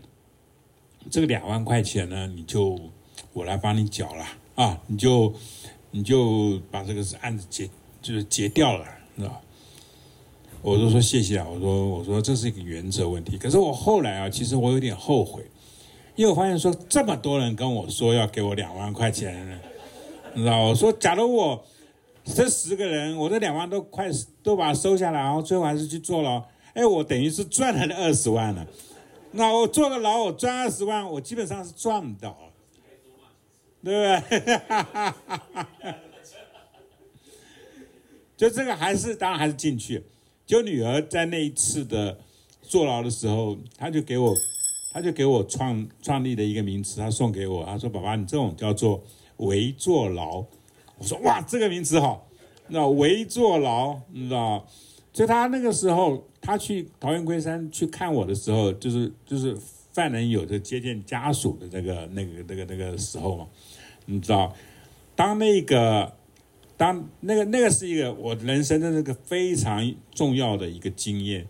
[1.09, 2.79] 这个两万块钱呢，你就
[3.33, 5.33] 我来帮你缴了啊，你就
[5.89, 7.67] 你就把这个案子结
[8.01, 8.85] 就是结掉了，
[9.17, 9.41] 是吧？
[10.63, 13.35] 我就说谢谢啊，我说我说这是一个原则问题。
[13.37, 15.43] 可是我后来啊，其实我有点后悔，
[16.15, 19.59] 因为我发现说这么多人跟我说要给我两万块钱，
[20.35, 20.59] 你知道？
[20.59, 21.65] 我说假如我
[22.23, 24.07] 这十个人，我这两万都快
[24.43, 26.43] 都把它收下来，然后最后还是去坐牢，
[26.73, 28.67] 哎，我等于是赚了那二十万了。
[29.31, 32.37] 那我坐个牢，我赚二十万，我基本上是赚不到，
[33.83, 34.51] 对不对？
[38.37, 40.03] 就这个还是当然还是进去。
[40.51, 42.19] 就女儿在那一次的
[42.61, 44.35] 坐牢的时候，她就给我，
[44.91, 49.01] 她就给我创创立的一个名词，她送给我，她说：“爸爸，你这种叫做
[49.37, 50.43] 围坐牢。”
[50.99, 52.27] 我说：“哇，这个名词好，
[52.67, 54.67] 那围坐牢，你知道？
[55.13, 59.55] 就她那个时候。”他去桃园龟山去看我的时候，就是就是
[59.93, 63.47] 犯人有着接见家属的那个那个那个那个时候嘛，
[64.07, 64.51] 你知道，
[65.15, 66.11] 当那个
[66.81, 71.45] 当那个那个是一个我人生的那个非常重要的一个经验，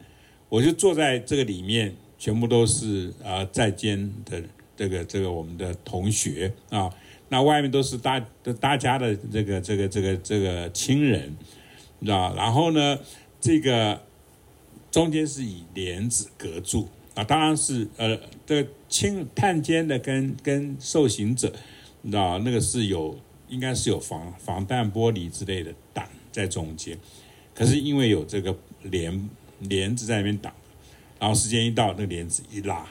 [0.49, 4.43] 我就坐在这个里面，全部都是啊在监的
[4.75, 6.93] 这个这个我们的同学啊，
[7.29, 8.19] 那外面都是大
[8.59, 11.33] 大家的这个这个这个这个亲人，
[11.99, 12.99] 你知道，然后呢
[13.39, 14.01] 这个。
[14.91, 21.49] 中间是以帘子隔住啊，当然是呃，这个轻探监的跟跟受刑者，
[22.01, 23.17] 你知道那个是有
[23.51, 26.97] 应该是有防防弹玻璃之类的挡在中间，
[27.53, 29.29] 可是因为有这个帘
[29.59, 30.51] 帘子在那边挡，
[31.19, 32.87] 然后时间一到，那帘子一拉，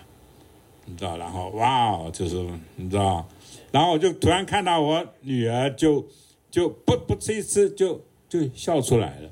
[0.85, 2.37] 你知道，然后哇，就是
[2.77, 3.27] 你知道，
[3.73, 6.07] 然后我就突然看到我女儿就
[6.51, 9.31] 就不不吃一吃就就笑出来了。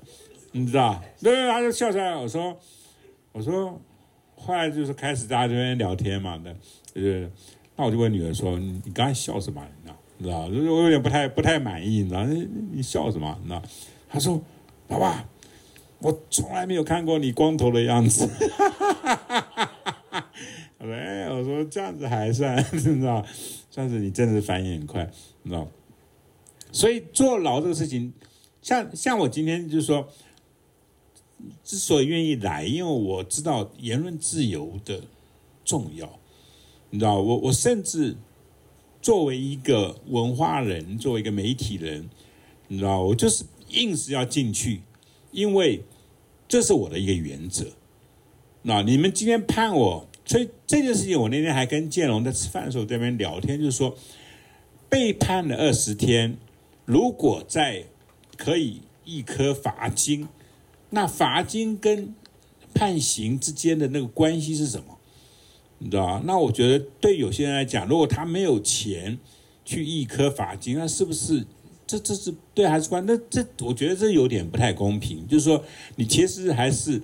[0.52, 2.16] 你知道，对，她就笑出来。
[2.16, 2.58] 我说，
[3.32, 3.78] 我说，
[4.34, 6.50] 后来就是开始大家这边聊天嘛，那，
[6.94, 7.30] 就是，
[7.76, 9.62] 那我就问女儿说：“你你刚才笑什么？
[10.18, 13.38] 你知道，就是我有点不太不太满意，你知道，你你笑什么？
[13.40, 13.62] 你知道？”
[14.10, 14.38] 他说
[14.86, 15.28] ：“爸爸，
[16.00, 18.28] 我从来没有看过你光头的样子。”
[20.78, 23.24] 我说：“哎，我说这样子还算，你知道，
[23.70, 25.10] 算是你真的是反应很快，
[25.42, 25.66] 你知道。
[26.72, 28.12] 所以坐牢这个事情，
[28.60, 30.08] 像像我今天就是说。”
[31.62, 35.00] 之所以愿意来，因为我知道言论自由的
[35.64, 36.18] 重要。
[36.90, 38.16] 你知道，我我甚至
[39.00, 42.08] 作为一个文化人，作为一个媒体人，
[42.66, 44.82] 你知道，我就是硬是要进去，
[45.30, 45.82] 因为
[46.46, 47.66] 这是我的一个原则。
[48.62, 53.96] 那你们今天判我，所以这件事情，我那天还跟建龙在吃饭的时候在那边聊天，就是说
[54.88, 56.36] 被判了二十天，
[56.84, 57.84] 如果在
[58.36, 60.28] 可以一颗罚金，
[60.90, 62.14] 那罚金跟
[62.74, 64.97] 判刑之间的那个关系是什么？
[65.80, 66.22] 你知道吧？
[66.24, 69.16] 那我觉得对有些人来讲，如果他没有钱
[69.64, 71.46] 去易科罚金，那是不是
[71.86, 73.04] 这这是对还是关？
[73.06, 75.24] 那这我觉得这有点不太公平。
[75.28, 75.64] 就是说，
[75.94, 77.00] 你其实还是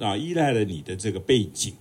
[0.00, 1.74] 啊依赖了你的这个背景，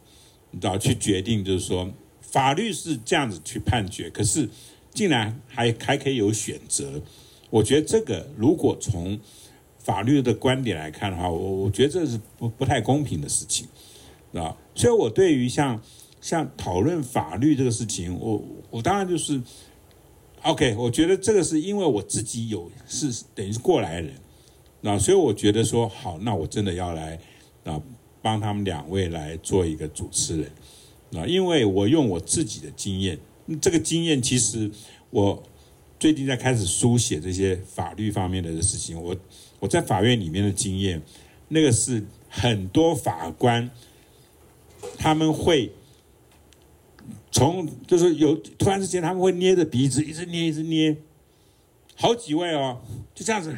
[0.51, 1.91] 你知道去决定，就是说
[2.21, 4.47] 法律是这样子去判决，可是
[4.93, 7.01] 竟然还还可以有选择。
[7.49, 9.19] 我觉得这个如果从
[9.79, 13.67] 法律的观点来看的话，我我觉得这是不不太公平的事情，
[14.33, 15.81] 啊，所以我对于像。
[16.25, 19.39] 像讨论法律这个事情，我我当然就是
[20.41, 24.11] ，OK，我觉得这个是因为我自己有是等于是过来人，
[24.81, 27.19] 那所以我觉得说好，那我真的要来
[27.63, 27.79] 啊
[28.23, 30.51] 帮他们两位来做一个主持人，
[31.15, 33.19] 啊，因为我用我自己的经验，
[33.61, 34.71] 这个经验其实
[35.11, 35.43] 我
[35.99, 39.15] 最近在开始书写这些法律方面的事情，我
[39.59, 40.99] 我在法院里面的经验，
[41.49, 43.69] 那个是很多法官
[44.97, 45.71] 他们会。
[47.35, 50.95] 从就是有突然之间，他们会捏着鼻子，一直捏，一直捏，
[51.93, 52.81] 好几位哦，
[53.13, 53.53] 就这样子，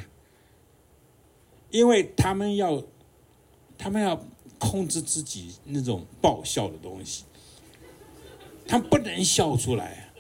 [1.69, 2.81] 因为他们要，
[3.77, 4.25] 他们要
[4.57, 7.25] 控制自己那种爆笑的东西，
[8.65, 10.11] 他们不能笑出来，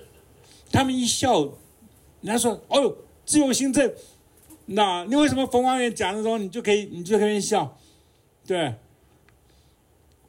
[0.71, 3.91] 他们一笑，人家说：“哦呦，自由心证，
[4.67, 7.75] 那你为什么冯光远讲的时候，你就可以，你就可以笑？”
[8.45, 8.75] 对，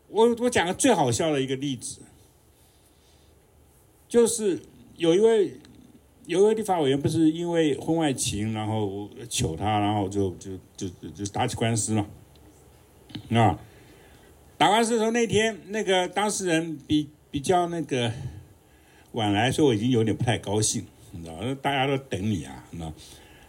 [0.09, 2.01] 我我讲个最好笑的一个例子。
[4.09, 4.59] 就是
[4.97, 5.53] 有一位
[6.25, 12.07] 有一位立法委员，不是因为婚外情，然后求他，然后就就就就就打起官司嘛。
[13.31, 13.59] 啊，
[14.57, 18.11] 打官司的时候那天，那个当事人比比较那个
[19.13, 22.91] 晚来，所以我已经有点不太高兴，你知道，大家都等你啊，那。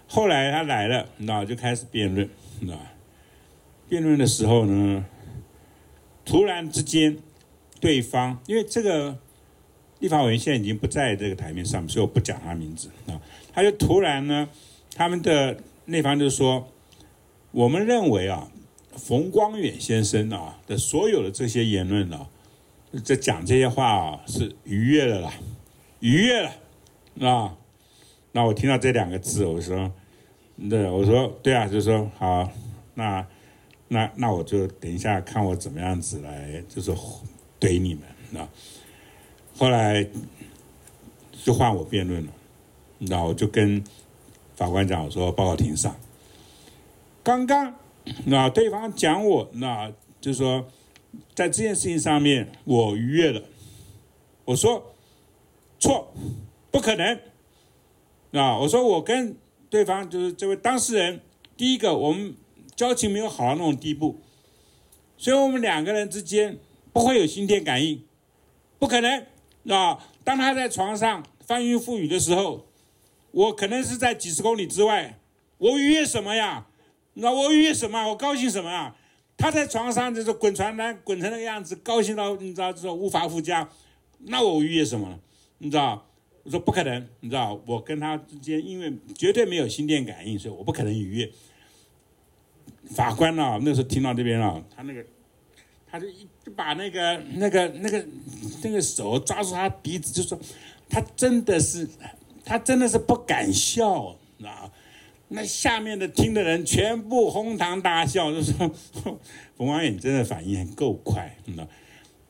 [0.07, 2.29] 后来他来了，那，就开始辩论，
[2.61, 2.77] 那。
[3.87, 5.05] 辩论的时候呢，
[6.25, 7.17] 突然之间，
[7.79, 9.17] 对方因为这个。
[9.99, 13.19] 立法委员现在已经不在这个台面上，所以我不讲他名字啊。
[13.53, 14.47] 他就突然呢，
[14.95, 16.67] 他们的那方就说
[17.51, 18.49] ：“我们认为啊，
[18.95, 22.29] 冯光远先生啊的所有的这些言论啊，
[23.03, 25.33] 在讲这些话啊，是逾越了啦，
[25.99, 27.57] 逾越了啊。”
[28.31, 29.91] 那我听到这两个字，我说
[30.69, 32.49] ：“对，我说对啊，就说好，
[32.93, 33.27] 那
[33.89, 36.91] 那那我就等一下看我怎么样子来，就是
[37.59, 38.47] 怼你们啊。”
[39.59, 40.07] 后来
[41.43, 42.31] 就换我辩论了，
[42.99, 43.83] 那我就跟
[44.55, 45.93] 法官讲，我说报告庭上，
[47.21, 47.75] 刚刚
[48.23, 49.91] 那对方讲我，那
[50.21, 50.65] 就是说
[51.35, 53.43] 在这件事情上面我逾越了，
[54.45, 54.95] 我说
[55.77, 56.13] 错，
[56.71, 57.19] 不可能，
[58.31, 59.35] 啊，我说我跟
[59.69, 61.19] 对方就是这位当事人，
[61.57, 62.33] 第一个我们
[62.77, 64.21] 交情没有好到那种地步，
[65.17, 66.57] 所以我们两个人之间
[66.93, 68.01] 不会有心电感应，
[68.79, 69.25] 不可能。
[69.75, 70.03] 啊！
[70.23, 72.65] 当他在床上翻云覆雨的时候，
[73.31, 75.19] 我可能是在几十公里之外，
[75.57, 76.67] 我愉悦什么呀？
[77.15, 78.07] 那我愉悦什么？
[78.07, 78.95] 我高兴什么啊？
[79.37, 83.69] 他在床上就是滚床单滚成那个样子，高兴到你知道这种无法复加，
[84.19, 85.19] 那我愉悦什么？
[85.59, 86.05] 你知道？
[86.43, 87.59] 我说不可能，你知道？
[87.65, 91.31] 我跟他之间因为绝对没有心电感应，所以我不可能愉悦。
[92.91, 95.05] 法官啊，那时候听到这边啊，他那个。
[95.91, 98.05] 他就一把那个那个那个
[98.63, 100.39] 那个手抓住他鼻子，就说
[100.89, 101.87] 他真的是
[102.43, 104.71] 他真的是不敢笑啊！
[105.31, 108.71] 那下面的听的人全部哄堂大笑，就说
[109.55, 111.67] 冯光远真的反应够快，那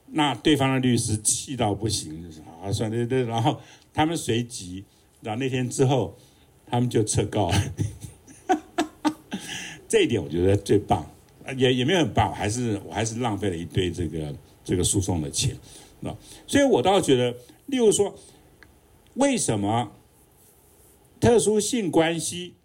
[0.07, 3.61] 那对方的律师气到不行，就说啊算对对，然后
[3.93, 4.83] 他们随即，
[5.21, 6.17] 然后那天之后
[6.69, 7.73] 他们就撤告了，
[9.87, 11.09] 这一点我觉得最棒。
[11.53, 15.57] 也也没有很棒，还是我还是浪费了一堆这个这个诉讼的钱，
[16.01, 16.15] 那，
[16.45, 17.35] 所以我倒觉得，
[17.67, 18.13] 例如说，
[19.15, 19.91] 为什么
[21.19, 22.55] 特殊性关系，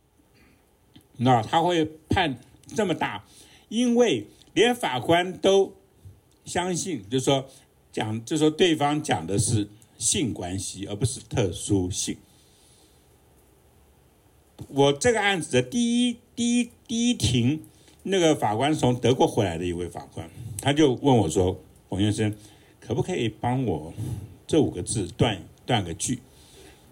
[1.17, 2.39] 那他会判
[2.75, 3.25] 这么大？
[3.69, 5.75] 因为连法官都
[6.45, 7.49] 相信，就是说
[7.93, 12.17] 讲，就说对方讲的是性关系，而不是特殊性。
[14.69, 17.63] 我这个案子的第一第一第一庭。
[18.07, 20.29] 那个法官从德国回来的一位法官，
[20.61, 21.59] 他就问我说
[21.89, 22.35] ：“冯先生，
[22.79, 23.93] 可不可以帮我
[24.47, 26.21] 这五个字断断个句，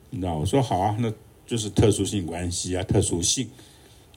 [0.09, 0.39] 你知道？
[0.39, 1.13] 我说好啊，那
[1.47, 3.47] 就是特殊性关系啊，特殊性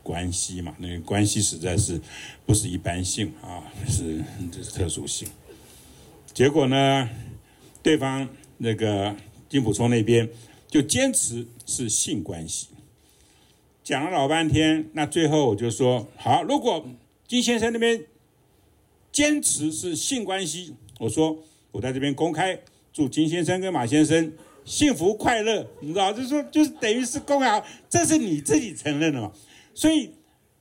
[0.01, 1.99] 关系嘛，那个关系实在是
[2.45, 5.27] 不是一般性啊，是这是特殊性。
[6.33, 7.09] 结果呢，
[7.83, 8.27] 对方
[8.57, 9.13] 那个
[9.49, 10.29] 金溥聪那边
[10.69, 12.67] 就坚持是性关系，
[13.85, 16.83] 讲了老半天，那最后我就说好，如果
[17.27, 18.03] 金先生那边
[19.11, 21.37] 坚持是性关系，我说
[21.71, 22.59] 我在这边公开
[22.91, 24.33] 祝金先生跟马先生
[24.65, 29.31] 幸福快乐，你知道，就是说就是等于是公开，这是你自己承认的嘛。
[29.75, 30.09] 所以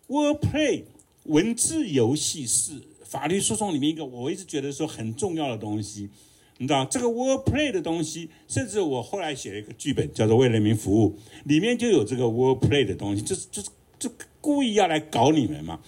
[0.09, 0.83] ，wordplay
[1.23, 2.75] 文字游戏是
[3.07, 6.11] 法律诉讼里面一个我一直觉得说很重要的东西，
[6.59, 11.19] 你知道，这个 wordplay 的东西，甚至我后来写了一个剧本叫做《为人民服务》，
[11.49, 13.69] 里面就有这个 wordplay 的东西，就是就是
[13.99, 14.11] 就
[14.41, 15.81] 故意要来搞你们嘛。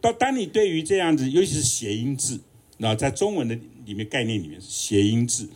[0.00, 2.40] 到当你对于这样子，尤其是谐音字，
[2.78, 5.48] 那在中文的里面概念里面是谐音字，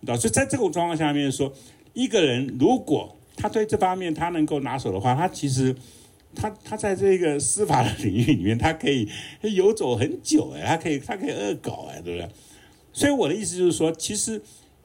[0.00, 1.52] 那所以在这种状况下面说，
[1.94, 5.74] 一个人如果他对这方面他能够拿手的话，他其实
[6.34, 9.08] 他他在这个司法的领域里面，他可以
[9.42, 12.28] 游走很久哎，他可以他可以恶搞哎，对不对？
[12.92, 14.42] 所以我的意思就是说，其实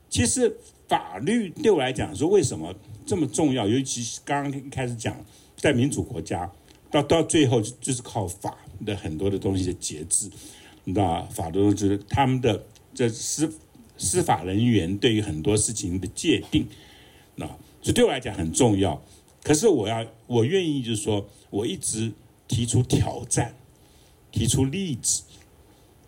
[0.10, 0.58] 其实
[0.88, 2.74] 法律对我来讲说为什么
[3.06, 3.68] 这么重要？
[3.68, 5.16] 尤其是刚刚开始讲，
[5.58, 6.52] 在民主国家，
[6.92, 8.58] 到到最后就是靠法。
[8.84, 10.30] 的很多的东西的节制，
[10.84, 12.62] 你知道法律就是他们的
[12.94, 13.50] 这司
[13.98, 16.68] 司法人员对于很多事情的界定，
[17.36, 17.50] 那
[17.82, 19.02] 这对我来讲很重要。
[19.42, 22.12] 可是我要我愿意就是说，我一直
[22.50, 23.56] 提出挑战，
[24.30, 25.24] 提出例子，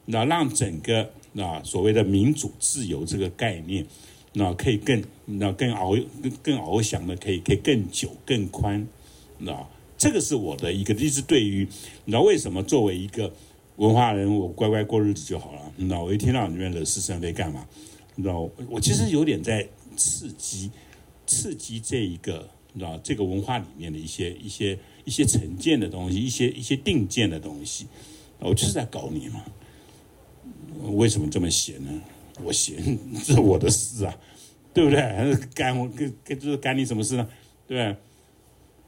[0.04, 3.86] 那让整个那所谓的民主自由这个概念，
[4.34, 8.88] 那可以更那更翱更更翱翔的，可以可以更久更宽，
[9.38, 9.68] 那。
[10.00, 11.68] 这个是我的一个，一直对于，
[12.06, 13.34] 你知道为什么作为一个
[13.78, 15.62] 文化人，我乖乖过日子就好了。
[15.76, 17.68] 你知道，我一听到你们惹是生非干嘛？
[18.14, 20.70] 你知道，我其实有点在刺激，
[21.26, 27.88] 刺激这一个，你知道，这个文化里面的一些一些一些成见的东西，一些一些定见的东西。
[28.38, 29.44] 我就是在搞你嘛。
[30.84, 32.02] 为什么这么闲呢？
[32.44, 32.78] 我闲，
[33.26, 34.16] 这是我的事啊，
[34.74, 35.02] 对不对？
[35.56, 37.28] 干我跟跟就是干你什么事呢？
[37.68, 37.96] 对对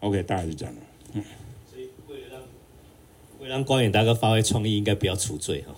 [0.01, 0.81] ？OK，大概就这样了。
[1.13, 1.23] 嗯，
[1.69, 2.41] 所以为了让
[3.39, 5.75] 为了让光远大哥发挥创意，应该不要除罪哈。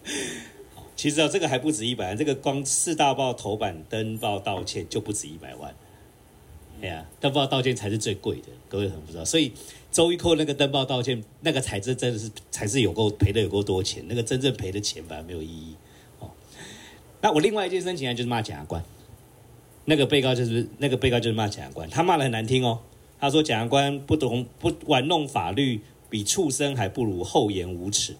[0.95, 5.73] 其实啊，这个还不止一百万，这个光四大报头版登报道歉就不止一百万。
[6.81, 9.25] 哎呀，登报道歉才是最贵的，各位可能不知道。
[9.25, 9.51] 所以
[9.91, 15.75] 周一扣那个登报道歉，那个才是真的是才是有够赔的有够多钱，那个真正赔的钱反而没有意义。
[16.19, 16.29] 哦，
[17.21, 18.83] 那我另外一件申请案就是骂检察官，
[19.85, 22.79] 那个被告就是那个被告就是骂检察官，他骂的很难听哦。
[23.21, 28.15] 他说：“检察官不懂不玩弄法律，比畜生还不如，厚颜无耻。”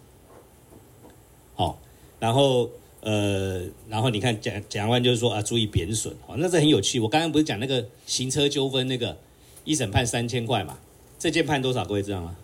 [1.56, 1.80] 好，
[2.20, 2.70] 然后
[3.02, 6.14] 呃，然后你看检检察官就是说啊，注意贬损。
[6.28, 7.00] 哦，那这很有趣。
[7.00, 9.18] 我刚刚不是讲那个行车纠纷那个
[9.64, 10.78] 一审判三千块嘛？
[11.18, 11.86] 这件判多少？
[11.86, 12.36] 各位知道吗？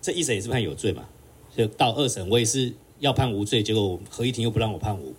[0.00, 1.08] 这一审也是判有罪嘛？
[1.56, 5.14] 就到二审我也是要判无罪，结果合议庭又不让我判无。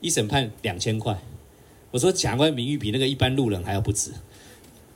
[0.00, 1.18] 一审判两千块。
[1.90, 4.10] 我说检察官名誉比那个一般路人还要不值。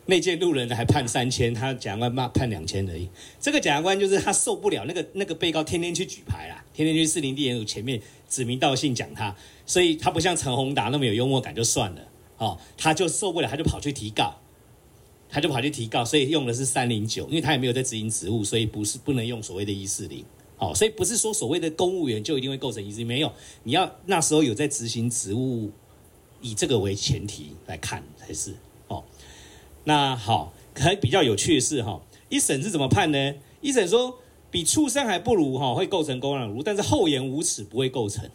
[0.06, 3.08] 那届路人还判三千，他检察官骂判两千而已。
[3.40, 8.00] 这个检察官就是他受不了那个那个被告天天去举牌啦，天天去四零地检署前面
[8.30, 9.36] 指名道姓讲他，
[9.66, 12.00] 所以他不像陈宏达那么有幽默感就算了
[12.38, 14.34] 哦，他就受不了，他就跑去提告，
[15.28, 20.24] 他就跑去提告，所以用的是三零九，因为他也没有在执行职务，所以不是不能用所谓的一四零。
[20.58, 23.32] 哦，所以不是说所谓的公务员就一定会构成一四零，没有，
[23.64, 25.70] 你要那时候有在执行职务，
[26.40, 28.54] 以这个为前提来看才是。
[28.88, 29.04] 哦
[29.84, 33.34] 那好，还比较有趣的是哈，一审是怎么判呢？
[33.62, 34.18] 一审说
[34.50, 38.28] 比畜生还不如哈，会构成公然侮辱，但是厚颜无耻不会构成，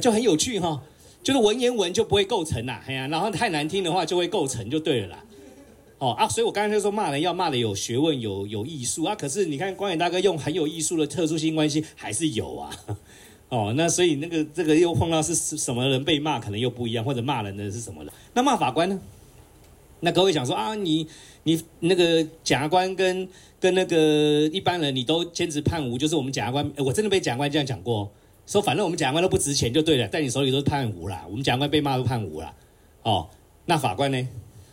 [0.00, 0.82] 就很有趣哈，
[1.22, 5.24] 就是文言文就不会构成呐，哎呀，然后太难听的话就会构成就对了啦，
[5.98, 12.70] 哦啊，所以我刚才就说骂人要骂的有学问有有艺术啊，可是你看光远大哥用很有艺术的特殊性关系还是有啊，
[13.50, 18.12] 哦，那所以那个这个又碰到是什么人被骂可能又不一样，或者骂人的是什么人？
[18.32, 18.98] 那骂法官呢？
[20.04, 21.08] 那各位想说啊，你
[21.44, 23.26] 你那个检察官跟
[23.58, 28.12] 跟那个一般人，你都坚持判无，就是我们检察官，我真的被检察官这样讲过，
[28.46, 32.54] 说反正我们检察官都不值钱就对了，在你手里都是判无啦，我们检察官被骂都判无啦，
[33.02, 33.28] 哦，
[33.64, 34.28] 那法官呢？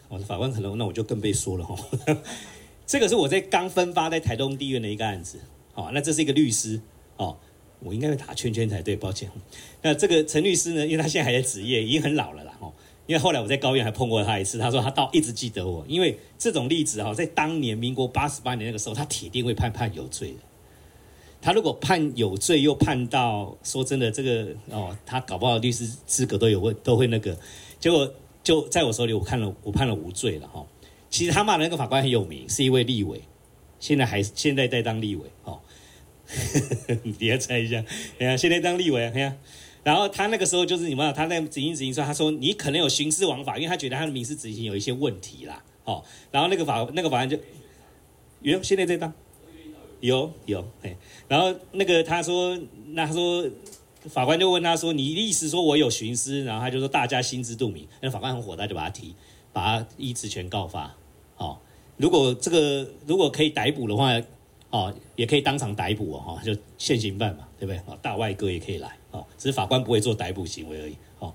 [0.10, 1.78] 我的法官可能那我就更被说了哈，
[2.86, 5.40] 这个是我在刚分发在台东地院的一个案子，
[5.74, 6.82] 哦，那这是一个律师，
[7.16, 7.38] 哦，
[7.80, 9.32] 我应该会打圈圈才对，抱歉，
[9.82, 12.74] 那这个陈律师呢，因为他现在还在执业，已经很老了啦，哦。
[13.08, 20.38] 因为后来我在高院还碰过他一次，他说他倒一直记得我，因为这种例子哈，在当年民国八十八年那个时候，他铁定会判判有罪的。
[21.42, 27.38] 他如果判有罪，又判到说真的，这个哦，他搞不好律师资格都有问，都会那个。
[27.80, 28.14] 结果
[28.44, 30.64] 就在我手里，我看了，我判了无罪了哈。
[31.10, 33.22] 其实他骂的那个法官很有名，是一位立委，
[33.80, 35.60] 现在还现在在当立委哦。
[37.20, 37.84] 你要猜一下，
[38.20, 39.36] 哎呀，现在当立委，哎呀，
[39.84, 45.64] 然后他那个时候就是你们，他在执行执行说，他说你可能有徇私枉法，因为他觉得他的民事执行有一些问题啦。
[45.86, 47.38] 哦，然后那个法那个法官就，
[48.42, 49.14] 哟，现在在当。
[50.02, 50.98] 有有哎，
[51.28, 53.48] 然后那个他说，那他说
[54.10, 59.14] 法官就问他说：“你意思说我有徇私？”然后他就说：“大家心知肚明。”那法官很火大，就把他提，
[59.54, 60.92] 把他依职权告发。
[61.38, 61.56] 哦，
[61.98, 64.20] 如果这个如果可以逮捕的话，
[64.72, 67.78] 哦，也可以当场逮捕哦，哈，就现行犯嘛，对不对？
[67.86, 70.96] 哦，大外哥也可以来，哦，只是法官不会做逮捕行为而已。
[71.20, 71.34] 哦，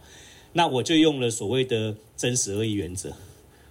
[0.52, 3.12] 那我就用了所谓的真实恶意原则。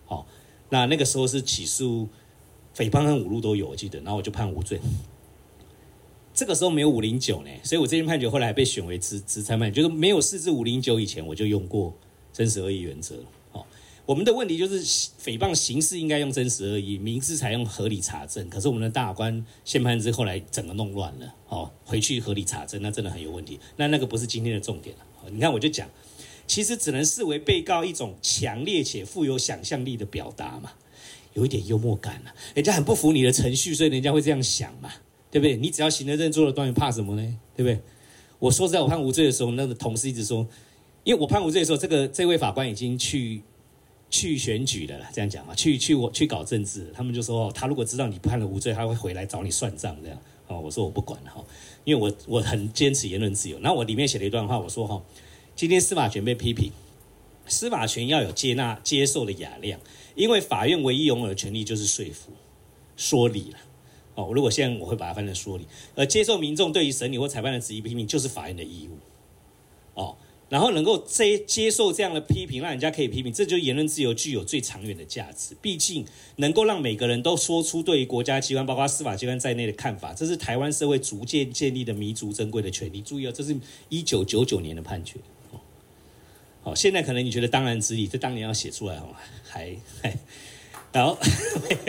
[0.07, 0.25] 哦，
[0.69, 2.07] 那那个时候是起诉。
[2.77, 4.81] 诽谤和侮辱都有，我记得，然后我就判无罪。
[6.33, 11.93] 这个时候没有五零九呢，所以我这件判决后来被选为资资参判，就是没有四至五零九以前，我就用过
[12.33, 13.15] 真实恶意原则。
[14.05, 18.47] 我们的问题就是诽谤刑事应该用真实而已，民事采用合理查证。
[18.49, 23.59] 可是我们的大法官宪判之后来整个弄乱了，哦，回去合理查证，那真的很有问题。
[23.77, 25.03] 那那个不是今天的重点了。
[25.31, 25.89] 你看，我就讲，
[26.45, 30.71] 其实只能视为被告一种强烈且富有想象力的表达嘛。
[31.33, 34.89] 有一点幽默感了，人家很不服你的程序，所以人家会这样想嘛，
[35.29, 35.57] 对不对？
[35.57, 37.37] 你只要行得正、坐得端，你怕什么呢？
[37.57, 37.81] 对不对？
[38.39, 40.47] 我说实在，我判无罪的时候，那个同事一直说，
[41.03, 43.41] 因为我判无罪的时候，这个这位法官已经去
[44.15, 50.17] 去选举的了，这样讲嘛，去去我去搞政治，他们就说，他如果知道你判了无罪，他会回来找你算账这样。
[50.47, 51.43] 哦，我说我不管了哈，
[51.83, 53.59] 因为我我很坚持言论自由。
[53.59, 55.03] 那我里面写了一段话，我说哈，
[55.53, 56.71] 今天司法权被批评，
[57.45, 59.77] 司法权要有接纳、接受的雅量。
[60.15, 62.31] 因为法院唯一拥有的权利就是说服、
[62.95, 63.57] 说理了。
[64.15, 68.97] 哦，如果现在我会把它翻成说理，而接受民众对于审理或裁判的质疑批评，就是法院的义务。
[70.55, 75.53] 然后能够接接受这样的批评，让人家可以批评，这就是言论自由具有最长远的价值。
[75.61, 76.05] 毕竟
[76.37, 83.01] 能够让每个人都说出对于国家机关，包括司法机关在内的看法，这是台湾社会逐渐建立的弥足珍贵的权利。
[83.01, 83.53] 注意哦，这是
[83.89, 85.15] 一九九九年的判决。
[86.63, 89.09] 哦，现在可能你觉得当然之理，这当年要写出来哦，
[89.43, 90.17] 还还，
[90.93, 91.17] 然后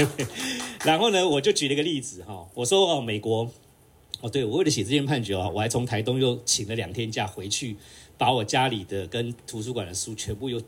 [0.85, 3.49] 然后呢，我就举了个例子哈，我说哦，美国，
[4.23, 7.77] 哦，对，我为了写这件判决啊，我还从台东又请了两天假回去，
[8.19, 10.61] 把我家里的跟图书馆的书全部又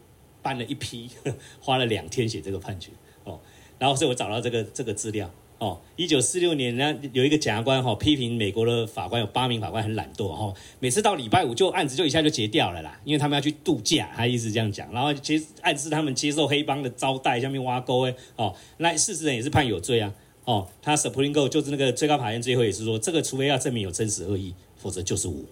[0.42, 1.10] 搬了一批，
[1.60, 2.90] 花了两天写这个判决
[3.24, 3.40] 哦，
[3.78, 5.30] 然后所以我找到这个这个资料。
[5.60, 20.14] 哦，一九四六年，呢有一个检察官哈批评美国的法官有八名法官很懒惰哈，每次到礼拜五就案子就一下就结掉了啦，因为他们要去度假，他一直这样讲，然后接暗示他们接受黑帮的招待，下面挖沟哎，哦，那事实上也是判有罪啊，
[20.44, 25.44] 哦，他 Supreme Court 就是那个最高法院最后也是说，这个除非要证明有真实恶意，否则就是无。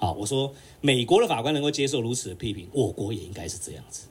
[0.00, 4.08] 好，我说美国的法官能够接受如此的批评，我国也应该是这样子。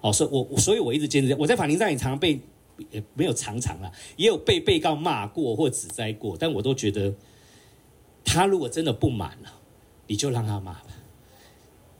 [0.00, 2.40] 好，所以我所以我一直坚持，我在法庭上也常被。
[2.90, 7.12] 也没有常常啊，也有被被告骂过或指摘过，但我都觉得，
[8.24, 9.52] 他如果真的不满了，
[10.06, 10.86] 你就让他骂吧。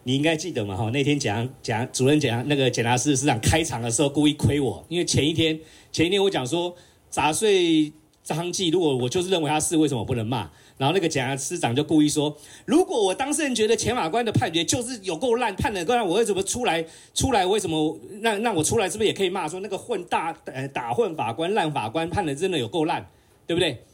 [0.05, 0.74] 你应该记得嘛？
[0.74, 5.60] 哈，那天讲讲主任讲那个检察司司长开场的时候故意亏我，因为前一天
[5.92, 6.74] 前一天我讲说
[7.10, 7.92] 杂碎
[8.24, 10.51] 张继，如果我就是认为他是，为什么不能骂？
[10.81, 12.35] 然后那个检察司长就故意说
[12.65, 16.82] ：“如果我当事人觉得前法官的判决就是有够烂，判的够烂，我为什么出来
[17.12, 17.44] 出来？
[17.44, 18.89] 为什么那那我出来？
[18.89, 23.07] 是不是也可以骂说那个混大呃打混法官烂法官判的真的有够烂，
[23.47, 23.85] 对不对？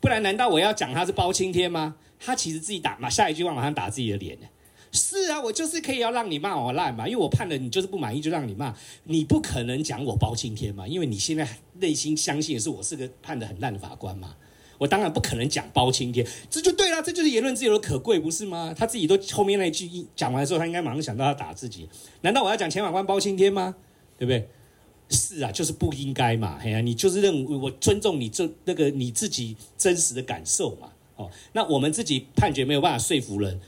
[0.00, 1.96] 不然难道我要讲他是包青天吗？
[2.20, 4.38] 他其实自己打嘛，下一句话马上打自己的脸。
[4.92, 11.48] 是啊，我就是可以要让你骂我烂嘛，因为我判了你就是不满意就让你骂，你不可能讲我包青天嘛，因为你现在
[11.80, 14.36] 内心相信的是我是个判的很烂的法官嘛。”
[14.78, 18.74] 我当然不可能讲包青天，这就对了，这就是言论自由的可贵，不是吗？
[18.76, 21.88] 他自己都后面那一句讲完之后，他应该马上想到要打自己。
[22.20, 23.74] 难道我要讲前法官包青天吗？
[24.18, 24.48] 对不对？
[25.08, 26.58] 是啊，就是不应该嘛。
[26.60, 30.90] 嘿呀、啊，你就是认为我尊重你这那个你自己真实的感受嘛。
[31.14, 33.60] 哦，那我们自己判决没有办法说服人，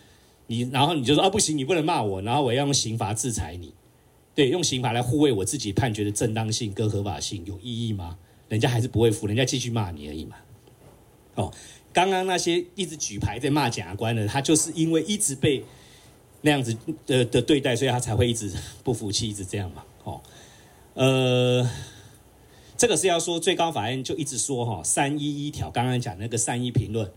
[0.48, 3.72] 你然后你就说啊不行，你不能骂我，然后我要用刑罚制裁你。
[4.34, 8.18] 对，用刑罚来护卫我自己判决的正当性跟合法性，有意义吗？
[8.48, 10.36] 人家还是不会服，人家继续骂你而已嘛。
[11.38, 11.52] 哦，
[11.92, 15.64] 刚刚那些一直举牌在骂检察官的，他就是因为一直被
[16.40, 18.52] 那样子的的对待，所以他才会一直
[18.82, 19.84] 不服气，一直这样嘛。
[20.02, 20.20] 哦，
[20.94, 21.70] 呃，
[22.76, 27.08] 这个是要说最高法院就一直说哈，三一一条刚刚讲那个三一评论，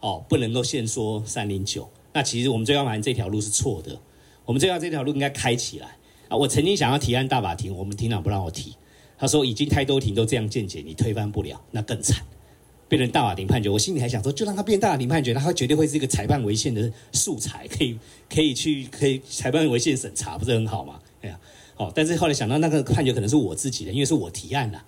[0.00, 1.88] 哦，不能够限缩三零九。
[2.12, 4.00] 那其实我们最高法院这条路是错的，
[4.44, 5.96] 我们最高这条路应该开起来
[6.28, 6.36] 啊。
[6.36, 8.74] 我曾经想要提案大法庭，我们庭长不让我提，
[9.16, 12.24] 他说已经太多庭都这样见解，你推翻不了，那更惨。
[12.88, 17.98] 变成大法庭判决，我心里还想说，就让他变大法庭判决，那他绝对会是一个裁判违宪的素材，可以
[18.28, 20.98] 可以去可以裁判违宪审查，不是很好吗？
[21.20, 21.38] 哎呀，
[21.74, 24.80] 好，但是后来想到那个判决可能是我自己的，因为是我提案的，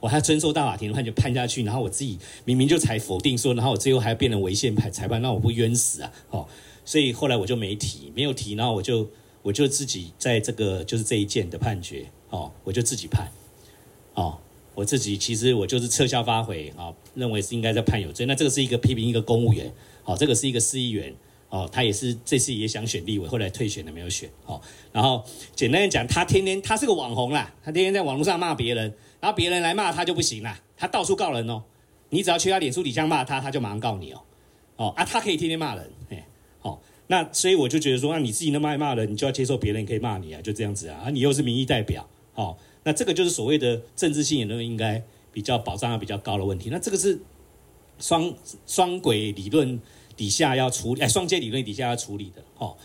[0.00, 6.12] 我还遵守大法庭的判决判下去，然后我自己明明就才否定说，然后我最后还要变成违宪判裁判，那我不冤死啊？
[6.30, 6.48] 哦，
[6.84, 9.08] 所以后来我就没提，没有提，然后我就
[9.42, 13.30] 我就自己在这个就是这一件的判决，哦，我就自己判，
[14.14, 14.40] 哦。
[14.74, 18.26] 我自己其实我就是撤销发回啊，认为是应该在判有罪。
[18.26, 19.72] 那这个是一个批评一个公务员，
[20.02, 21.14] 好，这个是一个市议员，
[21.48, 24.60] 哦，他也是这次也想选立委，后来退选了没有选，好。
[24.92, 25.24] 然后
[25.54, 31.62] 简单讲，他天天他是个网红啦，他天天在网络上骂别人，然后别人来骂他就不行啦，他到处告人哦。
[32.10, 34.20] 你只要去他脸书底下骂他，他就马上告你哦，
[34.76, 36.26] 哦啊，他可以天天骂人，哎，
[36.60, 42.58] 好，那所以我就觉得说，那你自己那么爱骂人，你就要接受别人可以骂你啊，就这样子啊，啊，你又是民意代表，好。
[42.84, 45.02] 那这个就是所谓的政治性言论应该
[45.32, 46.68] 比较保障要比较高的问题。
[46.70, 47.18] 那这个是
[47.98, 48.32] 双
[48.66, 49.80] 双轨理论
[50.16, 52.42] 底下要处理，哎，双阶理论底下要处理的。
[52.58, 52.76] 哦，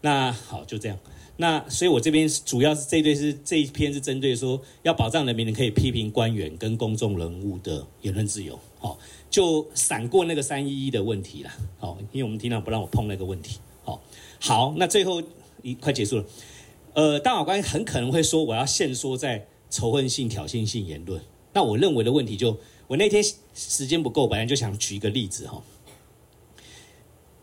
[0.00, 0.98] 那好，就这样。
[1.40, 8.58] 那所以我这边主要是这一对是这一篇是针对说要保障人民可以批评官员跟公众人物的言论自由。
[8.80, 8.98] 好，
[9.30, 11.50] 就闪过那个三一一的问题了。
[11.78, 13.58] 好，因为我们厅长不让我碰那个问题。
[13.84, 14.00] 好，
[14.40, 15.22] 好，那最后
[15.62, 16.24] 一快结束了。
[16.94, 21.22] 呃，大法官很可能会说，我要限缩在仇恨性、挑衅性言论。
[21.52, 23.22] 那我认为的问题就，我那天
[23.54, 25.62] 时间不够，本来就想举一个例子哈。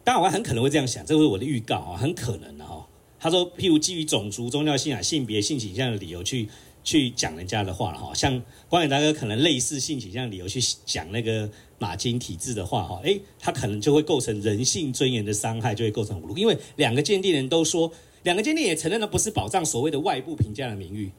[0.03, 2.87] 大法官很可能会这样想，这是我的预告啊，很可能的哈。
[3.19, 6.47] 他说，譬如基于种族、宗教信仰、性别、性倾向的理由去
[6.83, 11.49] 去讲人家的话哈，像光远大哥可能类似性倾向理由去讲那个
[11.79, 17.91] 马金体制的话哈，诶，他可能就会构成人性尊严的伤害，就会构成侮辱，因为两个鉴定人都说。
[18.25, 21.11] 两个鉴定也承认了，不是保障所谓的外部评价的名誉，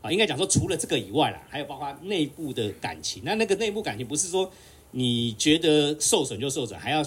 [0.00, 3.22] 啊，应该讲说除了这个以外啦，还有包括内部的感情。
[3.22, 4.50] 那那个内部感情不是说
[4.90, 7.04] 你觉得受损就受损，还要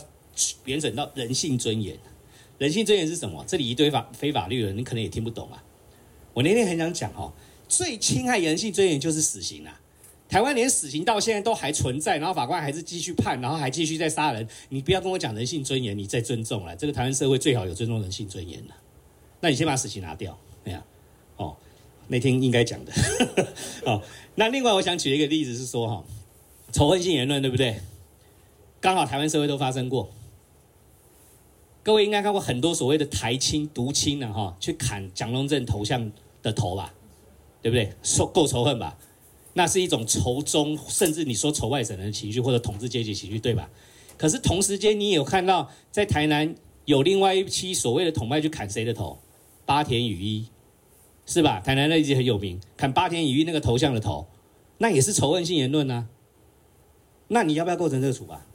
[0.66, 1.98] 延伸到人性尊严。
[2.60, 3.44] 人性尊严是什么？
[3.48, 5.64] 这里一堆法非法律人，你可能也听不懂啊。
[6.36, 7.34] 我那天很想讲哦，
[7.68, 9.82] 最侵害人性尊严就是死刑啊。
[10.30, 14.48] 台湾连死刑到现在都还存在，然后法官还是继续判，然后还继续在杀人。
[14.70, 16.76] 你不要跟我讲人性尊严，你再尊重了。
[16.76, 18.76] 这个台湾社会最好有尊重人性尊严了。
[19.42, 20.84] 那你先把死刑拿掉，哎呀，
[21.36, 21.58] 哦，
[22.08, 22.94] 那天应该讲的，
[23.86, 24.02] 哦，
[24.36, 26.04] 那另外我想举一个例子是说，哈，
[26.72, 27.82] 仇恨性言论对不对？
[28.80, 30.10] 刚好台湾社会都发生过，
[31.84, 36.12] 各位应该看过很多所谓的台青、独青的哈，去砍蒋中正头像
[36.42, 36.94] 的头吧，
[37.62, 37.94] 对不对？
[38.04, 38.98] 受够仇恨吧？
[39.54, 43.70] 那是一种仇中，甚至你说仇外省人的情绪或者统治阶级情绪，对吧？
[44.18, 46.56] 可是同时间你有看到在台南
[46.86, 49.20] 有另外一期所谓的统派去砍谁的头？
[49.66, 50.48] 八田雨衣，
[51.26, 51.60] 是吧？
[51.60, 54.28] 台南那一集很有名，砍八田雨衣那个头像的头，
[54.80, 56.08] 那也是仇恨性言论呐、
[57.28, 58.46] 那你要不要构成这个处罚？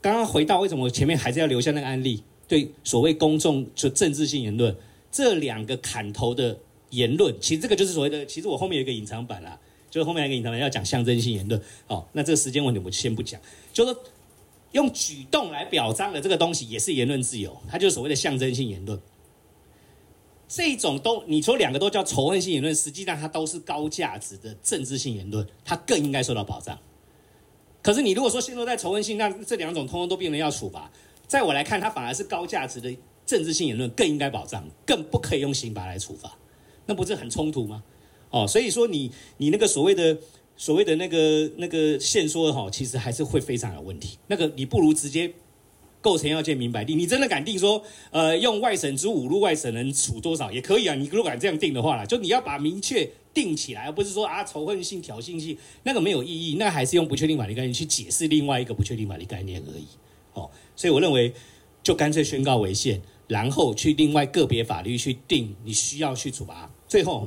[0.00, 2.22] 刚刚回到为什么我前面还是要留下那个案例？
[2.48, 4.74] 对，所谓公众就政治性言论，
[5.10, 6.56] 这两个砍头的
[6.90, 9.58] 言论，其实这个就是所谓的，其实我后面有一个隐藏版啦，
[9.90, 11.60] 就是后面有一个隐藏版要讲象征性言论。
[11.88, 13.40] 哦，那这个时间问题我先不讲，
[13.72, 13.96] 就是
[14.70, 18.96] 用举动来表彰的这个东西也是言论自由，它就是所谓的象征性言论。
[20.48, 26.78] 这种都，你说两个都叫仇恨性言论，实际上它都是高价值的政治性言论，它更应该受到保障。
[27.82, 30.90] 可是你如果说陷入在仇恨性，那这两种通通都变成要处罚。
[31.26, 36.38] 在我来看，它反而是高价值的政治性言论更应该保障，更不可以用刑罚来处罚，
[36.86, 37.82] 那不是很冲突吗？
[38.30, 40.16] 哦，所以说你你那个所谓的
[40.56, 44.18] 所谓的那个那个限缩哈，其实还是会非常有问题。
[44.28, 45.32] 那个你不如直接。
[46.06, 50.94] 构成要件明白定，你真的敢定说，呃，用外省之侮辱外省人处多少也可以啊？
[50.94, 59.86] 你如果敢这样定的话啦，就你要把明确定起来，而不是说啊仇恨性、挑衅性，那个没有意义，那还是用不确定法律概念去解释另外一个不确定法律概念而已。
[60.34, 61.32] 哦，所以我认为
[61.82, 66.70] 就干脆宣告违宪，然后去另外个别法律去定你需要去处罚。
[66.86, 67.26] 最后，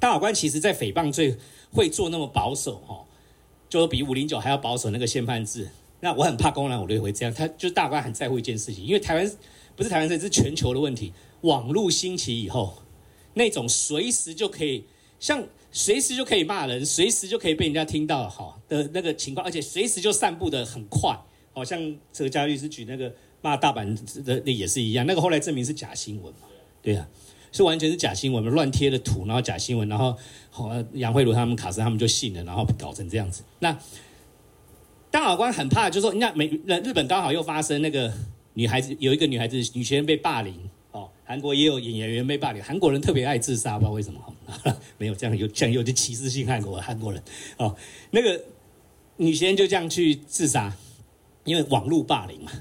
[0.00, 1.36] 大法官其实在诽谤罪
[1.70, 3.04] 会做那么保守，哈，
[3.68, 5.68] 就比五零九还要保守那个宪判制。
[6.00, 7.34] 那我很怕公然，我就会这样。
[7.34, 9.32] 他就是大官很在乎一件事情，因为台湾
[9.74, 11.12] 不是台湾，这是全球的问题。
[11.42, 12.82] 网络兴起以后，
[13.34, 14.84] 那种随时就可以，
[15.20, 21.18] 像随时就可以骂人，随时就可以被人家听到好的那个情况，而且随时就散布的很快。
[21.52, 23.10] 好像这个嘉律师举那个
[23.40, 23.86] 骂大阪
[24.22, 26.40] 的那也是一样，那个后来证明是假新闻嘛，
[26.82, 27.08] 对啊，
[27.50, 30.14] 是完全是假新闻嘛，乱贴的图，然后假新闻，然后
[30.50, 33.42] 好杨慧如他们、卡斯他们就信了，然后搞成这样子。
[33.60, 33.74] 那
[35.16, 36.46] 大法官很怕，就说，你看美
[36.84, 38.12] 日本刚好又发生那个
[38.52, 40.54] 女孩子有一个女孩子女学生被霸凌
[40.92, 47.22] 哦，韩国也有演演员被霸凌，韩国人特别爱自杀，不知道为什么哈，没有这样有这样有点歧视性韩国韩国人
[47.56, 47.74] 哦，
[48.10, 48.38] 那个
[49.16, 50.76] 女学生就这样去自杀
[51.44, 52.52] 因为网络霸凌嘛。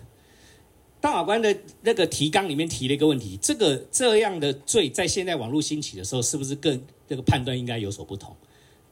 [1.02, 8.34] 大法官的那个提纲里面提了一个问题：这个这样的罪在现在网络兴起的时候，是不是更这个判断应该有所不同？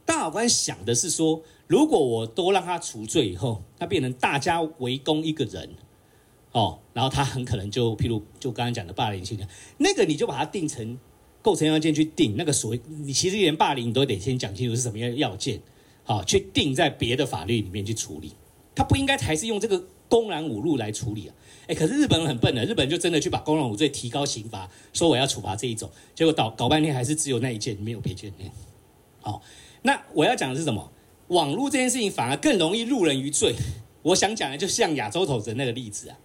[0.06, 5.70] 大法官想的是说，如果我都让他除罪以后，他变成大家围攻一个人，
[6.52, 9.48] 哦，然后他很可能就譬如就刚刚讲的霸凌现象，
[9.78, 10.98] 那个你就把它定成
[11.40, 15.60] 构成要件去定那个所谓，你其实连霸凌你都得先讲清楚是什么样要件，
[16.04, 18.32] 好，去定在别的法律里面去处理，
[18.74, 21.34] 他不应该还是用这个公然侮辱来处理啊？
[21.66, 28.30] 哎，可是日本人很笨的，日本就真的去把公然侮辱罪提高刑罚，说我要处罚这一种，结果搞搞半天还是只有那一件，没有别件，
[29.22, 29.40] 好。
[29.86, 30.90] 那我要讲的是什么？
[31.28, 33.54] 网络这件事情反而更容易入人于罪。
[34.00, 36.18] 我想讲的就像亚洲头子那个例子啊。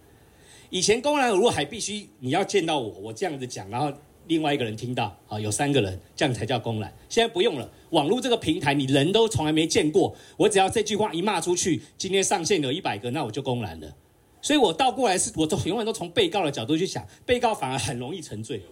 [0.70, 3.92] 以前公然侮辱还必须你要见到我，我这样子讲，然后
[4.28, 6.90] 另外一个人听到，啊，有三个人，这样才叫公然。
[7.08, 13.94] 现在不用了，网络这个平台，你人都从来没见过，我只要这句话一骂出去，今天上线有一百个，那我就公然了。
[14.40, 18.62] 所以我倒过来是，我都永远都从被告的角度去想，被告反而很容易沉罪。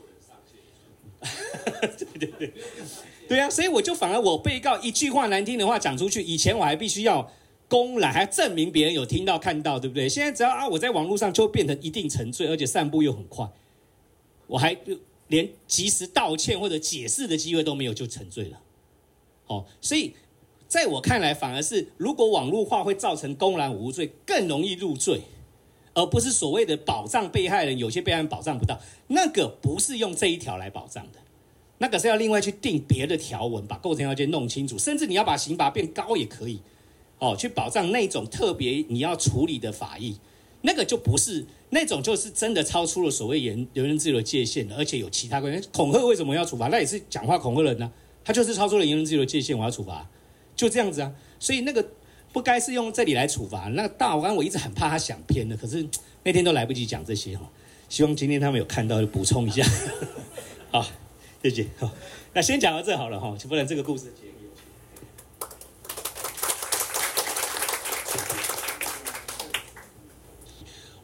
[1.81, 2.52] 对对对。
[3.29, 7.31] 对啊，所以我就反而我被告一句话难听的话讲出去，以前我还必须要
[7.69, 10.09] 公然，还要证明别人有听到看到，对不对？
[10.09, 13.47] 现在只要啊，我在网络上就变成一定成罪，而且散布又很快，
[14.47, 14.75] 我还
[15.27, 18.61] 连及时道歉或者解释的机会都没有就成罪了。
[19.49, 20.15] 哦，所以
[20.67, 25.21] 在我看来，反而是如果网络化会造成公然无罪更容易入罪，
[25.93, 31.19] 而不是所谓的保障被害人，有些被害人保障不到，那个不是用这一条来保障的。
[31.79, 36.61] 那个是要另外去定别的条文，把构成要件弄清楚，甚至你要把刑罚变高也可以，
[37.19, 40.19] 哦，去保障那种特别你要处理的法益，
[40.63, 45.69] 那个就不是那种就是真的超出了所谓言言论自由的界限的，而且有其他关系。
[45.73, 46.67] 恐吓为什么要处罚？
[46.67, 47.93] 那也是讲话恐吓人呢、
[48.25, 50.11] 他就是超出了言论自由的界限，我要处罚，
[50.57, 51.13] 就这样子啊。
[51.39, 51.89] 所以那个
[52.33, 53.69] 不该是用这里来处罚。
[53.69, 55.87] 那大法官我一直很怕他想偏的，可是
[56.25, 57.49] 那天都来不及讲这些哈。
[57.89, 59.65] 希望今天他们有看到就补充一下，
[60.73, 60.85] 好。
[61.43, 61.89] 谢谢，好，
[62.35, 64.12] 那先讲到这好了哈，不然这个故事。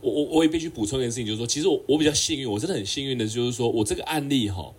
[0.01, 4.75] 我我我也必须补充一件事情，就是说，其实我我比较幸运，我真的很幸运的，就是说我这个案例哈，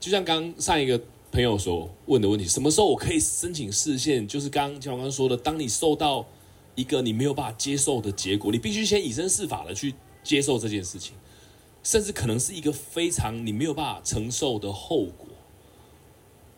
[0.00, 0.98] 就像刚上一个
[1.30, 4.26] 朋友所问的问题，什么时候我可以申请视线？
[4.26, 6.24] 就是刚刚像我刚刚说的，当你受到
[6.74, 9.92] 一个你没有办法接受的结果，你必须先以身试法的去
[10.22, 11.12] 接受这件事情。
[11.82, 15.26] 甚至可能是一个非常你没有办法承受的后果。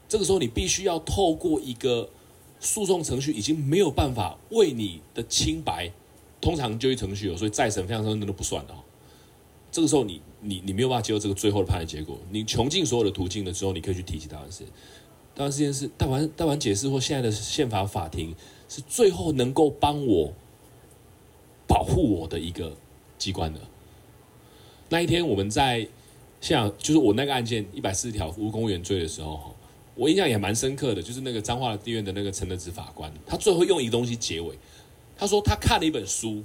[0.09, 2.11] 这个时候，你必须要透过一个
[2.61, 5.91] 诉讼程序，已经没有办法为你的清白，
[6.41, 8.75] 通常就一程序有，所以再审、非常审那都不算的。
[9.73, 14.69] 这个时候你，你你没有办法接受这个最后的判决结果，你穷尽所有的途径了之后，你可以去提起大法官。
[15.35, 18.33] 大法官是大凡大凡解释或现在的宪法法庭
[18.69, 20.33] 是最后能够帮我
[21.67, 22.77] 保护我的一个
[23.19, 23.61] 机关的。
[24.95, 25.85] 那一天我们在
[26.41, 29.53] 像就是我那个案件一百四十条无公务员罪的时候，
[29.97, 34.57] 我印象也蛮深刻的，就是那个彰化地院的那个陈德志法官，他最后用一个东西结尾，
[35.17, 36.45] 他说他看了一本书，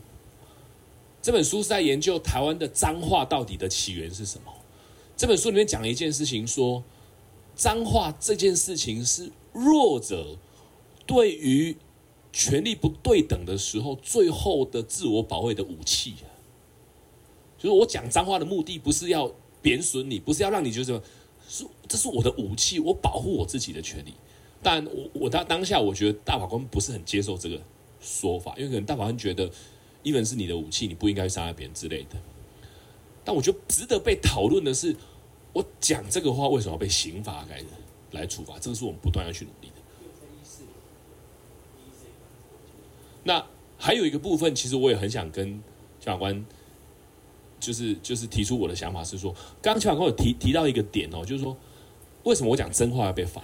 [1.21, 4.51] 这本书是在研究台湾的彰化到底的起源是什么。
[5.15, 6.83] 这本书里面讲了一件事情，说
[7.55, 10.35] 彰化这件事情是弱者
[11.05, 11.77] 对于
[12.33, 16.15] 权力不对等的时候最后的自我保卫的武器。
[17.59, 19.29] 就是我讲脏话的目的，不是要
[19.61, 21.01] 贬损你，不是要让你觉得什么，
[21.49, 24.13] 是这是我的武器，我保护我自己的权利。
[24.63, 27.61] 但我我当当下，我觉得大法官不是很接受这个
[27.99, 29.51] 说法，因为可能大法官觉得
[30.03, 32.17] ，even 是你的武器，你不应该去伤害别人之类的。
[33.25, 34.95] 但我觉得值得被讨论的是，
[35.51, 37.61] 我讲这个话为什么要被刑法来
[38.11, 38.57] 来处罚？
[38.57, 39.73] 这个是我们不断要去努力的。
[43.23, 43.45] 那
[43.77, 45.61] 还有一个部分，其实我也很想跟
[45.99, 46.45] 法官。
[47.59, 51.55] 就是就是提出我的想法是说，刚刚邱法官有提提到一个点哦，就是说，
[52.23, 53.43] 为什么我讲真话要被罚？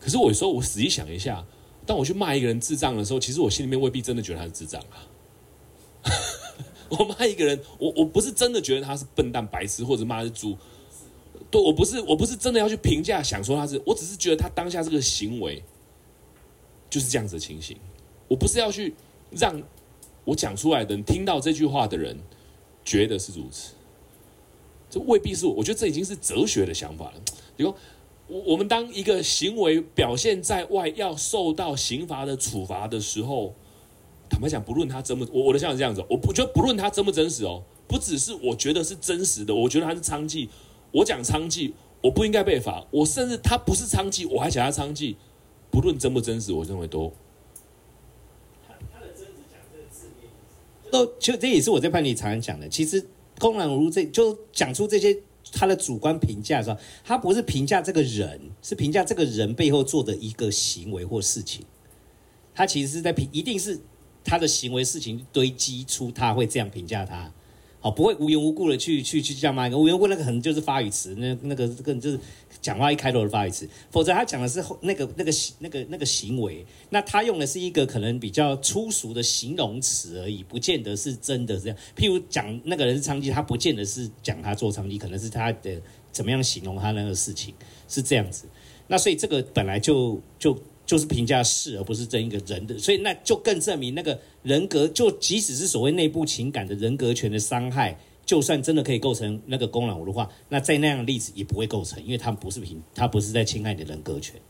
[0.00, 1.44] 可是我有时候我仔细想一下，
[1.86, 5.06] 当我去骂一个人智障的时候，其实我心里面未必真的觉得他是智障啊。
[6.88, 10.56] 我骂一个人，我我不是真的觉得他是笨蛋、白痴，或者骂是猪。
[11.50, 15.62] 对，我不是我不是真的要去评价，想说他是，我只是觉得他当下这个行为
[16.90, 17.76] 就是这样子的情形。
[18.26, 18.94] 我不是要去
[19.30, 19.62] 让。
[20.24, 22.16] 我讲出来的，听到这句话的人，
[22.84, 23.74] 觉得是如此。
[24.88, 27.14] 这未必是我，我觉得这已经是哲学的想法了。
[27.56, 27.74] 比如，
[28.28, 33.54] 我我们当一个行为表现在外，要受到刑罚的处罚的时候，
[34.28, 40.48] 坦白讲，不论他真不，我我的想法是这样子，我不觉得不论他真不真实哦，不只是我觉得是真实的，我觉得他是娼妓，
[40.92, 41.72] 我讲娼妓，
[42.02, 42.86] 我不应该被罚。
[42.90, 45.16] 我甚至他不是娼妓，我还讲他娼妓，
[45.70, 47.12] 不论真不真实，我认为都。
[50.92, 52.68] 都就这也是我在判例常常讲的。
[52.68, 53.04] 其实
[53.38, 55.16] 公然侮辱这就讲出这些
[55.50, 61.64] 他的主观评价的时候，他不是评价这个人，是评价这个人背后做的一个行为或事情。
[62.54, 63.80] 他其实是在评，一定是
[64.22, 67.32] 他的行为事情堆积出他会这样评价他。
[67.80, 72.20] 好，不会无缘无故的去去去这样骂一个，无缘无故那个可能就是发语词，那那个更就是
[72.62, 81.76] 讲话一开头的发语词，否则他讲的是那个那个那个那个行为，那他用的是一个可能比较粗俗的形容词而已，不见得是真的这样。
[81.94, 85.78] 譬如讲那个人是娼妓，他不见得是讲他做娼妓，可能是他的
[86.10, 87.52] 怎么样形容他那个事情
[87.88, 88.46] 是这样子。
[88.86, 90.56] 那所以这个本来就就。
[90.84, 104.40] 就是评价事，而不是争一个人的，所以那就更证明那个人格，就即使是所谓内部情感的人格权的伤害，就算真的可以构成那个公然侮辱的话，那在那样的例子也不会构成，因为他们不是平，他不是在侵害你的人格权。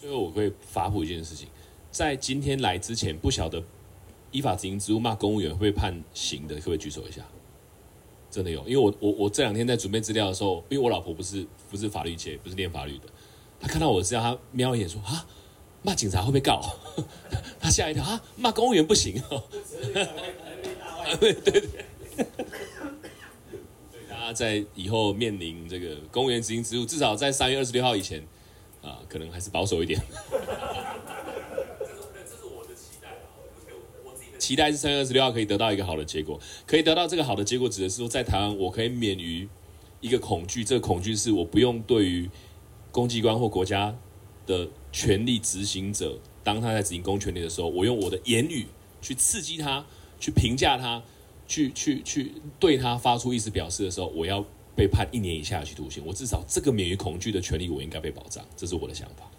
[0.00, 1.48] 最后我会发布一件事情，
[1.90, 3.62] 在今天来之前，不晓得
[4.30, 7.22] 依法执行职务骂公务员会被判刑的，可不可以举手一下？
[8.30, 13.04] 真的有，因为我我我这两天在准备资料的时候，因为我老婆不是不是法律界，不是念法律的。
[13.60, 15.24] 她看到我这样，她瞄一眼说：“啊，
[15.82, 16.60] 骂警察会被告？”
[17.60, 19.42] 她吓一跳啊，骂公务员不行 哦。
[21.20, 21.84] 对对对，
[24.08, 28.26] 大家在以后面临这个公务员执行职务，至少在三月二十六号以前
[28.82, 30.00] 啊，可能还是保守一点。
[30.30, 30.36] 这
[32.36, 33.14] 是我的期待啊，
[34.38, 39.48] 期待是三月二十六号可以得到一个好的结果，可以得到这个好的结果，指的是说在台湾我可以免于
[40.00, 42.30] 一个恐惧，这个恐惧是我不用对于。
[42.94, 43.92] 公机关或国家
[44.46, 48.68] 的权力执行者，当他在执行公权力的时候，我用我的言语
[49.02, 49.84] 去刺激他，
[50.20, 51.02] 去评价他，
[51.46, 54.44] 去去去对他发出意思表示的时候，我要
[54.74, 56.04] 被判一年以下有期徒刑。
[56.06, 58.44] 我至少这个免于恐惧的权利，我应该被保障。
[58.56, 59.30] 这是我的想法。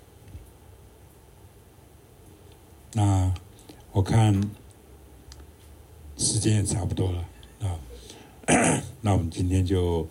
[2.94, 3.34] 那
[3.91, 4.34] 我看
[6.18, 7.26] 时间也差不多了
[7.61, 7.80] 啊，
[9.02, 10.07] 那我们今天就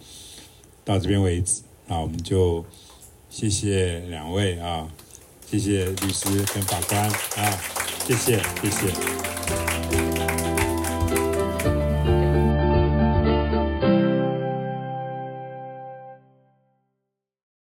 [0.85, 1.63] 到这边为止。
[1.87, 2.65] 那我们就。
[3.31, 4.89] 谢谢两位啊，
[5.45, 7.61] 谢谢律师跟法官啊，
[8.07, 9.74] 谢谢谢谢。